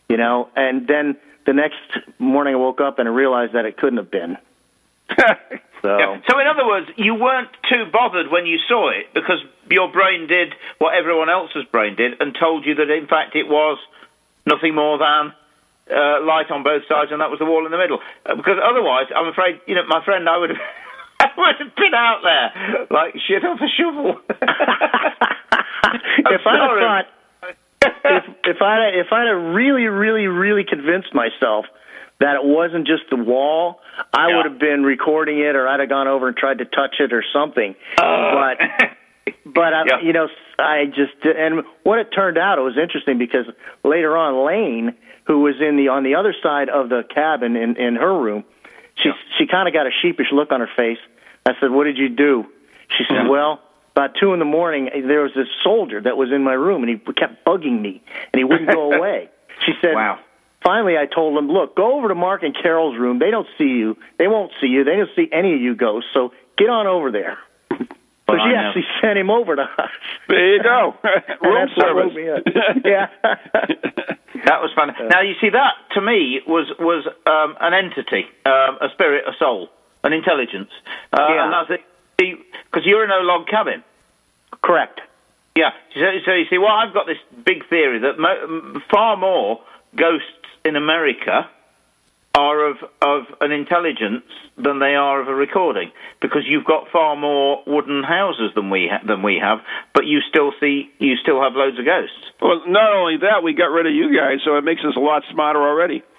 you 0.09 0.17
know. 0.17 0.49
And 0.57 0.89
then 0.89 1.17
the 1.47 1.53
next 1.53 1.79
morning, 2.19 2.55
I 2.55 2.57
woke 2.57 2.81
up 2.81 2.99
and 2.99 3.09
I 3.09 3.13
realized 3.13 3.53
that 3.53 3.65
it 3.65 3.77
couldn't 3.77 3.99
have 3.99 4.11
been. 4.11 4.37
So 5.83 5.99
Yeah. 5.99 6.19
So, 6.27 6.41
in 6.41 6.47
other 6.47 6.67
words, 6.67 6.89
you 6.97 7.15
weren't 7.15 7.51
too 7.69 7.85
bothered 7.93 8.33
when 8.33 8.47
you 8.47 8.59
saw 8.67 8.89
it 8.89 9.13
because 9.13 9.45
your 9.71 9.93
brain 9.93 10.27
did 10.27 10.55
what 10.79 10.95
everyone 10.95 11.29
else's 11.29 11.65
brain 11.71 11.95
did 11.95 12.21
and 12.21 12.35
told 12.35 12.65
you 12.65 12.75
that, 12.77 12.89
in 12.89 13.07
fact, 13.07 13.37
it 13.37 13.47
was 13.47 13.77
nothing 14.47 14.75
more 14.75 14.97
than 14.97 15.35
uh, 15.93 16.25
light 16.25 16.51
on 16.51 16.65
both 16.65 16.89
sides, 16.89 17.13
and 17.13 17.21
that 17.21 17.29
was 17.29 17.39
the 17.39 17.45
wall 17.45 17.67
in 17.67 17.71
the 17.71 17.77
middle. 17.77 17.99
Uh, 18.25 18.35
because 18.35 18.57
otherwise, 18.65 19.13
I'm 19.15 19.29
afraid, 19.29 19.61
you 19.67 19.75
know, 19.75 19.85
my 19.87 20.03
friend, 20.05 20.27
I 20.27 20.39
would 20.39 20.51
have. 20.51 20.59
I 21.21 21.29
would 21.37 21.57
have 21.59 21.77
been 21.77 21.95
out 21.95 22.21
there 22.25 22.87
like 22.91 23.15
shit 23.29 23.45
off 23.45 23.61
a 23.61 23.69
shovel. 23.69 24.21
if 25.93 26.41
I 26.47 26.57
thought, 26.59 27.05
if 27.83 28.25
if 28.45 28.63
I 28.63 28.89
if 28.95 29.07
I'd 29.13 29.27
have 29.29 29.55
really 29.55 29.87
really 29.87 30.27
really 30.27 30.65
convinced 30.65 31.15
myself 31.15 31.67
that 32.21 32.37
it 32.37 32.45
wasn't 32.45 32.87
just 32.87 33.03
the 33.11 33.17
wall, 33.17 33.81
I 34.13 34.29
Yeah. 34.29 34.37
would 34.37 34.47
have 34.47 34.59
been 34.59 34.85
recording 34.85 35.41
it, 35.41 35.57
or 35.57 35.67
I'd 35.69 35.81
have 35.81 35.89
gone 35.89 36.07
over 36.09 36.29
and 36.29 36.37
tried 36.37 36.59
to 36.59 36.65
touch 36.65 36.97
it 37.01 37.13
or 37.13 37.25
something. 37.33 37.75
Oh. 37.99 38.31
but 38.57 38.91
but 39.47 39.75
I, 39.75 39.83
Yeah. 39.87 40.01
you 40.03 40.13
know, 40.13 40.29
I 40.59 40.87
just 40.87 41.13
and 41.25 41.65
what 41.83 41.99
it 41.99 42.09
turned 42.15 42.39
out, 42.39 42.59
it 42.59 42.63
was 42.63 42.79
interesting 42.79 43.19
because 43.19 43.47
later 43.83 44.17
on, 44.17 44.45
Laine, 44.47 44.95
who 45.25 45.41
was 45.41 45.57
in 45.61 45.77
the 45.77 45.89
on 45.89 46.05
the 46.05 46.15
other 46.15 46.35
side 46.43 46.69
of 46.69 46.89
the 46.89 47.03
cabin 47.15 47.57
in 47.57 47.77
in 47.77 47.97
her 47.97 48.17
room, 48.19 48.45
she 48.97 49.11
she 49.39 49.47
kind 49.47 49.67
of 49.69 49.75
got 49.75 49.87
a 49.87 49.91
sheepish 50.03 50.29
look 50.33 50.53
on 50.53 50.61
her 50.61 50.71
face. 50.77 50.99
I 51.47 51.53
said, 51.61 51.71
"What 51.71 51.85
did 51.85 51.99
you 51.99 52.09
do?" 52.09 52.47
She 52.97 53.05
said, 53.09 53.29
"Well." 53.29 53.61
About 53.97 54.17
two 54.21 54.33
in 54.33 54.41
the 54.41 54.45
morning, 54.45 54.91
there 55.07 55.23
was 55.23 55.33
this 55.37 55.47
soldier 55.63 56.01
that 56.01 56.17
was 56.17 56.33
in 56.33 56.43
my 56.43 56.53
room, 56.55 56.83
and 56.83 56.91
he 56.91 57.13
kept 57.13 57.45
bugging 57.45 57.81
me, 57.81 58.03
and 58.33 58.39
he 58.39 58.45
wouldn't 58.45 58.71
go 58.71 58.93
away. 58.97 59.29
She 59.65 59.73
said, 59.81 59.95
Wow. 59.95 60.19
Finally, 60.65 60.97
I 60.97 61.05
told 61.07 61.37
him, 61.37 61.49
"Look, 61.49 61.77
go 61.77 61.97
over 61.99 62.09
to 62.09 62.15
Mark 62.15 62.43
and 62.43 62.57
Carol's 62.57 62.99
room. 62.99 63.19
They 63.19 63.31
don't 63.31 63.47
see 63.59 63.65
you. 63.69 63.97
They 64.19 64.27
won't 64.29 64.51
see 64.63 64.67
you. 64.67 64.83
They 64.83 64.97
don't 64.97 65.11
see 65.15 65.29
any 65.31 65.53
of 65.55 65.61
you 65.61 65.75
ghosts. 65.77 66.09
So 66.15 66.33
get 66.57 66.71
on 66.71 66.87
over 66.87 67.11
there." 67.13 67.37
So 67.71 67.87
Well, 68.29 68.41
I 68.41 68.49
she 68.49 68.53
know. 68.55 68.59
actually 68.61 68.85
sent 69.03 69.19
him 69.19 69.31
over 69.31 69.55
to 69.57 69.63
us. 69.63 69.91
There 70.27 70.55
you 70.57 70.63
go. 70.63 70.95
Room 71.43 71.69
service. 71.79 71.95
wrote 71.95 72.15
me 72.15 72.31
up. 72.31 72.43
yeah. 72.83 73.09
That 74.47 74.61
was 74.63 74.71
fun. 74.75 74.89
now 75.11 75.21
you 75.21 75.35
see 75.41 75.51
that 75.51 75.75
to 75.93 76.01
me 76.01 76.41
was 76.47 76.67
was 76.81 77.07
um, 77.27 77.57
an 77.61 77.75
entity, 77.75 78.25
um, 78.47 78.79
a 78.81 78.89
spirit, 78.95 79.25
a 79.29 79.33
soul, 79.39 79.69
an 80.03 80.13
intelligence, 80.15 80.71
uh, 81.13 81.27
Yeah. 81.29 81.45
and 81.45 81.53
that's 81.53 81.71
it. 82.19 82.39
Because 82.75 82.87
you're 82.89 83.05
in 83.05 83.11
a 83.11 83.23
log 83.23 83.47
cabin. 83.47 83.85
Correct. 84.61 85.01
Yeah. 85.55 85.71
So, 85.95 86.01
so 86.27 86.33
you 86.33 86.47
see, 86.51 86.59
well, 86.59 86.73
I've 86.75 86.93
got 86.93 87.07
this 87.07 87.19
big 87.47 87.69
theory 87.71 88.01
that 88.01 88.19
mo- 88.19 88.81
far 88.91 89.17
more 89.17 89.61
ghosts 89.95 90.27
in 90.65 90.75
America 90.75 91.49
are 92.35 92.67
of 92.69 92.79
of 93.01 93.27
an 93.41 93.53
intelligence 93.53 94.25
than 94.59 94.81
they 94.81 94.97
are 94.97 95.21
of 95.21 95.29
a 95.29 95.35
recording, 95.35 95.93
because 96.21 96.43
you've 96.49 96.65
got 96.65 96.89
far 96.91 97.15
more 97.15 97.63
wooden 97.65 98.03
houses 98.03 98.51
than 98.57 98.71
we 98.71 98.91
ha- 98.91 99.07
than 99.07 99.23
we 99.23 99.39
have, 99.41 99.61
but 99.95 100.05
you 100.05 100.19
still 100.29 100.51
see 100.59 100.91
you 100.99 101.15
still 101.23 101.41
have 101.41 101.53
loads 101.55 101.79
of 101.79 101.85
ghosts. 101.85 102.17
Well, 102.43 102.63
not 102.67 102.93
only 102.93 103.19
that, 103.19 103.45
we 103.45 103.55
got 103.55 103.71
rid 103.71 103.87
of 103.87 103.95
you 103.95 104.11
guys, 104.19 104.39
so 104.45 104.57
it 104.57 104.65
makes 104.65 104.81
us 104.83 104.97
a 104.97 105.01
lot 105.01 105.23
smarter 105.31 105.63
already. 105.63 106.03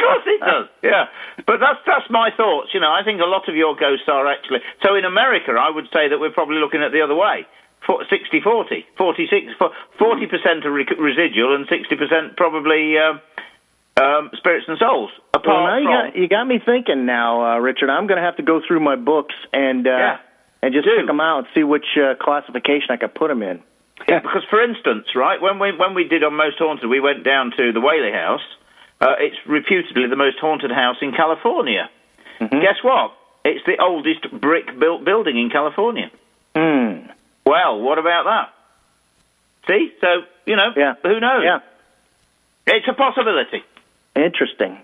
course 0.00 0.24
it 0.26 0.40
does. 0.40 0.66
Yeah, 0.82 1.06
but 1.46 1.60
that's 1.60 1.78
that's 1.86 2.08
my 2.10 2.30
thoughts. 2.36 2.72
You 2.72 2.80
know, 2.80 2.90
I 2.90 3.02
think 3.04 3.20
a 3.20 3.28
lot 3.28 3.48
of 3.48 3.54
your 3.54 3.76
ghosts 3.76 4.08
are 4.08 4.26
actually. 4.26 4.60
So 4.82 4.94
in 4.96 5.04
America, 5.04 5.52
I 5.52 5.70
would 5.70 5.86
say 5.92 6.08
that 6.08 6.18
we're 6.18 6.32
probably 6.32 6.56
looking 6.58 6.82
at 6.82 6.92
the 6.92 7.02
other 7.02 7.14
way. 7.14 7.46
60 7.86 8.40
40, 8.44 8.86
46, 8.96 9.46
40% 9.98 10.64
are 10.64 10.70
re- 10.70 10.86
residual 10.98 11.56
and 11.56 11.66
60% 11.66 12.36
probably 12.36 12.96
um, 12.98 13.20
um, 14.00 14.30
spirits 14.36 14.66
and 14.68 14.78
souls. 14.78 15.10
Well, 15.34 15.64
now 15.66 15.78
you 15.78 15.88
got, 15.88 16.16
you 16.16 16.28
got 16.28 16.44
me 16.46 16.60
thinking 16.64 17.06
now, 17.06 17.56
uh, 17.56 17.58
Richard. 17.58 17.90
I'm 17.90 18.06
going 18.06 18.18
to 18.18 18.22
have 18.24 18.36
to 18.36 18.42
go 18.42 18.60
through 18.66 18.80
my 18.80 18.96
books 18.96 19.34
and 19.52 19.86
uh, 19.86 19.90
Yeah. 19.90 20.16
and 20.62 20.74
just 20.74 20.84
Do. 20.86 20.96
pick 20.98 21.06
them 21.06 21.20
out 21.20 21.38
and 21.38 21.46
see 21.54 21.64
which 21.64 21.86
uh, 21.96 22.14
classification 22.20 22.90
I 22.90 22.96
could 22.96 23.14
put 23.14 23.28
them 23.28 23.42
in. 23.42 23.60
Yeah, 24.08 24.20
because 24.20 24.44
for 24.48 24.62
instance, 24.62 25.06
right 25.16 25.40
when 25.40 25.58
we 25.58 25.72
when 25.76 25.94
we 25.94 26.04
did 26.04 26.22
on 26.22 26.34
Most 26.34 26.56
Haunted, 26.58 26.88
we 26.88 27.00
went 27.00 27.24
down 27.24 27.50
to 27.56 27.72
the 27.72 27.80
Whaley 27.80 28.12
House. 28.12 28.44
Uh, 29.00 29.14
it's 29.18 29.36
reputedly 29.46 30.06
the 30.08 30.16
most 30.16 30.38
haunted 30.38 30.70
house 30.70 30.96
in 31.00 31.12
California. 31.12 31.88
Mm-hmm. 32.40 32.60
Guess 32.60 32.76
what? 32.82 33.12
It's 33.44 33.64
the 33.66 33.82
oldest 33.82 34.30
brick 34.40 34.78
built 34.78 35.04
building 35.04 35.38
in 35.38 35.48
California. 35.50 36.10
Hmm. 36.54 37.06
Well, 37.46 37.80
what 37.80 37.98
about 37.98 38.24
that? 38.24 38.54
See, 39.66 39.92
so 40.00 40.22
you 40.46 40.56
know, 40.56 40.72
Yeah. 40.76 40.94
who 41.02 41.20
knows? 41.20 41.42
Yeah. 41.44 41.60
It's 42.66 42.86
a 42.88 42.92
possibility. 42.92 43.64
Interesting. 44.14 44.78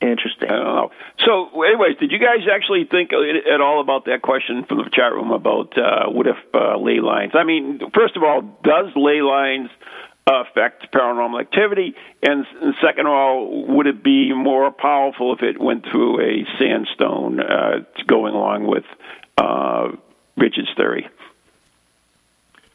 Interesting. 0.00 0.50
I 0.50 0.56
don't 0.56 0.64
know. 0.74 0.90
So, 1.24 1.62
anyways, 1.62 1.98
did 1.98 2.10
you 2.10 2.18
guys 2.18 2.40
actually 2.52 2.84
think 2.86 3.12
at 3.12 3.60
all 3.60 3.80
about 3.80 4.06
that 4.06 4.20
question 4.22 4.64
from 4.64 4.78
the 4.78 4.90
chat 4.90 5.12
room 5.12 5.30
about 5.30 5.78
uh, 5.78 6.06
what 6.10 6.26
if 6.26 6.36
uh, 6.52 6.76
ley 6.78 6.98
lines? 6.98 7.32
I 7.34 7.44
mean, 7.44 7.80
first 7.94 8.16
of 8.16 8.24
all, 8.24 8.40
does 8.64 8.86
ley 8.96 9.22
lines 9.22 9.70
affect 10.26 10.92
paranormal 10.92 11.40
activity? 11.40 11.94
And, 12.22 12.46
and 12.60 12.74
second 12.80 13.06
of 13.06 13.12
all, 13.12 13.66
would 13.66 13.86
it 13.86 14.02
be 14.02 14.32
more 14.32 14.70
powerful 14.70 15.34
if 15.34 15.42
it 15.42 15.60
went 15.60 15.84
through 15.90 16.20
a 16.20 16.46
sandstone, 16.58 17.40
uh, 17.40 17.84
going 18.06 18.34
along 18.34 18.66
with 18.66 18.84
uh, 19.36 19.88
Richard's 20.36 20.70
theory? 20.76 21.08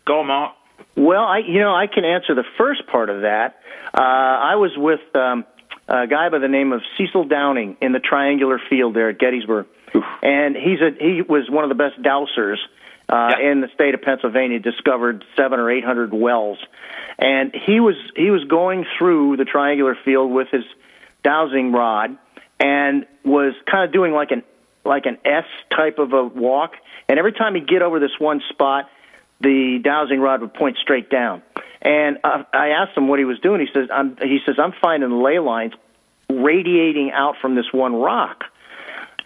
Go 0.05 0.19
on, 0.21 0.27
Mark. 0.27 0.53
Well, 0.95 1.23
I 1.23 1.39
you 1.39 1.59
know 1.59 1.75
I 1.75 1.87
can 1.87 2.05
answer 2.05 2.33
the 2.33 2.45
first 2.57 2.87
part 2.87 3.09
of 3.09 3.21
that. 3.21 3.59
Uh, 3.93 4.01
I 4.01 4.55
was 4.55 4.71
with 4.75 4.99
um, 5.15 5.45
a 5.87 6.07
guy 6.07 6.29
by 6.29 6.39
the 6.39 6.47
name 6.47 6.71
of 6.71 6.81
Cecil 6.97 7.25
Downing 7.25 7.77
in 7.81 7.91
the 7.91 7.99
Triangular 7.99 8.59
Field 8.69 8.95
there 8.95 9.09
at 9.09 9.19
Gettysburg, 9.19 9.67
and 10.21 10.55
he's 10.55 10.79
a 10.81 10.91
he 10.99 11.21
was 11.21 11.49
one 11.49 11.63
of 11.63 11.69
the 11.69 11.75
best 11.75 12.01
dowsers 12.01 12.57
uh, 13.09 13.35
Yeah. 13.39 13.51
in 13.51 13.61
the 13.61 13.69
state 13.73 13.93
of 13.93 14.01
Pennsylvania. 14.01 14.59
Discovered 14.59 15.23
seven 15.35 15.59
or 15.59 15.69
eight 15.71 15.83
hundred 15.85 16.13
wells, 16.13 16.57
and 17.17 17.53
he 17.53 17.79
was 17.79 17.95
he 18.15 18.29
was 18.31 18.43
going 18.45 18.85
through 18.97 19.37
the 19.37 19.45
Triangular 19.45 19.97
Field 20.05 20.31
with 20.31 20.49
his 20.49 20.63
dowsing 21.23 21.71
rod 21.71 22.17
and 22.59 23.05
was 23.23 23.53
kind 23.69 23.83
of 23.85 23.91
doing 23.91 24.13
like 24.13 24.31
an 24.31 24.43
like 24.85 25.05
an 25.05 25.17
S 25.25 25.45
type 25.75 25.99
of 25.99 26.13
a 26.13 26.23
walk. 26.23 26.71
And 27.09 27.19
every 27.19 27.33
time 27.33 27.55
he'd 27.55 27.67
get 27.67 27.81
over 27.81 27.99
this 27.99 28.17
one 28.19 28.41
spot, 28.49 28.89
the 29.41 29.79
dowsing 29.83 30.19
rod 30.19 30.41
would 30.41 30.53
point 30.53 30.77
straight 30.81 31.09
down. 31.09 31.41
And 31.81 32.17
uh, 32.23 32.43
I 32.53 32.69
asked 32.69 32.97
him 32.97 33.07
what 33.07 33.19
he 33.19 33.25
was 33.25 33.39
doing. 33.39 33.61
He 33.61 33.67
says, 33.73 33.87
I'm, 33.93 34.17
he 34.17 34.39
says, 34.45 34.55
I'm 34.57 34.73
finding 34.81 35.21
ley 35.21 35.39
lines 35.39 35.73
radiating 36.29 37.11
out 37.13 37.35
from 37.41 37.55
this 37.55 37.65
one 37.71 37.95
rock. 37.95 38.43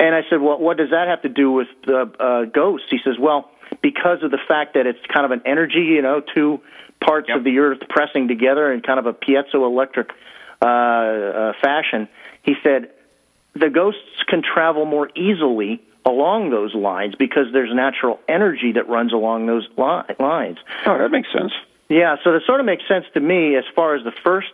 And 0.02 0.16
I 0.16 0.22
said, 0.32 0.41
well, 0.41 0.58
what 0.58 0.78
does 0.78 0.89
that 0.89 1.08
have 1.08 1.22
to 1.22 1.30
do 1.30 1.52
with 1.52 1.68
the 1.86 2.12
uh, 2.20 2.45
ghosts? 2.45 2.88
He 2.89 2.97
says, 3.06 3.16
well, 3.20 3.52
because 3.84 4.24
of 4.24 4.32
the 4.32 4.39
fact 4.47 4.74
that 4.74 4.88
it's 4.88 4.99
kind 5.14 5.26
of 5.26 5.32
an 5.32 5.43
energy, 5.45 5.82
you 5.95 6.02
know, 6.02 6.22
two 6.34 6.60
parts 6.99 7.30
Yep. 7.30 7.38
of 7.38 7.43
the 7.43 7.60
earth 7.60 7.80
pressing 7.88 8.28
together 8.28 8.74
in 8.74 8.82
kind 8.82 8.99
of 8.99 9.06
a 9.06 9.14
piezoelectric 9.14 10.10
uh, 10.62 10.66
uh, 10.66 11.54
fashion. 11.62 12.10
He 12.41 12.56
said, 12.64 12.89
the 13.54 13.70
ghosts 13.70 14.24
can 14.28 14.41
travel 14.41 14.86
more 14.86 15.10
easily 15.16 15.82
along 16.04 16.49
those 16.49 16.74
lines 16.74 17.14
because 17.16 17.45
there's 17.54 17.74
natural 17.74 18.20
energy 18.28 18.72
that 18.74 18.89
runs 18.89 19.14
along 19.14 19.45
those 19.45 19.68
li- 19.78 20.16
lines. 20.20 20.58
Oh, 20.88 20.97
that 20.97 21.12
makes 21.12 21.32
sense. 21.32 21.52
Yeah, 21.89 22.16
so 22.24 22.34
that 22.34 22.41
sort 22.47 22.60
of 22.60 22.66
makes 22.66 22.88
sense 22.88 23.06
to 23.14 23.20
me 23.20 23.56
as 23.56 23.66
far 23.76 23.95
as 23.95 24.04
the 24.04 24.14
first 24.24 24.52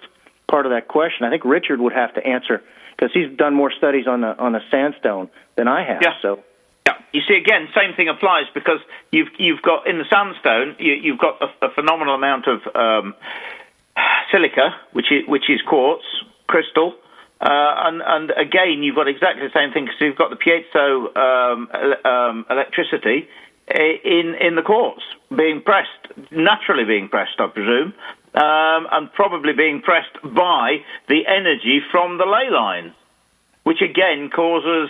part 0.50 0.66
of 0.66 0.72
that 0.72 0.88
question. 0.90 1.26
I 1.26 1.30
think 1.30 1.46
Richard 1.46 1.80
would 1.80 1.94
have 1.94 2.14
to 2.16 2.26
answer 2.26 2.62
because 2.98 3.14
he's 3.14 3.36
done 3.38 3.54
more 3.54 3.72
studies 3.72 4.08
on 4.08 4.22
the 4.22 4.38
on 4.38 4.54
the 4.54 4.62
sandstone 4.72 5.30
than 5.56 5.68
I 5.68 5.86
have. 5.88 6.02
Yeah. 6.02 6.14
So 6.22 6.44
Yeah, 6.88 6.94
you 7.14 7.22
see, 7.28 7.36
again, 7.36 7.68
same 7.76 7.94
thing 7.96 8.10
applies 8.10 8.46
because 8.54 8.80
you've 9.12 9.30
you've 9.38 9.62
got 9.62 9.88
in 9.88 9.98
the 10.00 10.06
sandstone, 10.10 10.76
you, 10.80 10.94
you've 10.94 11.20
got 11.20 11.42
a, 11.42 11.68
a 11.68 11.70
phenomenal 11.74 12.16
amount 12.16 12.46
of 12.48 12.60
um, 12.76 13.14
silica, 14.32 14.76
which 14.94 15.12
is 15.12 15.28
which 15.28 15.50
is 15.50 15.62
quartz 15.68 16.06
crystal, 16.48 16.96
uh, 17.42 17.88
and 17.88 18.02
and 18.02 18.32
again, 18.32 18.82
you've 18.82 18.96
got 18.96 19.08
exactly 19.08 19.46
the 19.46 19.54
same 19.54 19.72
thing 19.72 19.86
because 19.86 20.02
you've 20.02 20.18
got 20.18 20.32
the 20.32 20.38
piezo 20.38 21.16
um, 21.16 21.70
ele- 21.74 22.12
um, 22.12 22.46
electricity 22.50 23.28
in 23.68 24.36
in 24.40 24.56
the 24.56 24.62
quartz 24.62 25.04
being 25.36 25.62
pressed, 25.62 26.32
naturally 26.32 26.86
being 26.86 27.10
pressed, 27.10 27.40
I 27.40 27.48
presume, 27.48 27.94
um, 28.38 28.86
and 28.92 29.12
probably 29.14 29.54
being 29.54 29.82
pressed 29.82 30.14
by 30.24 30.78
the 31.10 31.26
energy 31.26 31.82
from 31.92 32.20
the 32.20 32.26
ley 32.26 32.50
lines, 32.52 32.94
which 33.64 33.82
again 33.82 34.30
causes 34.30 34.90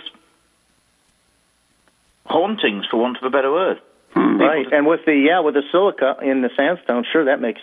hauntings, 2.26 2.84
for 2.90 2.98
want 2.98 3.16
of 3.16 3.22
a 3.22 3.30
better 3.30 3.50
word. 3.50 3.80
right, 4.14 4.66
and 4.70 4.86
with 4.86 5.00
the 5.06 5.16
yeah 5.16 5.40
with 5.40 5.54
the 5.54 5.62
silica 5.72 6.16
in 6.22 6.42
the 6.42 6.50
sandstone, 6.56 7.04
sure 7.10 7.24
that 7.24 7.40
makes 7.40 7.60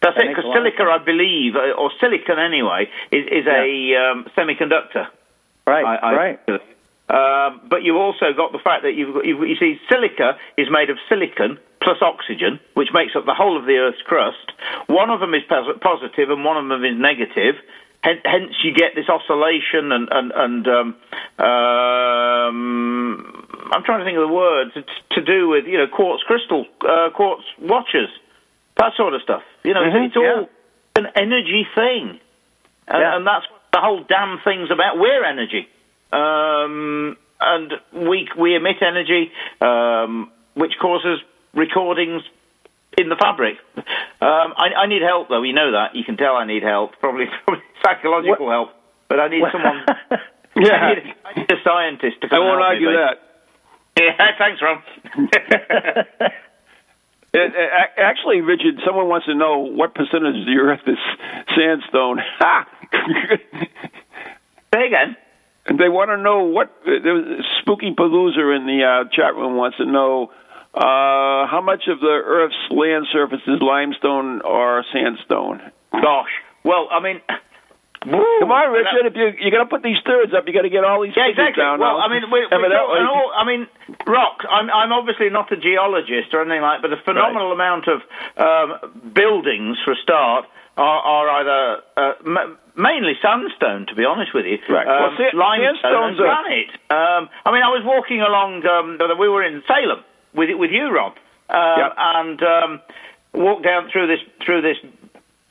That's 0.00 0.16
That 0.16 0.24
it, 0.24 0.28
because 0.34 0.50
silica, 0.54 0.84
I 0.84 0.98
believe, 1.04 1.56
uh, 1.56 1.76
or 1.76 1.90
silicon 2.00 2.38
anyway, 2.38 2.88
is, 3.10 3.26
is 3.26 3.46
a 3.46 3.94
um, 3.96 4.26
semiconductor. 4.36 5.08
right, 5.66 5.84
I, 5.84 5.96
I, 5.96 6.14
right. 6.14 6.40
Um, 7.12 7.60
but 7.68 7.82
you've 7.82 7.96
also 7.96 8.32
got 8.34 8.52
the 8.52 8.58
fact 8.64 8.84
that 8.84 8.94
you've 8.94 9.12
got, 9.14 9.26
you've, 9.26 9.46
you 9.46 9.56
see, 9.56 9.78
silica 9.90 10.38
is 10.56 10.68
made 10.70 10.88
of 10.88 10.96
silicon 11.10 11.58
plus 11.82 11.98
oxygen, 12.00 12.60
which 12.74 12.88
makes 12.94 13.14
up 13.16 13.26
the 13.26 13.34
whole 13.34 13.58
of 13.58 13.66
the 13.66 13.76
Earth's 13.76 14.00
crust. 14.06 14.52
One 14.86 15.10
of 15.10 15.20
them 15.20 15.34
is 15.34 15.42
positive 15.48 16.30
and 16.30 16.44
one 16.44 16.56
of 16.56 16.68
them 16.68 16.84
is 16.84 16.96
negative. 16.98 17.56
Hence, 18.04 18.54
you 18.64 18.72
get 18.74 18.94
this 18.96 19.08
oscillation 19.08 19.92
and 19.92 20.08
and, 20.10 20.32
and 20.34 20.66
um, 20.68 20.96
um, 21.38 23.46
I'm 23.72 23.84
trying 23.84 24.00
to 24.00 24.04
think 24.04 24.18
of 24.18 24.28
the 24.28 24.34
words 24.34 24.72
it's 24.74 24.90
to 25.12 25.22
do 25.22 25.48
with 25.48 25.66
you 25.66 25.78
know 25.78 25.86
quartz 25.86 26.22
crystal, 26.24 26.66
uh, 26.80 27.10
quartz 27.14 27.44
watches, 27.60 28.08
that 28.76 28.94
sort 28.96 29.14
of 29.14 29.22
stuff. 29.22 29.42
You 29.62 29.74
know, 29.74 29.82
Mhm, 29.82 30.06
it's, 30.06 30.16
it's 30.16 30.16
all 30.16 30.48
an 30.96 31.06
energy 31.14 31.64
thing, 31.76 32.18
and, 32.88 33.00
Yeah. 33.00 33.16
and 33.16 33.26
that's 33.26 33.46
the 33.72 33.80
whole 33.80 34.00
damn 34.00 34.40
thing's 34.40 34.70
about. 34.72 34.98
We're 34.98 35.24
energy 35.24 35.68
um, 36.12 37.16
and 37.40 37.72
we 37.92 38.28
we 38.38 38.54
emit 38.54 38.76
energy, 38.82 39.32
um, 39.60 40.30
which 40.54 40.74
causes 40.80 41.20
recordings 41.54 42.22
in 42.98 43.08
the 43.08 43.16
fabric. 43.16 43.56
Um, 43.76 44.54
I, 44.56 44.84
I 44.84 44.86
need 44.86 45.02
help, 45.02 45.28
though. 45.28 45.42
You 45.42 45.52
know 45.52 45.72
that. 45.72 45.94
You 45.94 46.04
can 46.04 46.16
tell 46.16 46.36
I 46.36 46.46
need 46.46 46.62
help. 46.62 46.92
Probably, 47.00 47.26
probably 47.44 47.64
psychological 47.84 48.50
help, 48.50 48.70
but 49.08 49.20
I 49.20 49.28
need 49.28 49.42
someone. 49.52 49.84
Yeah. 50.54 50.74
I 50.74 50.94
need, 50.94 51.14
I 51.24 51.40
need 51.40 51.50
a 51.50 51.56
scientist 51.64 52.20
to 52.20 52.26
I 52.26 52.30
come 52.30 52.44
won't 52.44 52.60
help 52.60 52.72
argue 52.72 52.88
me, 52.88 52.92
that. 52.92 53.16
Yeah, 53.98 54.32
thanks, 54.38 54.60
Ron. 54.60 54.82
Uh, 57.34 57.38
uh, 57.38 57.86
Actually, 57.96 58.42
Richard, 58.42 58.74
someone 58.84 59.08
wants 59.08 59.24
to 59.26 59.34
know 59.34 59.60
what 59.60 59.94
percentage 59.94 60.36
of 60.40 60.44
the 60.44 60.58
Earth 60.60 60.80
is 60.86 60.98
sandstone. 61.56 62.18
Ha! 62.38 62.68
Say 64.74 64.86
again. 64.86 65.16
And 65.64 65.78
they 65.78 65.88
want 65.88 66.10
to 66.10 66.18
know 66.18 66.44
what 66.44 66.68
uh, 66.86 67.00
there 67.02 67.14
was 67.14 67.44
Spooky 67.60 67.94
Palooza 67.94 68.56
in 68.56 68.66
the 68.66 68.84
uh, 68.84 69.08
chat 69.10 69.34
room 69.34 69.56
wants 69.56 69.78
to 69.78 69.86
know 69.86 70.30
uh, 70.74 71.46
how 71.46 71.60
much 71.62 71.84
of 71.88 72.00
the 72.00 72.20
Earth's 72.24 72.56
land 72.70 73.06
surface 73.12 73.40
is 73.46 73.60
limestone 73.60 74.40
or 74.42 74.84
sandstone. 74.92 75.60
Gosh. 75.92 76.30
Well, 76.64 76.88
I 76.90 77.00
mean. 77.00 77.20
Come 78.02 78.50
on, 78.50 78.72
Richard. 78.74 79.06
If 79.06 79.14
you 79.14 79.30
you're 79.38 79.52
gonna 79.54 79.70
put 79.70 79.82
these 79.84 79.98
thirds 80.04 80.34
up, 80.34 80.42
you 80.48 80.52
got 80.52 80.62
to 80.66 80.70
get 80.74 80.82
all 80.82 81.02
these 81.06 81.14
Yeah, 81.16 81.30
exactly. 81.30 81.62
down. 81.62 81.78
Well, 81.78 81.98
now. 81.98 82.06
I 82.06 82.08
mean, 82.10 82.22
we, 82.32 82.40
we 82.50 82.74
all, 82.74 83.30
I 83.30 83.44
mean, 83.46 83.68
rock. 84.08 84.42
I'm, 84.50 84.66
I'm 84.70 84.90
obviously 84.90 85.30
not 85.30 85.52
a 85.52 85.56
geologist 85.56 86.34
or 86.34 86.42
anything 86.42 86.62
like, 86.62 86.82
but 86.82 86.92
a 86.92 86.96
phenomenal 87.04 87.52
amount 87.52 87.86
of 87.86 88.02
um, 88.42 89.12
buildings 89.14 89.78
for 89.84 89.92
a 89.92 89.96
start 90.02 90.46
are, 90.76 90.98
are 90.98 91.28
either 91.46 91.82
uh, 91.96 92.12
m- 92.26 92.58
mainly 92.74 93.14
sandstone, 93.22 93.86
to 93.86 93.94
be 93.94 94.04
honest 94.04 94.34
with 94.34 94.46
you. 94.46 94.58
Right. 94.68 94.82
Um, 94.82 95.14
Well, 95.14 95.30
sa- 95.30 95.36
limestone 95.38 96.08
and 96.08 96.16
granite. 96.18 96.70
Um, 96.90 97.30
I 97.46 97.52
mean, 97.54 97.62
I 97.62 97.70
was 97.70 97.82
walking 97.86 98.18
along. 98.20 98.66
Um, 98.66 98.98
we 99.16 99.28
were 99.28 99.44
in 99.44 99.62
Salem 99.68 100.02
with 100.34 100.50
with 100.58 100.70
you, 100.70 100.90
Rob, 100.94 101.12
um, 101.50 101.78
Yep. 101.78 101.92
and 101.96 102.42
um, 102.42 102.80
walked 103.32 103.64
down 103.64 103.90
through 103.90 104.06
this 104.06 104.20
through 104.44 104.62
this 104.62 104.76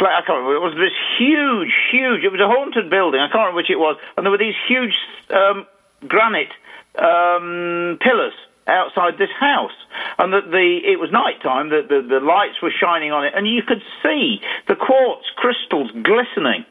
I 0.08 0.22
can't 0.26 0.42
remember. 0.42 0.56
It 0.56 0.66
was 0.66 0.74
this 0.74 0.98
huge, 1.20 1.74
huge. 1.92 2.24
It 2.24 2.32
was 2.32 2.42
a 2.42 2.48
haunted 2.48 2.90
building. 2.90 3.20
I 3.20 3.28
can't 3.28 3.46
remember 3.46 3.58
which 3.58 3.70
it 3.70 3.78
was, 3.78 3.98
and 4.18 4.26
there 4.26 4.32
were 4.32 4.38
these 4.38 4.58
huge 4.68 4.94
um, 5.30 5.68
granite 6.08 6.52
um, 6.98 8.00
pillars 8.02 8.34
outside 8.68 9.18
this 9.18 9.30
house, 9.40 9.76
and 10.18 10.34
that 10.34 10.50
the 10.50 10.80
it 10.84 11.00
was 11.00 11.12
night 11.12 11.42
time. 11.42 11.70
The, 11.70 11.86
the 11.88 12.02
the 12.02 12.20
lights 12.20 12.62
were 12.62 12.72
shining 12.72 13.12
on 13.12 13.26
it, 13.26 13.34
and 13.36 13.48
you 13.48 13.62
could 13.62 13.82
see 14.04 14.42
the 14.68 14.76
quartz 14.76 15.26
crystals 15.36 15.92
glistening. 15.92 16.66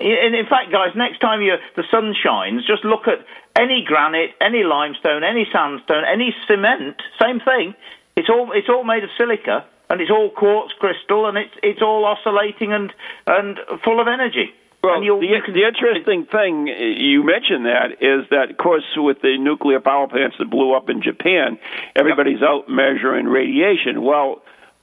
And 0.00 0.34
in 0.34 0.46
fact, 0.46 0.72
guys, 0.72 0.96
next 0.96 1.20
time 1.20 1.42
you, 1.42 1.56
the 1.76 1.84
sun 1.90 2.14
shines, 2.16 2.66
just 2.66 2.84
look 2.84 3.06
at 3.06 3.20
any 3.54 3.84
granite, 3.86 4.30
any 4.40 4.64
limestone, 4.64 5.22
any 5.22 5.46
sandstone, 5.52 6.04
any 6.10 6.34
cement. 6.48 6.96
Same 7.20 7.40
thing. 7.40 7.74
It's 8.16 8.28
all 8.28 8.50
it's 8.52 8.68
all 8.68 8.84
made 8.84 9.04
of 9.04 9.10
silica, 9.18 9.64
and 9.90 10.00
it's 10.00 10.10
all 10.10 10.30
quartz 10.30 10.72
crystal, 10.78 11.26
and 11.26 11.36
it's 11.36 11.52
it's 11.62 11.82
all 11.82 12.04
oscillating 12.04 12.72
and 12.72 12.92
and 13.26 13.58
full 13.84 14.00
of 14.00 14.08
energy. 14.08 14.54
Well, 14.82 15.00
the, 15.00 15.08
the 15.52 15.66
interesting 15.68 16.24
thing 16.24 16.70
eh, 16.70 16.96
you 16.96 17.22
mentioned 17.22 17.66
that 17.66 18.00
is 18.00 18.24
that, 18.30 18.50
of 18.50 18.56
course, 18.56 18.84
with 18.96 19.20
the 19.20 19.36
nuclear 19.38 19.78
power 19.78 20.08
plants 20.08 20.36
that 20.38 20.48
blew 20.48 20.74
up 20.74 20.88
in 20.88 21.02
Japan, 21.02 21.58
everybody's 21.94 22.40
out 22.40 22.66
measuring 22.68 23.26
radiation. 23.26 24.02
Well, 24.02 24.40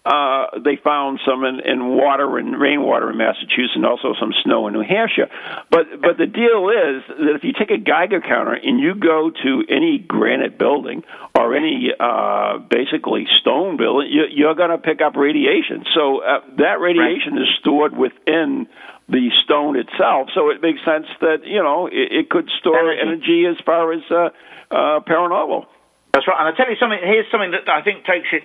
uh, 0.08 0.60
they 0.64 0.78
found 0.78 1.20
some 1.28 1.44
in, 1.44 1.60
in 1.60 1.98
water 1.98 2.38
and 2.38 2.58
rainwater 2.58 3.10
in 3.12 3.18
Massachusetts, 3.18 3.76
and 3.76 3.86
also 3.86 4.14
some 4.18 4.32
snow 4.44 4.68
in 4.68 4.74
New 4.74 4.82
Hampshire. 4.82 5.28
But 5.70 6.00
but 6.02 6.18
the 6.18 6.26
deal 6.26 6.70
is 6.70 7.04
that 7.10 7.36
if 7.36 7.44
you 7.44 7.52
take 7.52 7.72
a 7.72 7.78
Geiger 7.78 8.22
counter 8.22 8.54
and 8.54 8.80
you 8.80 8.96
go 8.96 9.32
to 9.32 9.64
any 9.68 10.00
granite 10.00 10.58
building 10.58 11.04
or 11.36 11.56
any 11.56 11.92
uh, 12.00 12.60
basically 12.60 13.28
stone 13.42 13.76
building, 13.76 14.08
you, 14.10 14.24
you're 14.32 14.56
going 14.56 14.70
to 14.70 14.78
pick 14.78 15.02
up 15.02 15.18
radiation. 15.18 15.84
So 15.94 16.24
uh, 16.24 16.40
that 16.58 16.80
radiation 16.80 17.34
right. 17.34 17.42
is 17.42 17.50
stored 17.60 17.98
within 17.98 18.68
the 19.10 19.30
stone 19.44 19.76
itself. 19.76 20.30
So 20.34 20.52
it 20.52 20.62
makes 20.62 20.80
sense 20.86 21.08
that 21.20 21.44
you 21.44 21.62
know 21.62 21.88
it, 21.88 22.12
it 22.12 22.30
could 22.30 22.50
store 22.60 22.94
energy. 22.94 23.44
energy 23.44 23.46
as 23.48 23.58
far 23.66 23.92
as 23.92 24.04
uh, 24.10 24.30
uh, 24.72 25.00
paranormal. 25.04 25.66
That's 26.14 26.26
right. 26.30 26.40
And 26.40 26.48
I 26.48 26.56
tell 26.56 26.72
you 26.72 26.78
something. 26.80 27.00
Here's 27.04 27.30
something 27.30 27.52
that 27.52 27.68
I 27.68 27.82
think 27.84 28.06
takes 28.06 28.30
it 28.32 28.44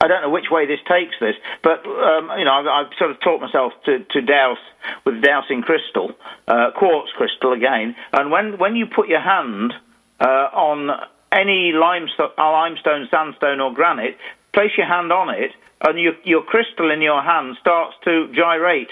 I 0.00 0.08
don't 0.08 0.22
know 0.22 0.30
which 0.30 0.50
way 0.50 0.66
this 0.66 0.80
takes 0.86 1.14
this, 1.20 1.36
but 1.62 1.86
um, 1.86 2.30
you 2.38 2.44
know, 2.44 2.52
I've, 2.52 2.66
I've, 2.66 2.92
sort 2.98 3.10
of 3.10 3.20
taught 3.20 3.40
myself 3.40 3.72
to, 3.86 4.00
to 4.00 4.20
douse 4.20 4.58
with 5.04 5.22
dowsing 5.22 5.62
crystal, 5.62 6.12
uh, 6.48 6.72
quartz 6.76 7.10
crystal 7.16 7.52
again. 7.52 7.94
And 8.12 8.30
when 8.30 8.58
when 8.58 8.76
you 8.76 8.86
put 8.86 9.08
your 9.08 9.20
hand 9.20 9.72
uh, 10.20 10.48
on 10.52 10.90
any 11.32 11.72
limestone, 11.72 12.30
uh, 12.36 12.52
limestone, 12.52 13.08
sandstone, 13.10 13.60
or 13.60 13.72
granite, 13.72 14.18
place 14.52 14.72
your 14.76 14.86
hand 14.86 15.12
on 15.12 15.30
it, 15.30 15.52
and 15.80 15.98
your 15.98 16.14
your 16.24 16.42
crystal 16.42 16.90
in 16.90 17.00
your 17.00 17.22
hand 17.22 17.56
starts 17.60 17.96
to 18.04 18.28
gyrate. 18.34 18.90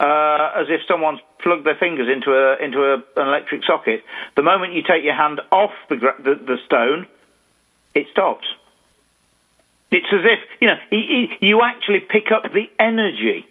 Uh, 0.00 0.52
as 0.54 0.66
if 0.68 0.80
someone's 0.86 1.18
plugged 1.42 1.66
their 1.66 1.74
fingers 1.74 2.08
into 2.08 2.32
a 2.32 2.56
into 2.64 2.82
a, 2.82 2.94
an 3.20 3.28
electric 3.28 3.64
socket. 3.64 4.04
The 4.36 4.42
moment 4.42 4.72
you 4.72 4.82
take 4.82 5.02
your 5.02 5.16
hand 5.16 5.40
off 5.50 5.72
the, 5.88 5.96
the, 5.96 6.34
the 6.36 6.56
stone, 6.66 7.06
it 7.94 8.06
stops. 8.12 8.46
It's 9.90 10.06
as 10.12 10.20
if 10.24 10.38
you 10.60 10.68
know 10.68 10.78
you 11.40 11.62
actually 11.62 12.00
pick 12.00 12.30
up 12.30 12.42
the 12.52 12.70
energy 12.78 13.46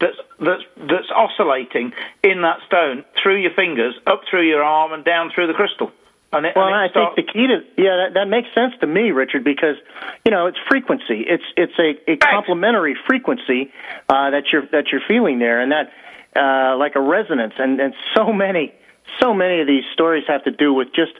that's 0.00 0.16
that's 0.40 0.62
that's 0.76 1.10
oscillating 1.14 1.92
in 2.24 2.42
that 2.42 2.58
stone 2.66 3.04
through 3.22 3.36
your 3.36 3.52
fingers, 3.52 3.94
up 4.06 4.22
through 4.28 4.48
your 4.48 4.62
arm, 4.62 4.92
and 4.92 5.04
down 5.04 5.30
through 5.34 5.46
the 5.46 5.54
crystal. 5.54 5.92
And 6.32 6.46
it, 6.46 6.56
well, 6.56 6.66
and 6.66 6.74
I 6.74 6.88
start... 6.88 7.14
think 7.14 7.26
the 7.26 7.32
key 7.32 7.46
to 7.46 7.60
yeah 7.76 7.96
that, 8.04 8.14
that 8.14 8.28
makes 8.28 8.48
sense 8.54 8.74
to 8.80 8.86
me, 8.86 9.12
Richard, 9.12 9.44
because 9.44 9.76
you 10.24 10.32
know 10.32 10.46
it's 10.46 10.58
frequency. 10.68 11.24
It's 11.28 11.44
it's 11.56 11.78
a, 11.78 12.10
a 12.10 12.16
complementary 12.16 12.96
frequency 13.06 13.70
uh, 14.08 14.30
that 14.30 14.44
you're 14.52 14.66
that 14.72 14.86
you're 14.90 15.02
feeling 15.06 15.38
there, 15.38 15.60
and 15.60 15.70
that 15.72 15.92
uh, 16.34 16.76
like 16.78 16.96
a 16.96 17.00
resonance. 17.00 17.54
And 17.58 17.80
and 17.80 17.94
so 18.16 18.32
many 18.32 18.74
so 19.20 19.34
many 19.34 19.60
of 19.60 19.66
these 19.66 19.84
stories 19.92 20.24
have 20.26 20.42
to 20.44 20.50
do 20.50 20.72
with 20.72 20.88
just 20.94 21.12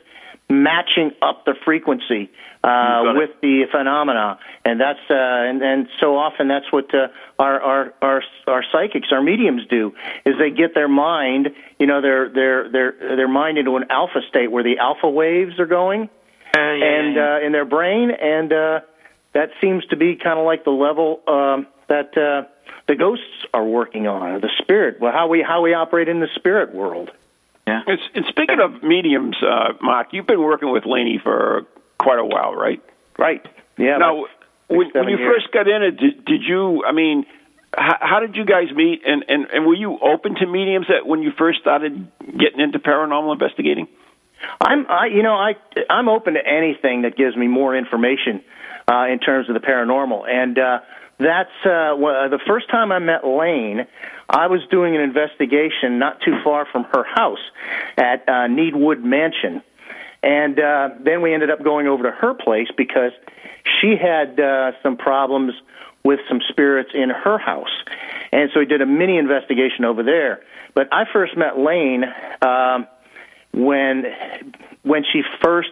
matching 0.53 1.11
up 1.21 1.45
the 1.45 1.55
frequency 1.65 2.29
uh, 2.63 3.13
with 3.15 3.31
the 3.41 3.65
phenomena, 3.71 4.39
and 4.63 4.79
that's 4.79 4.99
uh, 5.09 5.13
and 5.13 5.61
and 5.61 5.87
so 5.99 6.17
often 6.17 6.47
that's 6.47 6.71
what 6.71 6.93
uh, 6.93 7.07
our 7.37 7.61
our 7.61 7.93
our 8.01 8.23
our 8.47 8.63
psychics, 8.71 9.09
our 9.11 9.21
mediums 9.21 9.63
do, 9.69 9.93
is 10.25 10.35
they 10.39 10.49
get 10.49 10.73
their 10.73 10.87
mind, 10.87 11.49
you 11.79 11.87
know, 11.87 12.01
their 12.01 12.29
their 12.29 12.69
their 12.69 12.91
their 13.15 13.27
mind 13.27 13.57
into 13.57 13.75
an 13.75 13.85
alpha 13.89 14.21
state 14.29 14.51
where 14.51 14.63
the 14.63 14.77
alpha 14.77 15.09
waves 15.09 15.59
are 15.59 15.65
going, 15.65 16.03
uh, 16.55 16.59
yeah, 16.59 16.71
and 16.71 17.15
yeah. 17.15 17.35
Uh, 17.35 17.45
in 17.45 17.51
their 17.51 17.65
brain, 17.65 18.11
and 18.11 18.53
uh, 18.53 18.79
that 19.33 19.49
seems 19.59 19.85
to 19.87 19.97
be 19.97 20.15
kind 20.15 20.39
of 20.39 20.45
like 20.45 20.63
the 20.63 20.71
level 20.71 21.21
um, 21.27 21.67
that. 21.87 22.17
Uh, 22.17 22.49
the 22.85 22.95
ghosts 22.95 23.45
are 23.53 23.63
working 23.63 24.07
on, 24.07 24.33
or 24.33 24.39
the 24.41 24.49
spirit, 24.61 24.99
well, 24.99 25.13
how 25.13 25.27
we 25.29 25.41
how 25.41 25.61
we 25.61 25.73
operate 25.73 26.09
in 26.09 26.19
the 26.19 26.27
spirit 26.35 26.75
world. 26.75 27.11
Yeah. 27.67 27.81
And, 27.87 27.99
and 28.15 28.25
speaking 28.29 28.59
of 28.59 28.83
mediums, 28.83 29.37
uh, 29.41 29.73
Mark, 29.81 30.07
you've 30.11 30.27
been 30.27 30.41
working 30.41 30.71
with 30.71 30.85
Laney 30.85 31.19
for 31.21 31.63
quite 31.99 32.19
a 32.19 32.25
while, 32.25 32.53
right? 32.53 32.83
Right. 33.17 33.45
Yeah. 33.77 33.97
Now, 33.97 34.25
when, 34.67 34.89
when 34.93 35.09
you 35.09 35.17
years. 35.17 35.43
first 35.43 35.53
got 35.53 35.67
in 35.67 35.83
it, 35.83 35.97
did, 35.97 36.25
did 36.25 36.41
you? 36.43 36.83
I 36.85 36.91
mean, 36.91 37.25
how, 37.75 37.97
how 37.99 38.19
did 38.19 38.35
you 38.35 38.45
guys 38.45 38.73
meet? 38.75 39.01
And, 39.05 39.25
and 39.27 39.45
and 39.51 39.65
were 39.65 39.75
you 39.75 39.97
open 39.99 40.35
to 40.35 40.45
mediums 40.45 40.87
that 40.89 41.07
when 41.07 41.21
you 41.21 41.31
first 41.37 41.61
started 41.61 42.07
getting 42.19 42.59
into 42.59 42.79
paranormal 42.79 43.33
investigating? 43.33 43.87
I'm, 44.59 44.85
I, 44.89 45.05
you 45.05 45.23
know, 45.23 45.35
I, 45.35 45.53
I'm 45.89 46.09
open 46.09 46.33
to 46.33 46.45
anything 46.45 47.03
that 47.03 47.15
gives 47.15 47.35
me 47.35 47.47
more 47.47 47.77
information 47.77 48.43
uh, 48.91 49.07
in 49.07 49.19
terms 49.19 49.47
of 49.47 49.53
the 49.53 49.61
paranormal, 49.61 50.27
and 50.27 50.59
uh, 50.59 50.79
that's 51.23 51.65
uh, 51.65 51.95
well, 51.97 52.29
the 52.29 52.39
first 52.47 52.69
time 52.69 52.91
I 52.91 52.99
met 52.99 53.25
Laine. 53.25 53.87
I 54.29 54.47
was 54.47 54.61
doing 54.71 54.95
an 54.95 55.01
investigation 55.01 55.99
not 55.99 56.21
too 56.21 56.39
far 56.43 56.65
from 56.71 56.85
her 56.85 57.03
house 57.03 57.43
at 57.97 58.27
uh, 58.27 58.47
Needwood 58.47 59.03
Mansion 59.03 59.61
and 60.23 60.57
uh, 60.57 60.89
then 61.03 61.21
we 61.21 61.33
ended 61.33 61.51
up 61.51 61.61
going 61.61 61.87
over 61.87 62.03
to 62.03 62.11
her 62.11 62.33
place 62.33 62.69
because 62.77 63.11
she 63.81 63.95
had 64.01 64.39
uh, 64.39 64.71
some 64.81 64.95
problems 64.95 65.53
with 66.05 66.21
some 66.29 66.39
spirits 66.49 66.91
in 66.93 67.09
her 67.09 67.37
house. 67.37 67.83
And 68.31 68.49
so 68.53 68.61
we 68.61 68.65
did 68.65 68.81
a 68.81 68.85
mini 68.85 69.17
investigation 69.17 69.83
over 69.83 70.01
there. 70.01 70.41
But 70.73 70.87
I 70.91 71.03
first 71.11 71.37
met 71.37 71.59
Laine 71.59 72.05
um, 72.41 72.87
when 73.53 74.05
when 74.83 75.03
she 75.11 75.21
first 75.43 75.71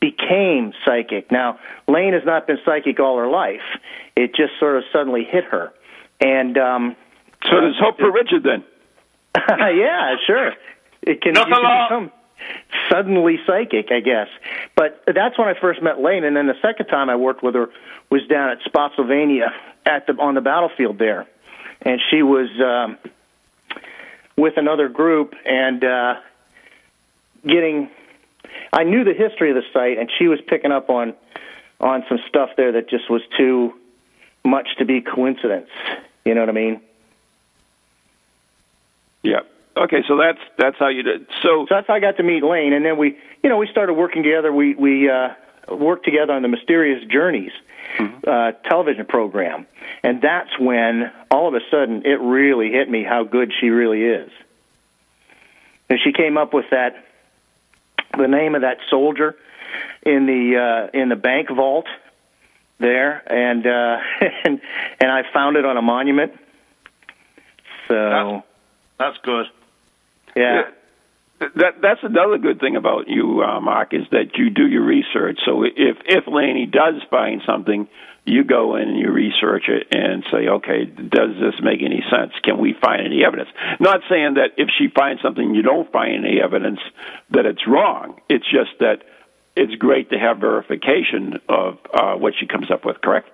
became 0.00 0.72
psychic. 0.84 1.30
Now, 1.30 1.58
Laine 1.88 2.12
has 2.12 2.24
not 2.24 2.46
been 2.46 2.58
psychic 2.64 3.00
all 3.00 3.18
her 3.18 3.28
life. 3.28 3.62
It 4.14 4.34
just 4.34 4.52
sort 4.60 4.76
of 4.76 4.84
suddenly 4.92 5.24
hit 5.24 5.44
her. 5.44 5.72
And 6.20 6.56
um, 6.58 6.96
so 7.44 7.60
there's 7.60 7.78
hope 7.78 7.98
for 7.98 8.10
Richard 8.10 8.42
then. 8.42 8.64
yeah, 9.48 10.16
sure. 10.26 10.52
It 11.02 11.20
can, 11.20 11.34
Nothing 11.34 11.52
you 11.52 11.60
can 11.60 11.84
become 11.88 12.12
suddenly 12.90 13.38
psychic, 13.46 13.90
I 13.90 14.00
guess. 14.00 14.28
But 14.74 15.02
that's 15.06 15.38
when 15.38 15.48
I 15.48 15.54
first 15.60 15.82
met 15.82 16.00
Laine, 16.00 16.24
and 16.24 16.36
then 16.36 16.46
the 16.46 16.58
second 16.62 16.86
time 16.86 17.10
I 17.10 17.16
worked 17.16 17.42
with 17.42 17.54
her 17.54 17.68
was 18.10 18.22
down 18.28 18.50
at 18.50 18.58
Spotsylvania 18.64 19.52
at 19.84 20.06
the 20.06 20.14
on 20.14 20.34
the 20.34 20.40
battlefield 20.40 20.98
there, 20.98 21.26
and 21.82 22.00
she 22.10 22.22
was 22.22 22.48
um, 22.60 22.98
with 24.36 24.54
another 24.56 24.88
group 24.88 25.34
and 25.44 25.84
uh, 25.84 26.14
getting. 27.46 27.90
I 28.72 28.84
knew 28.84 29.04
the 29.04 29.14
history 29.14 29.50
of 29.50 29.56
the 29.56 29.62
site, 29.72 29.98
and 29.98 30.10
she 30.18 30.28
was 30.28 30.40
picking 30.46 30.72
up 30.72 30.90
on 30.90 31.14
on 31.80 32.04
some 32.08 32.18
stuff 32.28 32.50
there 32.56 32.72
that 32.72 32.88
just 32.88 33.10
was 33.10 33.22
too 33.36 33.74
much 34.44 34.68
to 34.78 34.84
be 34.84 35.00
coincidence. 35.00 35.68
You 36.24 36.34
know 36.34 36.40
what 36.40 36.48
I 36.48 36.52
mean? 36.52 36.80
Yeah. 39.22 39.40
Okay, 39.76 40.02
so 40.08 40.16
that's 40.16 40.38
that's 40.56 40.78
how 40.78 40.88
you 40.88 41.02
did. 41.02 41.26
So, 41.42 41.66
so 41.68 41.74
that's 41.74 41.86
how 41.86 41.94
I 41.94 42.00
got 42.00 42.16
to 42.16 42.22
meet 42.22 42.42
Laine, 42.42 42.72
and 42.72 42.84
then 42.84 42.96
we, 42.96 43.18
you 43.42 43.50
know, 43.50 43.58
we 43.58 43.66
started 43.66 43.92
working 43.92 44.22
together. 44.22 44.50
We 44.50 44.74
we 44.74 45.10
uh, 45.10 45.34
worked 45.68 46.04
together 46.04 46.32
on 46.32 46.42
the 46.42 46.48
Mysterious 46.48 47.04
Journeys 47.10 47.52
mm-hmm. 47.98 48.28
uh, 48.28 48.52
television 48.68 49.04
program, 49.04 49.66
and 50.02 50.22
that's 50.22 50.58
when 50.58 51.12
all 51.30 51.46
of 51.48 51.54
a 51.54 51.60
sudden 51.70 52.06
it 52.06 52.20
really 52.20 52.70
hit 52.70 52.88
me 52.88 53.04
how 53.04 53.24
good 53.24 53.52
she 53.60 53.68
really 53.68 54.02
is. 54.02 54.30
And 55.90 55.98
she 56.02 56.12
came 56.12 56.38
up 56.38 56.54
with 56.54 56.66
that, 56.70 57.05
the 58.16 58.28
name 58.28 58.54
of 58.54 58.62
that 58.62 58.78
soldier 58.90 59.36
in 60.02 60.26
the 60.26 60.88
uh, 60.92 60.98
in 60.98 61.08
the 61.08 61.16
bank 61.16 61.48
vault 61.50 61.86
there, 62.78 63.22
and 63.32 63.66
uh, 63.66 63.98
and 64.44 64.60
and 65.00 65.10
I 65.10 65.22
found 65.32 65.56
it 65.56 65.64
on 65.64 65.76
a 65.76 65.82
monument. 65.82 66.32
So 67.88 67.94
that's, 68.98 69.16
that's 69.16 69.18
good. 69.24 69.46
Yeah. 70.36 70.62
That 71.38 71.82
that's 71.82 72.00
another 72.02 72.38
good 72.38 72.60
thing 72.60 72.76
about 72.76 73.08
you, 73.08 73.42
uh, 73.42 73.60
Mark, 73.60 73.92
is 73.92 74.06
that 74.10 74.36
you 74.36 74.48
do 74.48 74.66
your 74.66 74.84
research. 74.84 75.38
So 75.44 75.64
if 75.64 75.98
if 76.06 76.24
Laney 76.26 76.64
does 76.64 76.94
find 77.10 77.42
something, 77.46 77.88
you 78.24 78.42
go 78.42 78.76
in 78.76 78.88
and 78.88 78.98
you 78.98 79.12
research 79.12 79.68
it 79.68 79.86
and 79.94 80.24
say, 80.32 80.48
okay, 80.48 80.86
does 80.86 81.30
this 81.38 81.54
make 81.62 81.82
any 81.82 82.02
sense? 82.10 82.32
Can 82.42 82.58
we 82.58 82.74
find 82.80 83.06
any 83.06 83.22
evidence? 83.24 83.50
Not 83.78 84.00
saying 84.08 84.34
that 84.34 84.52
if 84.56 84.68
she 84.78 84.88
finds 84.88 85.20
something 85.22 85.54
you 85.54 85.62
don't 85.62 85.90
find 85.92 86.24
any 86.24 86.40
evidence 86.42 86.80
that 87.30 87.46
it's 87.46 87.66
wrong. 87.68 88.20
It's 88.28 88.50
just 88.50 88.78
that 88.80 89.04
it's 89.54 89.74
great 89.76 90.10
to 90.10 90.18
have 90.18 90.38
verification 90.38 91.34
of 91.48 91.78
uh, 91.92 92.14
what 92.14 92.34
she 92.38 92.46
comes 92.46 92.70
up 92.70 92.84
with. 92.84 93.00
Correct? 93.00 93.28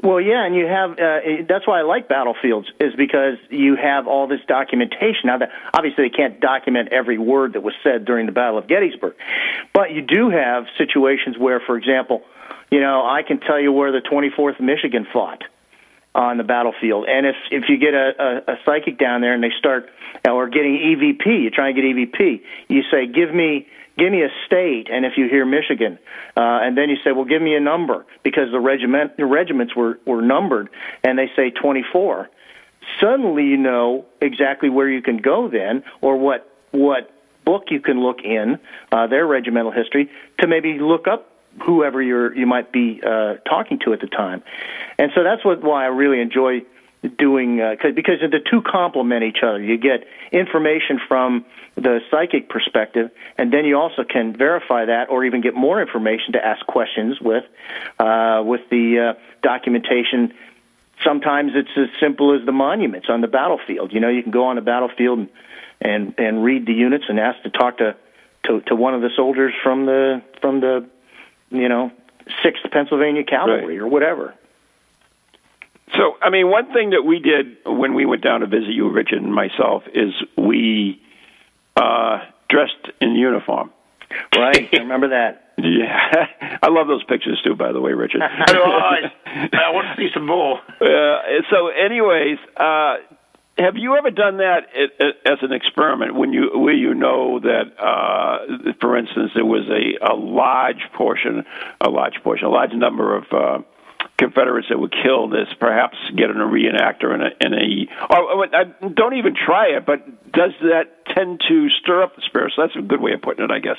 Well, 0.00 0.20
yeah, 0.20 0.46
and 0.46 0.54
you 0.54 0.66
have 0.66 0.92
uh, 0.92 1.20
that's 1.48 1.66
why 1.66 1.80
I 1.80 1.82
like 1.82 2.08
battlefields 2.08 2.68
is 2.78 2.94
because 2.94 3.36
you 3.50 3.74
have 3.74 4.06
all 4.06 4.28
this 4.28 4.40
documentation. 4.46 5.26
Now, 5.26 5.38
that 5.38 5.50
obviously 5.74 6.04
they 6.04 6.16
can't 6.16 6.38
document 6.40 6.90
every 6.92 7.18
word 7.18 7.54
that 7.54 7.62
was 7.64 7.74
said 7.82 8.04
during 8.04 8.26
the 8.26 8.32
Battle 8.32 8.58
of 8.58 8.68
Gettysburg, 8.68 9.16
but 9.72 9.90
you 9.90 10.02
do 10.02 10.30
have 10.30 10.66
situations 10.76 11.36
where, 11.36 11.58
for 11.58 11.76
example, 11.76 12.22
you 12.70 12.80
know, 12.80 13.04
I 13.04 13.22
can 13.26 13.40
tell 13.40 13.58
you 13.58 13.72
where 13.72 13.90
the 13.90 14.00
24th 14.00 14.60
Michigan 14.60 15.06
fought. 15.12 15.42
on 16.14 16.36
the 16.38 16.44
battlefield. 16.44 17.06
And 17.08 17.26
if 17.26 17.36
if 17.50 17.68
you 17.68 17.76
get 17.76 17.94
a, 17.94 18.42
a, 18.48 18.52
a 18.52 18.56
psychic 18.64 18.98
down 18.98 19.20
there 19.20 19.34
and 19.34 19.42
they 19.42 19.52
start 19.58 19.90
or 20.28 20.48
getting 20.48 20.74
EVP, 20.74 21.26
you 21.42 21.50
try 21.50 21.68
and 21.68 21.76
get 21.76 21.84
EVP. 21.84 22.40
You 22.68 22.82
say, 22.90 23.06
"Give 23.06 23.32
me 23.34 23.66
give 23.98 24.12
me 24.12 24.22
a 24.22 24.30
state," 24.46 24.88
and 24.90 25.04
if 25.04 25.12
you 25.16 25.28
hear 25.28 25.44
Michigan, 25.44 25.98
uh, 26.36 26.60
and 26.62 26.76
then 26.76 26.88
you 26.88 26.96
say, 27.04 27.12
"Well, 27.12 27.24
give 27.24 27.42
me 27.42 27.54
a 27.54 27.60
number," 27.60 28.06
because 28.22 28.50
the 28.50 28.60
regiment 28.60 29.16
the 29.16 29.26
regiments 29.26 29.74
were 29.74 29.98
were 30.06 30.22
numbered, 30.22 30.68
and 31.04 31.18
they 31.18 31.30
say 31.36 31.50
24. 31.50 32.28
Suddenly, 33.00 33.44
you 33.44 33.56
know 33.56 34.06
exactly 34.20 34.70
where 34.70 34.88
you 34.88 35.02
can 35.02 35.18
go 35.18 35.48
then, 35.48 35.82
or 36.00 36.16
what 36.16 36.50
what 36.70 37.10
book 37.44 37.64
you 37.70 37.80
can 37.80 38.00
look 38.00 38.20
in 38.24 38.58
uh, 38.92 39.06
their 39.06 39.26
regimental 39.26 39.72
history 39.72 40.10
to 40.38 40.46
maybe 40.46 40.78
look 40.78 41.08
up 41.08 41.30
whoever 41.62 42.00
you're 42.02 42.34
you 42.36 42.46
might 42.46 42.72
be 42.72 43.00
uh, 43.04 43.34
talking 43.48 43.78
to 43.84 43.92
at 43.92 44.00
the 44.00 44.06
time, 44.06 44.42
and 44.98 45.10
so 45.14 45.22
that's 45.22 45.44
what 45.44 45.62
why 45.62 45.84
I 45.84 45.88
really 45.88 46.20
enjoy 46.20 46.62
doing 47.16 47.60
uh, 47.60 47.76
cause, 47.80 47.94
because 47.94 48.20
the 48.20 48.40
two 48.50 48.62
complement 48.62 49.22
each 49.24 49.42
other. 49.42 49.60
You 49.62 49.78
get 49.78 50.04
information 50.32 51.00
from 51.06 51.44
the 51.76 52.00
psychic 52.10 52.48
perspective, 52.48 53.10
and 53.36 53.52
then 53.52 53.64
you 53.64 53.78
also 53.78 54.02
can 54.04 54.36
verify 54.36 54.86
that, 54.86 55.08
or 55.10 55.24
even 55.24 55.40
get 55.40 55.54
more 55.54 55.80
information 55.80 56.32
to 56.32 56.44
ask 56.44 56.66
questions 56.66 57.20
with 57.20 57.44
uh, 57.98 58.42
with 58.44 58.62
the 58.70 59.14
uh, 59.14 59.20
documentation. 59.42 60.34
Sometimes 61.04 61.52
it's 61.54 61.70
as 61.76 61.88
simple 62.00 62.34
as 62.38 62.44
the 62.44 62.52
monuments 62.52 63.06
on 63.08 63.20
the 63.20 63.28
battlefield. 63.28 63.92
You 63.92 64.00
know, 64.00 64.08
you 64.08 64.22
can 64.22 64.32
go 64.32 64.46
on 64.46 64.56
the 64.56 64.62
battlefield 64.62 65.20
and 65.20 65.28
and, 65.80 66.14
and 66.18 66.42
read 66.42 66.66
the 66.66 66.72
units 66.72 67.04
and 67.08 67.20
ask 67.20 67.40
to 67.44 67.50
talk 67.50 67.78
to, 67.78 67.94
to 68.44 68.60
to 68.62 68.74
one 68.74 68.94
of 68.94 69.00
the 69.02 69.10
soldiers 69.14 69.54
from 69.62 69.86
the 69.86 70.22
from 70.40 70.60
the 70.60 70.84
you 71.50 71.68
know 71.68 71.92
Sixth 72.42 72.62
Pennsylvania 72.72 73.22
Cavalry 73.24 73.78
Right. 73.78 73.84
or 73.84 73.88
whatever. 73.88 74.34
So, 75.96 76.16
I 76.22 76.30
mean, 76.30 76.50
one 76.50 76.72
thing 76.72 76.90
that 76.90 77.02
we 77.06 77.18
did 77.18 77.56
when 77.64 77.94
we 77.94 78.04
went 78.04 78.22
down 78.22 78.40
to 78.40 78.46
visit 78.46 78.70
you, 78.70 78.90
Richard, 78.90 79.22
and 79.22 79.34
myself, 79.34 79.84
is 79.94 80.12
we 80.36 81.00
uh, 81.76 82.18
dressed 82.48 82.90
in 83.00 83.12
uniform. 83.14 83.70
Right, 84.34 84.68
I 84.72 84.76
remember 84.78 85.08
that. 85.10 85.44
Yeah, 85.60 86.26
I 86.62 86.68
love 86.68 86.86
those 86.86 87.02
pictures 87.02 87.40
too. 87.42 87.56
By 87.56 87.72
the 87.72 87.80
way, 87.80 87.90
Richard. 87.90 88.22
I. 88.22 89.10
I 89.26 89.70
want 89.72 89.88
to 89.88 89.94
see 89.96 90.08
some 90.14 90.24
more. 90.24 90.60
Uh, 90.80 91.42
so, 91.50 91.66
anyways, 91.66 92.38
uh, 92.56 92.98
have 93.58 93.76
you 93.76 93.96
ever 93.96 94.12
done 94.12 94.36
that 94.36 94.68
as 95.26 95.38
an 95.42 95.52
experiment 95.52 96.14
when 96.14 96.32
you 96.32 96.50
where 96.54 96.74
you 96.74 96.94
know 96.94 97.40
that, 97.40 97.74
uh, 97.76 98.72
for 98.80 98.96
instance, 98.96 99.32
there 99.34 99.44
was 99.44 99.68
a, 99.68 100.12
a 100.12 100.14
large 100.14 100.82
portion, 100.94 101.44
a 101.80 101.90
large 101.90 102.22
portion, 102.22 102.46
a 102.46 102.50
large 102.50 102.72
number 102.72 103.16
of 103.16 103.24
uh, 103.32 103.58
Confederates 104.18 104.68
that 104.68 104.78
were 104.78 104.88
killed 104.88 105.34
as 105.34 105.46
perhaps 105.60 105.96
getting 106.16 106.36
a 106.36 106.46
reenactor 106.46 107.14
in 107.14 107.22
a, 107.22 107.30
in 107.40 107.54
a 107.54 108.12
or, 108.12 108.18
or 108.18 108.46
I, 108.54 108.64
don't 108.88 109.14
even 109.14 109.34
try 109.34 109.76
it, 109.76 109.86
but 109.86 110.32
does 110.32 110.52
that 110.60 111.06
tend 111.06 111.40
to 111.48 111.68
stir 111.80 112.02
up 112.02 112.16
the 112.16 112.22
spirit? 112.22 112.52
So 112.56 112.62
that's 112.62 112.76
a 112.76 112.82
good 112.82 113.00
way 113.00 113.12
of 113.12 113.22
putting 113.22 113.44
it, 113.44 113.50
I 113.50 113.60
guess. 113.60 113.78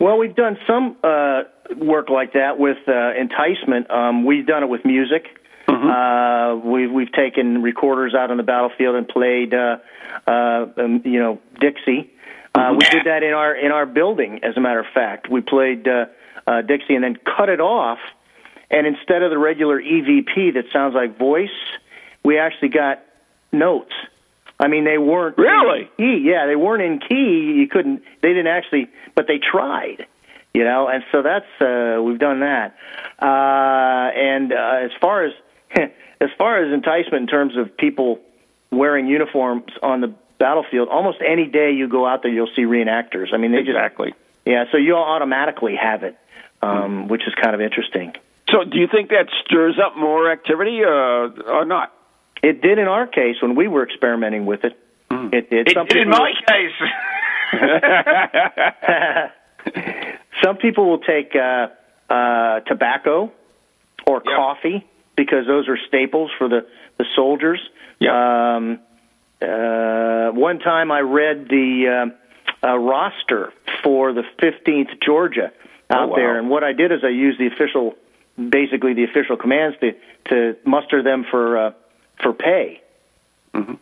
Well, 0.00 0.18
we've 0.18 0.34
done 0.34 0.58
some 0.66 0.96
uh, 1.04 1.44
work 1.76 2.10
like 2.10 2.32
that 2.32 2.58
with 2.58 2.78
uh, 2.88 3.12
enticement. 3.14 3.90
Um, 3.90 4.24
we've 4.24 4.46
done 4.46 4.64
it 4.64 4.68
with 4.68 4.84
music. 4.84 5.26
Uh, 5.68 6.56
we've 6.64 6.90
we've 6.90 7.12
taken 7.12 7.62
recorders 7.62 8.14
out 8.14 8.30
on 8.30 8.36
the 8.36 8.42
battlefield 8.42 8.96
and 8.96 9.06
played, 9.08 9.52
uh, 9.52 9.78
uh, 10.26 10.66
um, 10.76 11.02
you 11.04 11.18
know, 11.18 11.40
Dixie. 11.60 12.10
Uh, 12.54 12.72
we 12.72 12.86
did 12.86 13.04
that 13.04 13.22
in 13.22 13.34
our 13.34 13.54
in 13.54 13.72
our 13.72 13.86
building. 13.86 14.40
As 14.42 14.56
a 14.56 14.60
matter 14.60 14.80
of 14.80 14.86
fact, 14.94 15.28
we 15.30 15.40
played 15.40 15.86
uh, 15.86 16.06
uh, 16.46 16.62
Dixie 16.62 16.94
and 16.94 17.04
then 17.04 17.16
cut 17.16 17.48
it 17.48 17.60
off. 17.60 17.98
And 18.70 18.86
instead 18.86 19.22
of 19.22 19.30
the 19.30 19.38
regular 19.38 19.80
EVP 19.80 20.54
that 20.54 20.64
sounds 20.72 20.94
like 20.94 21.18
voice, 21.18 21.48
we 22.24 22.38
actually 22.38 22.70
got 22.70 23.02
notes. 23.52 23.92
I 24.58 24.68
mean, 24.68 24.84
they 24.84 24.98
weren't 24.98 25.36
Really? 25.38 25.82
in 25.98 26.20
key. 26.22 26.28
Yeah, 26.28 26.46
they 26.46 26.56
weren't 26.56 26.82
in 26.82 26.98
key. 26.98 27.54
You 27.58 27.68
couldn't. 27.68 28.02
They 28.22 28.28
didn't 28.30 28.46
actually, 28.48 28.88
but 29.14 29.26
they 29.28 29.38
tried. 29.38 30.06
You 30.54 30.64
know, 30.64 30.88
and 30.88 31.04
so 31.12 31.20
that's 31.22 31.44
uh, 31.60 32.02
we've 32.02 32.18
done 32.18 32.40
that. 32.40 32.74
Uh, 33.20 34.10
and 34.16 34.52
uh, 34.52 34.78
as 34.84 34.90
far 35.00 35.24
as 35.24 35.32
as 36.20 36.30
far 36.38 36.64
as 36.64 36.72
enticement 36.72 37.22
in 37.22 37.26
terms 37.26 37.56
of 37.58 37.76
people 37.76 38.20
wearing 38.72 39.06
uniforms 39.06 39.70
on 39.82 40.00
the 40.00 40.14
battlefield, 40.38 40.88
almost 40.88 41.18
any 41.26 41.44
day 41.46 41.72
you 41.72 41.88
go 41.88 42.06
out 42.06 42.22
there, 42.22 42.32
you'll 42.32 42.50
see 42.56 42.62
reenactors. 42.62 43.32
I 43.34 43.36
mean, 43.36 43.52
they 43.52 43.58
Exactly. 43.58 44.10
just 44.10 44.20
yeah. 44.46 44.64
So 44.72 44.78
you'll 44.78 44.96
automatically 44.98 45.76
have 45.76 46.02
it, 46.02 46.16
um, 46.62 47.08
which 47.08 47.22
is 47.26 47.34
kind 47.34 47.54
of 47.54 47.60
interesting. 47.60 48.14
So, 48.50 48.62
do 48.64 48.78
you 48.78 48.86
think 48.86 49.10
that 49.10 49.26
stirs 49.44 49.76
up 49.84 49.96
more 49.96 50.30
activity, 50.30 50.84
uh, 50.84 50.88
or 50.88 51.64
not? 51.64 51.92
It 52.42 52.60
did 52.62 52.78
in 52.78 52.86
our 52.86 53.06
case 53.06 53.36
when 53.42 53.56
we 53.56 53.66
were 53.66 53.82
experimenting 53.82 54.46
with 54.46 54.62
it. 54.64 54.78
It 55.10 55.50
did. 55.50 55.68
It 55.68 55.74
did 55.88 55.96
in 55.96 56.06
people- 56.10 56.18
my 56.18 56.32
case. 56.46 56.72
Some 60.44 60.56
people 60.58 60.88
will 60.88 60.98
take 61.00 61.34
uh, 61.34 61.68
uh, 62.12 62.60
tobacco 62.60 63.32
or 64.06 64.22
Yep. 64.24 64.36
coffee 64.36 64.86
because 65.16 65.46
those 65.46 65.66
are 65.68 65.78
staples 65.88 66.30
for 66.38 66.48
the 66.48 66.66
the 66.98 67.04
soldiers. 67.16 67.58
Yep. 67.98 68.12
Um, 68.12 68.78
uh, 69.42 70.30
one 70.30 70.60
time 70.60 70.92
I 70.92 71.00
read 71.00 71.48
the 71.48 72.12
uh, 72.62 72.66
uh, 72.66 72.76
roster 72.78 73.52
for 73.82 74.12
the 74.12 74.22
15th 74.40 75.00
Georgia 75.04 75.50
out 75.90 76.04
Oh, 76.04 76.06
wow. 76.08 76.16
there, 76.16 76.38
and 76.38 76.48
what 76.48 76.62
I 76.64 76.72
did 76.72 76.90
is 76.92 77.00
I 77.04 77.08
used 77.08 77.38
the 77.38 77.46
official, 77.48 77.94
basically 78.36 78.94
the 78.94 79.04
official 79.04 79.36
commands 79.36 79.76
to 79.80 79.92
to 80.28 80.56
muster 80.64 81.02
them 81.02 81.24
for 81.30 81.58
uh, 81.58 81.70
for 82.22 82.32
pay. 82.32 82.80
Mm-hmm. 83.54 83.74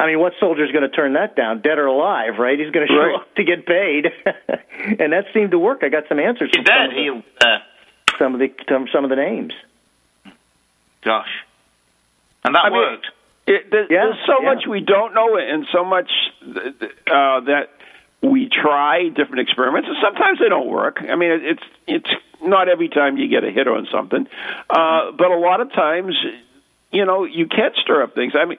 I 0.00 0.06
mean, 0.06 0.20
what 0.20 0.34
soldier's 0.38 0.70
going 0.70 0.88
to 0.88 0.94
turn 0.94 1.14
that 1.14 1.34
down, 1.34 1.60
dead 1.60 1.78
or 1.78 1.86
alive? 1.86 2.38
Right? 2.38 2.58
He's 2.58 2.70
going 2.70 2.86
to 2.86 2.92
show 2.92 2.98
Right. 3.00 3.14
up 3.16 3.34
to 3.34 3.44
get 3.44 3.66
paid, 3.66 4.06
and 5.00 5.12
that 5.12 5.24
seemed 5.34 5.50
to 5.52 5.58
work. 5.58 5.80
I 5.82 5.88
got 5.88 6.04
some 6.08 6.20
answers 6.20 6.50
He's 6.54 6.64
from 6.64 6.74
some 6.74 6.84
of, 6.84 6.90
the, 6.90 6.96
He, 6.96 7.24
uh, 7.40 7.58
some 8.18 8.34
of 8.34 8.40
the 8.40 8.48
some, 8.68 8.86
some 8.92 9.04
of 9.04 9.10
the 9.10 9.16
names. 9.16 9.52
gosh. 11.04 11.28
And 12.44 12.54
that 12.54 12.64
I 12.64 12.70
mean, 12.70 12.78
worked. 12.78 13.06
It, 13.46 13.70
there, 13.70 13.82
Yeah, 13.90 14.04
there's 14.04 14.26
so 14.26 14.42
yeah. 14.42 14.54
much 14.54 14.66
we 14.68 14.80
don't 14.80 15.14
know, 15.14 15.36
and 15.36 15.66
so 15.72 15.84
much 15.84 16.10
uh, 16.46 17.40
that 17.40 17.70
we 18.22 18.48
try 18.48 19.08
different 19.08 19.40
experiments, 19.40 19.88
and 19.88 19.96
sometimes 20.02 20.38
they 20.38 20.48
don't 20.48 20.68
work. 20.68 20.98
I 21.00 21.14
mean, 21.16 21.30
it's 21.42 21.62
it's 21.86 22.10
not 22.42 22.68
every 22.68 22.88
time 22.88 23.16
you 23.16 23.28
get 23.28 23.44
a 23.44 23.50
hit 23.50 23.68
on 23.68 23.86
something, 23.92 24.26
uh, 24.70 25.12
but 25.12 25.30
a 25.30 25.38
lot 25.38 25.60
of 25.60 25.72
times, 25.72 26.16
you 26.90 27.04
know, 27.04 27.24
you 27.24 27.46
can't 27.46 27.74
stir 27.76 28.02
up 28.02 28.14
things. 28.14 28.34
I 28.34 28.44
mean. 28.44 28.58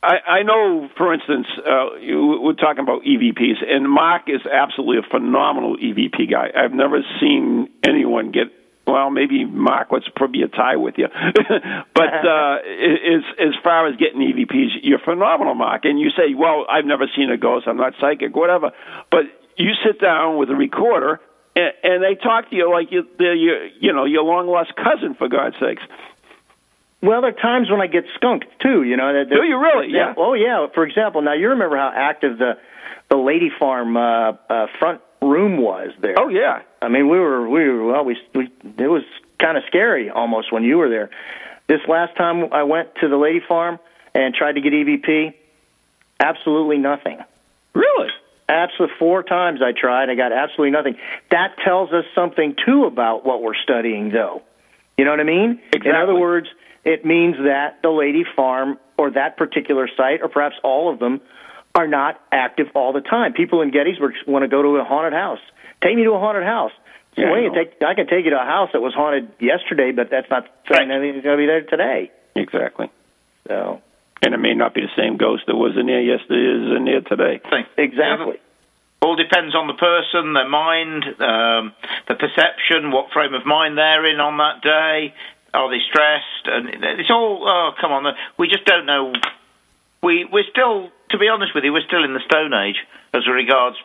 I, 0.00 0.18
I 0.28 0.42
know, 0.44 0.88
for 0.96 1.12
instance, 1.12 1.48
uh, 1.58 1.88
we're 1.98 2.52
talking 2.52 2.84
about 2.84 3.02
EVPs, 3.02 3.68
and 3.68 3.90
Mark 3.90 4.28
is 4.28 4.42
absolutely 4.46 4.98
a 4.98 5.10
phenomenal 5.10 5.76
EVP 5.76 6.30
guy. 6.30 6.52
I've 6.56 6.72
never 6.72 7.00
seen 7.20 7.68
anyone 7.82 8.30
get 8.30 8.52
well, 8.88 9.10
maybe 9.10 9.44
Mark, 9.44 9.88
let's 9.90 10.08
probably 10.16 10.42
a 10.42 10.48
tie 10.48 10.76
with 10.76 10.94
you. 10.96 11.08
but 11.94 12.14
uh, 12.24 12.56
as 12.64 13.22
as 13.38 13.54
far 13.62 13.86
as 13.86 13.96
getting 13.96 14.20
EVPs, 14.20 14.80
you're 14.82 14.98
phenomenal, 14.98 15.54
Mark. 15.54 15.84
And 15.84 16.00
you 16.00 16.10
say, 16.10 16.34
well, 16.34 16.66
I've 16.68 16.86
never 16.86 17.06
seen 17.14 17.30
a 17.30 17.36
ghost. 17.36 17.68
I'm 17.68 17.76
not 17.76 17.92
psychic, 18.00 18.34
whatever. 18.34 18.72
But 19.10 19.24
you 19.56 19.72
sit 19.84 20.00
down 20.00 20.38
with 20.38 20.48
a 20.50 20.54
recorder, 20.54 21.20
and, 21.54 21.72
and 21.82 22.02
they 22.02 22.14
talk 22.14 22.48
to 22.50 22.56
you 22.56 22.70
like 22.70 22.90
you, 22.90 23.06
they're 23.18 23.34
your, 23.34 23.66
you 23.78 23.92
know, 23.92 24.06
your 24.06 24.22
long 24.22 24.48
lost 24.48 24.72
cousin, 24.74 25.14
for 25.14 25.28
God's 25.28 25.56
sakes. 25.60 25.82
Well, 27.02 27.20
there 27.20 27.30
are 27.30 27.40
times 27.40 27.70
when 27.70 27.80
I 27.80 27.86
get 27.86 28.04
skunked 28.16 28.46
too. 28.60 28.82
You 28.82 28.96
know. 28.96 29.12
That, 29.12 29.28
that, 29.28 29.36
Do 29.36 29.46
you 29.46 29.60
really? 29.60 29.92
Yeah. 29.92 30.14
Oh 30.16 30.34
yeah. 30.34 30.66
For 30.74 30.84
example, 30.84 31.22
now 31.22 31.34
you 31.34 31.50
remember 31.50 31.76
how 31.76 31.92
active 31.94 32.38
the 32.38 32.54
the 33.10 33.16
Lady 33.16 33.50
Farm 33.56 33.96
uh, 33.96 34.32
uh, 34.48 34.66
front 34.78 35.00
room 35.22 35.58
was 35.58 35.90
there. 36.00 36.14
Oh 36.18 36.28
yeah. 36.28 36.62
I 36.80 36.88
mean, 36.88 37.08
we 37.08 37.18
were 37.18 37.48
we 37.48 37.68
were 37.68 37.84
well. 37.84 38.04
We, 38.04 38.16
we 38.34 38.50
it 38.78 38.88
was 38.88 39.02
kind 39.40 39.56
of 39.56 39.64
scary 39.66 40.10
almost 40.10 40.52
when 40.52 40.64
you 40.64 40.78
were 40.78 40.88
there. 40.88 41.10
This 41.68 41.80
last 41.86 42.16
time 42.16 42.52
I 42.52 42.62
went 42.62 42.94
to 43.00 43.08
the 43.08 43.16
Lady 43.16 43.40
Farm 43.46 43.78
and 44.14 44.34
tried 44.34 44.52
to 44.52 44.60
get 44.60 44.72
EVP, 44.72 45.34
absolutely 46.18 46.78
nothing. 46.78 47.18
Really? 47.74 48.08
Absolutely, 48.48 48.96
four 48.98 49.22
times 49.22 49.60
I 49.62 49.72
tried. 49.78 50.08
I 50.08 50.14
got 50.14 50.32
absolutely 50.32 50.70
nothing. 50.70 50.96
That 51.30 51.56
tells 51.62 51.92
us 51.92 52.04
something 52.14 52.56
too 52.64 52.84
about 52.84 53.26
what 53.26 53.42
we're 53.42 53.54
studying, 53.62 54.10
though. 54.10 54.42
You 54.96 55.04
know 55.04 55.10
what 55.10 55.20
I 55.20 55.24
mean? 55.24 55.60
Exactly. 55.66 55.90
In 55.90 55.96
other 55.96 56.14
words, 56.14 56.48
it 56.84 57.04
means 57.04 57.36
that 57.44 57.82
the 57.82 57.90
Lady 57.90 58.24
Farm 58.34 58.78
or 58.96 59.10
that 59.10 59.36
particular 59.36 59.88
site, 59.96 60.22
or 60.22 60.28
perhaps 60.28 60.56
all 60.64 60.92
of 60.92 60.98
them, 60.98 61.20
are 61.78 61.86
not 61.86 62.20
active 62.32 62.66
all 62.74 62.92
the 62.92 63.00
time. 63.00 63.32
People 63.32 63.62
in 63.62 63.70
Gettysburg 63.70 64.14
want 64.26 64.42
to 64.42 64.48
go 64.48 64.62
to 64.62 64.68
a 64.82 64.84
haunted 64.84 65.12
house. 65.12 65.38
Take 65.80 65.94
me 65.94 66.02
to 66.02 66.10
a 66.10 66.18
haunted 66.18 66.42
house. 66.42 66.72
Yeah, 67.16 67.28
I 67.28 67.32
Wait, 67.32 67.46
know. 67.46 67.54
take, 67.54 67.82
I 67.86 67.94
can 67.94 68.08
take 68.08 68.24
you 68.24 68.30
to 68.32 68.40
a 68.42 68.44
house 68.44 68.70
that 68.72 68.82
was 68.82 68.94
haunted 68.94 69.28
yesterday, 69.38 69.92
but 69.92 70.10
that's 70.10 70.28
not 70.28 70.44
saying 70.70 70.88
Right. 70.88 70.96
anything's 70.98 71.22
going 71.22 71.36
to 71.38 71.40
be 71.40 71.46
there 71.46 71.62
today. 71.62 72.10
Exactly. 72.34 72.90
So 73.46 73.80
And 74.22 74.34
it 74.34 74.38
may 74.38 74.54
not 74.54 74.74
be 74.74 74.80
the 74.80 74.90
same 74.96 75.16
ghost 75.18 75.44
that 75.46 75.54
was 75.54 75.76
in 75.76 75.86
there 75.86 76.00
yesterday 76.00 76.50
as 76.50 76.76
in 76.76 76.84
there 76.84 77.00
today. 77.02 77.38
Thing. 77.48 77.64
exactly. 77.76 78.40
All 79.00 79.14
depends 79.14 79.54
on 79.54 79.68
the 79.68 79.74
person, 79.78 80.32
their 80.32 80.48
mind, 80.48 81.04
um, 81.22 81.72
the 82.08 82.16
perception, 82.18 82.90
what 82.90 83.12
frame 83.12 83.32
of 83.34 83.46
mind 83.46 83.78
they're 83.78 84.04
in 84.06 84.18
on 84.18 84.36
that 84.38 84.60
day. 84.62 85.14
Are 85.54 85.70
they 85.70 85.78
stressed? 85.88 86.44
And 86.46 86.68
it's 86.98 87.08
all. 87.08 87.46
Oh, 87.48 87.70
come 87.80 87.92
on. 87.92 88.12
We 88.36 88.48
just 88.48 88.64
don't 88.64 88.86
know. 88.86 89.12
We 90.02 90.24
we're 90.24 90.50
still, 90.50 90.90
to 91.10 91.18
be 91.18 91.28
honest 91.28 91.54
with 91.54 91.64
you, 91.64 91.72
we're 91.72 91.86
still 91.86 92.04
in 92.04 92.14
the 92.14 92.20
Stone 92.26 92.52
Age 92.52 92.76
as 93.14 93.26
regards 93.26 93.76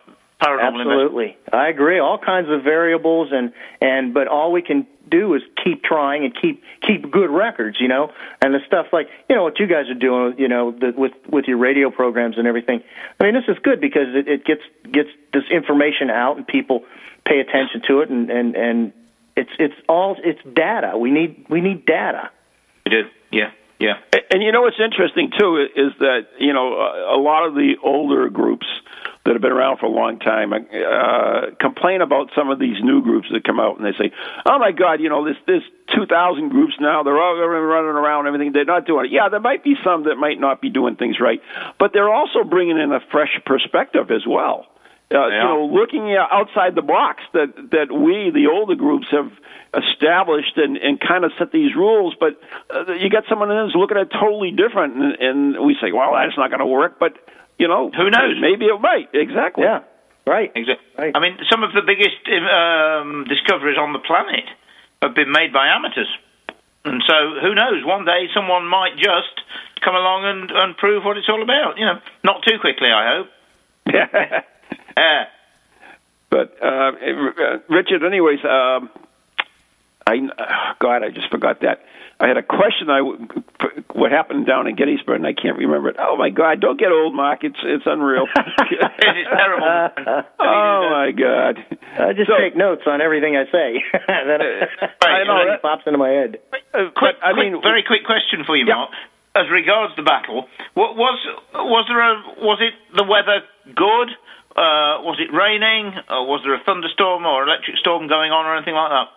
paranormal 0.42 0.82
Absolutely, 0.82 1.38
I 1.52 1.70
agree. 1.70 2.00
All 2.00 2.18
kinds 2.18 2.50
of 2.50 2.64
variables, 2.64 3.30
and 3.32 3.54
and 3.82 4.14
but 4.14 4.28
all 4.28 4.52
we 4.52 4.62
can 4.62 4.88
do 5.10 5.34
is 5.36 5.42
keep 5.64 5.84
trying 5.84 6.26
and 6.26 6.34
keep 6.40 6.64
keep 6.82 7.10
good 7.12 7.30
records, 7.30 7.78
you 7.80 7.88
know. 7.88 8.12
And 8.42 8.54
the 8.54 8.60
stuff 8.68 8.88
like 8.92 9.08
you 9.30 9.36
know 9.36 9.44
what 9.44 9.60
you 9.60 9.68
guys 9.68 9.90
are 9.90 10.00
doing, 10.00 10.36
you 10.38 10.48
know, 10.48 10.72
the, 10.72 10.94
with 10.96 11.14
with 11.30 11.46
your 11.46 11.58
radio 11.58 11.92
programs 11.92 12.38
and 12.38 12.48
everything. 12.48 12.84
I 13.20 13.24
mean, 13.24 13.34
this 13.34 13.46
is 13.48 13.58
good 13.64 13.80
because 13.80 14.08
it, 14.14 14.28
it 14.28 14.46
gets 14.46 14.62
gets 14.92 15.10
this 15.32 15.44
information 15.50 16.10
out, 16.10 16.38
and 16.38 16.48
people 16.48 16.84
pay 17.26 17.40
attention 17.40 17.82
to 17.88 18.02
it, 18.02 18.10
and 18.10 18.30
and 18.30 18.56
and 18.56 18.94
it's 19.36 19.52
it's 19.60 19.76
all 19.88 20.18
it's 20.24 20.42
data. 20.54 20.98
We 20.98 21.12
need 21.12 21.46
we 21.50 21.62
need 21.62 21.86
data. 21.86 22.32
We 22.86 22.90
do, 22.92 23.02
yeah. 23.32 23.52
Yeah. 23.84 24.00
And 24.32 24.42
you 24.42 24.54
know 24.54 24.62
what's 24.62 24.80
interesting 24.80 25.30
too 25.38 25.68
is 25.76 25.92
that 26.00 26.40
you 26.40 26.54
know 26.54 26.72
a 26.72 27.20
lot 27.20 27.46
of 27.46 27.54
the 27.54 27.76
older 27.84 28.30
groups 28.30 28.66
that 29.26 29.34
have 29.34 29.42
been 29.42 29.52
around 29.52 29.80
for 29.80 29.88
a 29.88 29.92
long 29.92 30.20
time 30.20 30.54
uh, 30.54 31.56
complain 31.60 32.02
about 32.02 32.30
some 32.36 32.50
of 32.50 32.60
these 32.60 32.78
new 32.82 33.02
groups 33.02 33.28
that 33.32 33.44
come 33.44 33.60
out 33.60 33.78
and 33.78 33.86
they 33.86 33.92
say, 34.00 34.12
"Oh 34.46 34.58
my 34.58 34.72
God, 34.72 35.02
you 35.02 35.10
know 35.10 35.26
this 35.26 35.36
this 35.48 35.64
2,000 35.94 36.48
groups 36.48 36.74
now 36.80 37.04
they're 37.04 37.20
all 37.20 37.36
running 37.36 37.92
around 37.92 38.26
everything 38.28 38.54
they're 38.54 38.64
not 38.64 38.88
doing 38.88 39.08
it." 39.08 39.12
Yeah, 39.12 39.28
there 39.28 39.42
might 39.42 39.66
be 39.66 39.76
some 39.84 40.06
that 40.06 40.16
might 40.16 40.40
not 40.40 40.62
be 40.62 40.70
doing 40.70 40.96
things 40.96 41.20
right, 41.20 41.42
but 41.78 41.92
they're 41.92 42.14
also 42.14 42.44
bringing 42.44 42.78
in 42.78 42.94
a 42.94 43.02
fresh 43.12 43.38
perspective 43.46 44.12
as 44.12 44.26
well. 44.26 44.66
Uh, 45.14 45.28
Yeah. 45.28 45.36
You 45.36 45.44
know, 45.44 45.66
looking 45.72 46.16
outside 46.16 46.76
the 46.76 46.82
box 46.82 47.22
that 47.34 47.54
that 47.72 47.92
we, 47.92 48.32
the 48.32 48.48
older 48.48 48.76
groups, 48.76 49.08
have 49.12 49.32
established 49.74 50.58
and, 50.58 50.78
and 50.78 51.00
kind 51.00 51.24
of 51.24 51.32
set 51.38 51.52
these 51.52 51.76
rules. 51.76 52.16
But 52.20 52.42
uh, 52.74 52.94
you 52.94 53.10
got 53.10 53.26
someone 53.30 53.50
who's 53.50 53.76
looking 53.76 53.98
at 53.98 54.08
it 54.08 54.14
totally 54.20 54.52
different, 54.52 54.96
and, 54.96 55.14
and 55.20 55.66
we 55.66 55.76
say, 55.82 55.92
"Well, 55.92 56.14
that's 56.14 56.38
not 56.38 56.50
going 56.50 56.60
to 56.62 56.66
work." 56.66 57.00
But 57.00 57.14
you 57.60 57.68
know, 57.68 57.92
Who 57.92 58.10
knows? 58.10 58.36
Maybe 58.42 58.66
it 58.66 58.82
might. 58.82 59.10
Exactly. 59.14 59.64
Yeah, 59.64 59.82
right. 60.26 60.52
Exactly. 60.56 60.86
Right. 60.98 61.14
I 61.16 61.20
mean, 61.20 61.38
some 61.50 61.64
of 61.64 61.74
the 61.74 61.82
biggest 61.86 62.18
um, 62.28 63.26
discoveries 63.30 63.78
on 63.78 63.94
the 63.94 64.00
planet 64.00 64.46
have 65.02 65.14
been 65.14 65.32
made 65.32 65.54
by 65.54 65.68
amateurs. 65.68 66.10
And 66.86 67.02
so, 67.08 67.40
who 67.40 67.56
knows? 67.56 67.86
One 67.86 68.04
day, 68.04 68.28
someone 68.34 68.68
might 68.68 68.98
just 68.98 69.40
come 69.82 69.96
along 69.96 70.26
and, 70.26 70.52
and 70.52 70.78
prove 70.78 71.06
what 71.06 71.18
it's 71.18 71.30
all 71.30 71.42
about. 71.42 71.78
You 71.78 71.86
know, 71.86 72.00
not 72.24 72.44
too 72.44 72.60
quickly, 72.60 72.90
I 72.92 73.16
hope. 73.16 73.28
Uh, 74.98 75.02
But 76.30 76.58
uh, 76.64 76.66
uh, 76.66 77.58
Richard, 77.70 78.02
anyways, 78.04 78.40
um, 78.44 78.90
I 80.08 80.18
oh, 80.18 80.72
God, 80.80 81.04
I 81.04 81.10
just 81.14 81.30
forgot 81.30 81.62
that. 81.62 81.82
I 82.20 82.28
had 82.28 82.38
a 82.38 82.42
question. 82.42 82.90
I 82.90 83.02
what 83.94 84.12
happened 84.12 84.48
down 84.48 84.66
in 84.66 84.76
Gettysburg, 84.76 85.18
and 85.18 85.28
I 85.28 85.34
can't 85.34 85.60
remember 85.60 85.90
it. 85.90 85.98
Oh 86.00 86.18
my 86.18 86.32
God! 86.32 86.60
Don't 86.60 86.80
get 86.80 86.92
old, 86.92 87.14
Mark. 87.14 87.44
It's 87.44 87.60
it's 87.64 87.84
unreal. 87.86 88.26
it's 88.36 89.30
terrible. 89.30 89.94
oh 90.40 90.90
my 90.90 91.12
God! 91.14 91.62
I 92.02 92.14
just 92.14 92.30
So- 92.34 92.38
take 92.42 92.56
notes 92.58 92.82
on 92.88 93.00
everything 93.00 93.38
I 93.38 93.46
say. 93.52 93.84
then 93.94 94.42
I 95.06 95.22
know 95.22 95.38
then 95.38 95.48
that- 95.54 95.54
it 95.58 95.62
pops 95.62 95.84
into 95.86 96.00
my 96.00 96.10
head. 96.10 96.40
Uh, 96.74 96.90
quick, 96.98 97.18
but 97.22 97.28
I 97.30 97.34
quick- 97.34 97.52
mean, 97.54 97.62
very 97.62 97.84
quick 97.86 98.06
question 98.06 98.42
for 98.44 98.56
you, 98.58 98.66
Yeah. 98.66 98.74
Mark. 98.76 98.90
As 99.36 99.46
regards 99.52 99.96
the 99.98 100.04
battle, 100.04 100.48
what 100.74 100.96
was 100.96 101.20
was 101.54 101.86
there 101.90 102.02
a 102.02 102.42
was 102.42 102.58
it 102.62 102.74
the 102.98 103.04
weather 103.04 103.42
good? 103.76 104.10
Uh, 104.56 105.02
was 105.02 105.18
it 105.20 105.34
raining? 105.34 105.94
Or 106.10 106.28
was 106.28 106.42
there 106.44 106.54
a 106.54 106.64
thunderstorm 106.64 107.26
or 107.26 107.44
electric 107.44 107.78
storm 107.78 108.08
going 108.08 108.32
on 108.32 108.46
or 108.46 108.56
anything 108.56 108.76
like 108.76 108.92
that? 108.92 109.08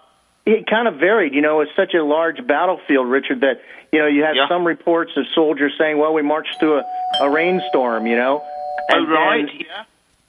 It 0.51 0.67
kind 0.67 0.89
of 0.89 0.95
varied. 0.97 1.35
You 1.35 1.43
know, 1.43 1.61
it's 1.61 1.73
such 1.77 1.93
a 1.95 2.03
large 2.03 2.45
battlefield, 2.47 3.09
Richard, 3.09 3.41
that, 3.41 3.61
you 3.93 3.99
know, 3.99 4.07
you 4.07 4.23
have 4.25 4.37
Yeah. 4.37 4.49
some 4.49 4.65
reports 4.67 5.13
of 5.17 5.25
soldiers 5.35 5.73
saying, 5.77 5.99
well, 5.99 6.15
we 6.15 6.23
marched 6.23 6.59
through 6.59 6.79
a, 6.79 6.85
a 7.21 7.29
rainstorm, 7.31 8.07
you 8.07 8.17
know. 8.17 8.43
Oh, 8.45 8.97
And 8.97 9.09
right. 9.11 9.47
then- 9.47 9.57
yeah. 9.61 9.83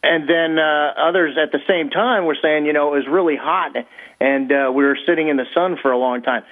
and 0.03 0.27
then 0.29 0.59
uh, 0.59 0.93
others 0.97 1.37
at 1.37 1.51
the 1.51 1.59
same 1.67 1.89
time 1.89 2.25
were 2.25 2.37
saying, 2.41 2.65
you 2.65 2.73
know, 2.73 2.93
it 2.93 2.97
was 2.97 3.07
really 3.07 3.35
hot 3.35 3.75
and 4.19 4.51
uh, 4.51 4.71
we 4.73 4.83
were 4.83 4.97
sitting 5.05 5.27
in 5.27 5.37
the 5.37 5.45
sun 5.53 5.77
for 5.81 5.91
a 5.91 5.97
long 5.97 6.23
time. 6.23 6.43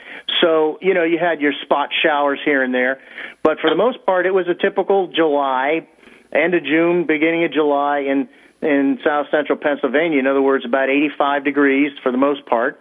So, 0.41 0.77
you 0.81 0.93
know, 0.93 1.03
you 1.03 1.17
had 1.17 1.41
your 1.41 1.53
spot 1.63 1.89
showers 2.03 2.39
here 2.45 2.61
and 2.61 2.73
there. 2.73 2.99
But 3.41 3.59
for 3.59 3.69
the 3.71 3.75
most 3.75 4.05
part, 4.05 4.25
it 4.27 4.31
was 4.33 4.47
a 4.47 4.53
typical 4.53 5.07
July, 5.07 5.87
end 6.31 6.53
of 6.53 6.63
June, 6.63 7.05
beginning 7.07 7.43
of 7.45 7.51
July 7.53 7.99
in, 7.99 8.27
in 8.65 8.99
south 9.03 9.27
central 9.31 9.57
Pennsylvania. 9.57 10.19
In 10.19 10.27
other 10.27 10.41
words, 10.41 10.65
about 10.65 10.89
85 10.89 11.43
degrees 11.43 11.91
for 12.03 12.11
the 12.11 12.17
most 12.17 12.45
part. 12.45 12.79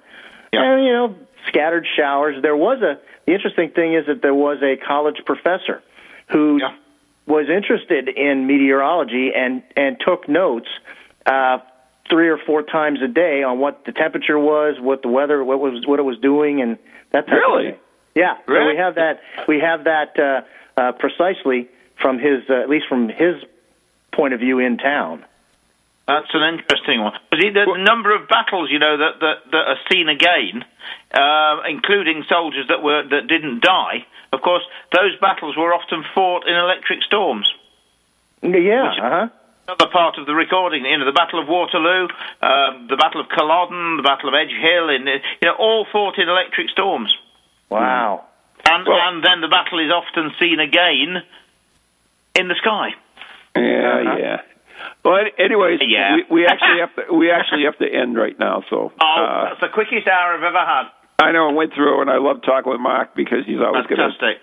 Yeah. 0.53 0.63
And, 0.65 0.85
you 0.85 0.93
know, 0.93 1.15
scattered 1.49 1.87
showers. 1.97 2.41
There 2.43 2.57
was 2.57 2.81
a, 2.83 2.99
the 3.27 3.33
interesting 3.35 3.71
thing 3.71 3.95
is 3.95 4.07
that 4.07 4.23
there 4.23 4.35
was 4.35 4.59
a 4.63 4.77
college 4.77 5.17
professor 5.27 5.83
who 6.31 6.59
Yeah. 6.61 6.75
was 7.27 7.49
interested 7.49 8.09
in 8.09 8.47
meteorology 8.47 9.33
and 9.35 9.63
and 9.77 9.97
took 10.01 10.29
notes 10.29 10.69
uh, 11.27 11.59
three 12.11 12.29
or 12.29 12.39
four 12.39 12.63
times 12.63 13.01
a 13.03 13.09
day 13.09 13.43
on 13.43 13.59
what 13.59 13.85
the 13.87 13.93
temperature 13.93 14.39
was, 14.39 14.77
what 14.81 15.03
the 15.03 15.09
weather, 15.09 15.43
what 15.45 15.59
was 15.61 15.87
what 15.87 15.99
it 15.99 16.03
was 16.05 16.19
doing, 16.19 16.61
and 16.63 16.79
that 17.13 17.27
type 17.27 17.35
Really? 17.35 17.69
Of 17.69 17.75
thing. 17.75 17.81
Yeah. 18.15 18.35
So 18.47 18.53
Really? 18.53 18.73
we 18.75 18.79
have 18.79 18.95
that. 18.97 19.21
We 19.49 19.61
have 19.61 19.85
that 19.85 20.19
uh, 20.19 20.81
uh, 20.81 20.93
precisely 20.93 21.69
from 22.01 22.19
his, 22.19 22.43
uh, 22.49 22.55
at 22.55 22.69
least 22.69 22.87
from 22.89 23.09
his 23.09 23.37
point 24.13 24.35
of 24.35 24.41
view 24.41 24.59
in 24.61 24.79
town. 24.79 25.25
That's 26.07 26.29
an 26.35 26.43
interesting 26.43 27.01
one. 27.01 27.13
But 27.31 27.39
the, 27.41 27.51
the 27.51 27.83
number 27.83 28.15
of 28.15 28.29
battles, 28.29 28.69
you 28.71 28.79
know, 28.79 28.97
that 28.99 29.21
that, 29.21 29.37
that 29.53 29.65
are 29.69 29.79
seen 29.91 30.09
again, 30.09 30.65
uh, 31.15 31.63
including 31.69 32.25
soldiers 32.29 32.67
that 32.69 32.83
were 32.83 33.03
that 33.09 33.27
didn't 33.27 33.61
die. 33.63 34.05
Of 34.33 34.43
course, 34.43 34.63
those 34.93 35.17
battles 35.21 35.57
were 35.57 35.73
often 35.73 36.05
fought 36.15 36.47
in 36.47 36.55
electric 36.55 37.03
storms. 37.05 37.51
Yeah. 38.43 38.93
Uh 39.01 39.11
huh. 39.11 39.29
Another 39.67 39.91
part 39.91 40.19
of 40.19 40.27
the 40.27 40.35
recording, 40.35 40.85
you 40.85 40.99
know, 40.99 41.07
the 41.07 41.13
Battle 41.17 41.41
of 41.41 41.49
Waterloo, 41.49 42.09
um, 42.43 42.87
the 42.91 42.99
Battle 43.01 43.23
of 43.23 43.29
Culloden, 43.31 43.97
the 43.97 44.03
Battle 44.03 44.29
of 44.29 44.35
Edge 44.35 44.53
Hill, 44.53 44.91
in 44.91 45.07
you 45.07 45.49
know, 45.49 45.55
all 45.59 45.87
fought 45.91 46.19
in 46.19 46.29
electric 46.29 46.69
storms. 46.69 47.17
Wow. 47.71 48.25
And 48.69 48.87
Well- 48.87 48.99
and 49.09 49.25
then 49.25 49.41
the 49.41 49.49
battle 49.49 49.79
is 49.79 49.91
often 49.91 50.35
seen 50.39 50.61
again 50.61 51.23
in 52.35 52.49
the 52.49 52.55
sky. 52.57 52.95
yeah, 53.57 53.63
Uh-huh. 53.63 54.17
yeah. 54.19 54.41
Well, 55.05 55.17
any- 55.17 55.33
anyways, 55.39 55.81
Yeah. 55.83 56.17
we, 56.31 56.43
we 56.43 56.47
actually 56.47 56.81
have 56.81 56.95
to 56.97 57.15
we 57.15 57.31
actually 57.31 57.65
have 57.65 57.79
to 57.79 57.87
end 57.87 58.17
right 58.17 58.39
now. 58.39 58.63
So 58.71 58.93
Oh, 59.01 59.05
uh, 59.05 59.49
that's 59.49 59.61
the 59.61 59.69
quickest 59.69 60.09
hour 60.09 60.35
I've 60.35 60.43
ever 60.43 60.59
had. 60.65 60.85
I 61.19 61.33
know 61.33 61.49
I 61.49 61.53
went 61.53 61.73
through, 61.75 62.01
and 62.01 62.11
I 62.11 62.19
love 62.19 62.43
talking 62.43 62.73
with 62.73 62.81
Mark 62.81 63.15
because 63.15 63.47
he's 63.47 63.61
always 63.61 63.87
going 63.87 64.03
to 64.03 64.35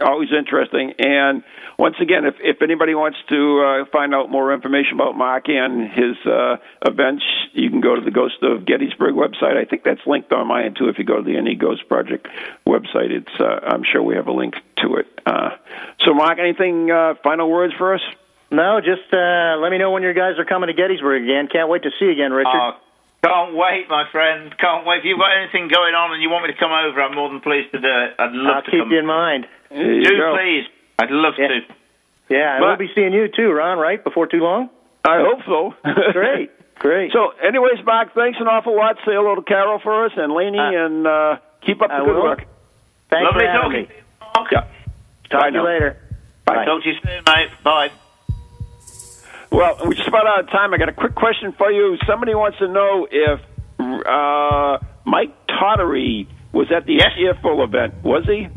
always 0.00 0.28
interesting. 0.36 0.92
And 0.98 1.42
once 1.78 1.96
again, 2.00 2.24
if 2.24 2.34
if 2.40 2.62
anybody 2.62 2.94
wants 2.94 3.18
to 3.28 3.60
uh, 3.60 3.84
find 3.90 4.14
out 4.14 4.30
more 4.30 4.52
information 4.52 4.94
about 4.94 5.16
Mark 5.16 5.48
and 5.48 5.90
his 5.90 6.16
uh, 6.26 6.56
events, 6.84 7.24
you 7.52 7.70
can 7.70 7.80
go 7.80 7.94
to 7.94 8.00
the 8.00 8.10
Ghost 8.10 8.42
of 8.42 8.66
Gettysburg 8.66 9.14
website. 9.14 9.56
I 9.56 9.64
think 9.64 9.84
that's 9.84 10.00
linked 10.06 10.32
on 10.32 10.46
mine 10.48 10.74
too. 10.74 10.88
If 10.88 10.98
you 10.98 11.04
go 11.04 11.18
to 11.18 11.22
the 11.22 11.36
Any 11.36 11.54
Ghost 11.54 11.88
Project 11.88 12.28
website, 12.66 13.10
it's 13.10 13.32
uh, 13.40 13.60
I'm 13.66 13.84
sure 13.90 14.02
we 14.02 14.16
have 14.16 14.26
a 14.26 14.32
link 14.32 14.54
to 14.82 14.96
it. 14.96 15.06
Uh, 15.24 15.50
so, 16.04 16.14
Mark, 16.14 16.38
anything 16.38 16.90
uh, 16.90 17.14
final 17.22 17.50
words 17.50 17.74
for 17.76 17.94
us? 17.94 18.00
No, 18.50 18.80
just 18.80 19.12
uh, 19.12 19.56
let 19.58 19.70
me 19.72 19.78
know 19.78 19.90
when 19.90 20.02
your 20.02 20.14
guys 20.14 20.38
are 20.38 20.44
coming 20.44 20.68
to 20.68 20.72
Gettysburg 20.74 21.22
again. 21.24 21.48
Can't 21.50 21.68
wait 21.68 21.82
to 21.82 21.90
see 21.98 22.06
you 22.06 22.12
again, 22.12 22.32
Richard. 22.32 22.54
Oh, 22.54 22.72
can't 23.24 23.54
wait, 23.56 23.88
my 23.88 24.04
friend. 24.12 24.54
Can't 24.58 24.86
wait. 24.86 24.98
If 24.98 25.04
you've 25.04 25.18
got 25.18 25.34
anything 25.36 25.66
going 25.66 25.94
on 25.98 26.12
and 26.14 26.22
you 26.22 26.30
want 26.30 26.46
me 26.46 26.52
to 26.54 26.58
come 26.58 26.70
over, 26.70 27.02
I'm 27.02 27.14
more 27.14 27.28
than 27.28 27.40
pleased 27.40 27.72
to 27.72 27.80
do 27.80 27.88
it. 27.88 28.14
I'd 28.18 28.30
love 28.32 28.56
I'll 28.56 28.62
to 28.62 28.70
keep 28.70 28.80
come. 28.86 28.90
you 28.92 28.98
in 29.00 29.06
mind. 29.06 29.46
There 29.70 29.82
you 29.94 30.04
do 30.04 30.16
go. 30.16 30.36
please. 30.38 30.64
I'd 30.98 31.10
love 31.10 31.34
Yeah. 31.38 31.48
to. 31.48 31.58
Yeah, 32.28 32.54
and 32.56 32.62
But- 32.62 32.78
we'll 32.78 32.88
be 32.88 32.94
seeing 32.94 33.12
you 33.12 33.26
too, 33.28 33.50
Ron. 33.50 33.78
Right 33.78 34.02
before 34.02 34.26
too 34.26 34.40
long. 34.42 34.70
I 35.04 35.18
hope 35.20 35.42
so. 35.46 35.74
Great, 36.12 36.50
great. 36.80 37.12
So, 37.12 37.30
anyways, 37.42 37.78
Mark, 37.84 38.12
thanks 38.14 38.38
an 38.40 38.48
awful 38.48 38.74
lot. 38.76 38.96
Say 39.06 39.14
hello 39.14 39.36
to 39.36 39.42
Carol 39.42 39.78
for 39.78 40.04
us 40.06 40.12
and 40.16 40.32
Laney, 40.32 40.58
Uh, 40.58 40.86
and 40.86 41.06
uh, 41.06 41.36
keep 41.64 41.80
up 41.82 41.88
the 41.90 41.94
I 41.94 41.98
good 42.04 42.14
will. 42.16 42.22
work. 42.24 42.44
Thanks 43.10 43.24
Lovely 43.24 43.44
for 43.44 43.46
having 43.46 43.62
talking 43.62 43.80
me. 43.82 43.86
to 43.86 43.94
you, 43.94 44.46
Yeah. 44.50 44.60
Talk 45.30 45.40
Bye 45.42 45.50
to 45.50 45.54
you 45.56 45.62
now. 45.62 45.64
later. 45.64 45.96
Bye. 46.44 46.64
Talk 46.64 46.82
to 46.82 46.88
you 46.88 46.94
soon, 47.02 47.22
mate. 47.26 47.50
Bye. 47.62 47.90
Well, 49.50 49.76
we're 49.84 49.94
just 49.94 50.08
about 50.08 50.26
out 50.26 50.40
of 50.40 50.50
time. 50.50 50.74
I 50.74 50.78
got 50.78 50.88
a 50.88 50.92
quick 50.92 51.14
question 51.14 51.52
for 51.52 51.70
you. 51.70 51.96
Somebody 52.06 52.34
wants 52.34 52.58
to 52.58 52.68
know 52.68 53.06
if 53.10 53.40
uh, 53.78 54.78
Mike 55.04 55.34
Tottery 55.46 56.28
was 56.52 56.70
at 56.72 56.86
the 56.86 56.94
Yes. 56.94 57.12
Airfill 57.18 57.64
event. 57.64 57.94
Was 58.02 58.24
he 58.26 58.48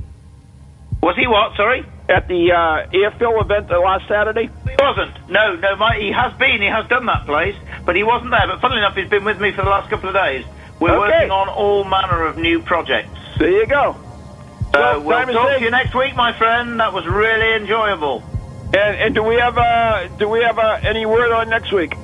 Was 1.02 1.16
he 1.16 1.28
what? 1.28 1.56
Sorry? 1.56 1.86
at 2.10 2.28
the 2.28 2.52
uh, 2.52 2.90
Airfill 2.92 3.40
event 3.40 3.70
last 3.70 4.08
Saturday? 4.08 4.50
He 4.68 4.76
wasn't. 4.80 5.30
No, 5.30 5.56
no, 5.56 5.76
my, 5.76 5.96
he 6.00 6.12
has 6.12 6.34
been. 6.40 6.60
He 6.60 6.68
has 6.68 6.88
done 6.88 7.06
that 7.06 7.26
place, 7.28 7.56
but 7.86 7.96
he 7.96 8.02
wasn't 8.04 8.32
there. 8.32 8.48
But 8.48 8.62
funnily 8.62 8.80
enough, 8.80 8.96
he's 8.96 9.10
been 9.10 9.24
with 9.24 9.40
me 9.40 9.52
for 9.52 9.62
the 9.64 9.70
last 9.70 9.92
couple 9.92 10.10
of 10.10 10.16
days. 10.16 10.44
We're 10.80 10.90
Okay. 10.90 11.00
working 11.00 11.32
on 11.32 11.50
all 11.50 11.84
manner 11.84 12.26
of 12.26 12.38
new 12.38 12.62
projects. 12.64 13.10
There 13.38 13.52
you 13.52 13.68
go. 13.68 13.96
So 14.74 15.00
Well, 15.02 15.26
we'll 15.26 15.36
talk 15.36 15.58
to 15.60 15.64
you 15.64 15.70
next 15.70 15.94
week, 15.94 16.16
my 16.16 16.34
friend. 16.34 16.80
That 16.80 16.94
was 16.94 17.06
really 17.06 17.54
enjoyable. 17.62 18.24
And, 18.72 18.96
and 18.98 19.16
do 19.16 19.24
we 19.24 19.36
have 19.36 19.58
uh, 19.58 20.08
do 20.18 20.30
we 20.30 20.42
have 20.44 20.60
uh, 20.60 20.80
any 20.84 21.06
word 21.06 21.32
on 21.32 21.50
next 21.50 21.72
week? 21.72 21.96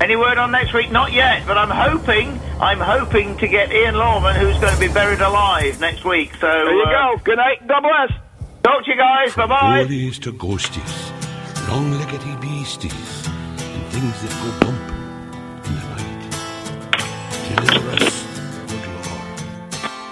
Any 0.00 0.16
word 0.16 0.38
on 0.38 0.50
next 0.50 0.72
week? 0.72 0.90
Not 0.90 1.12
yet, 1.12 1.46
but 1.46 1.58
I'm 1.58 1.68
hoping, 1.68 2.40
I'm 2.58 2.80
hoping 2.80 3.36
to 3.36 3.46
get 3.46 3.70
Ian 3.70 3.96
Lawman, 3.96 4.34
who's 4.34 4.58
going 4.58 4.72
to 4.72 4.80
be 4.80 4.88
buried 4.88 5.20
alive 5.20 5.78
next 5.78 6.06
week. 6.06 6.32
So 6.36 6.46
There 6.46 6.74
you 6.74 6.84
uh, 6.84 7.16
go. 7.16 7.22
Good 7.22 7.36
night. 7.36 7.66
God 7.68 7.82
bless. 7.82 8.18
Talk 8.62 8.84
to 8.84 8.90
you 8.90 8.96
guys. 8.96 9.34
Bye 9.34 9.46
bye. 9.46 9.84
Stories 9.84 10.18
to 10.20 10.32
ghosties, 10.32 11.68
long-leggedy 11.68 12.40
beasties, 12.40 13.26
and 13.26 13.86
things 13.92 14.22
that 14.22 14.32
go 14.40 14.50
bump 14.66 14.80
in 15.66 15.74
the 15.74 15.82
night. 15.96 17.66
Deliver 17.66 17.90
us 18.02 18.19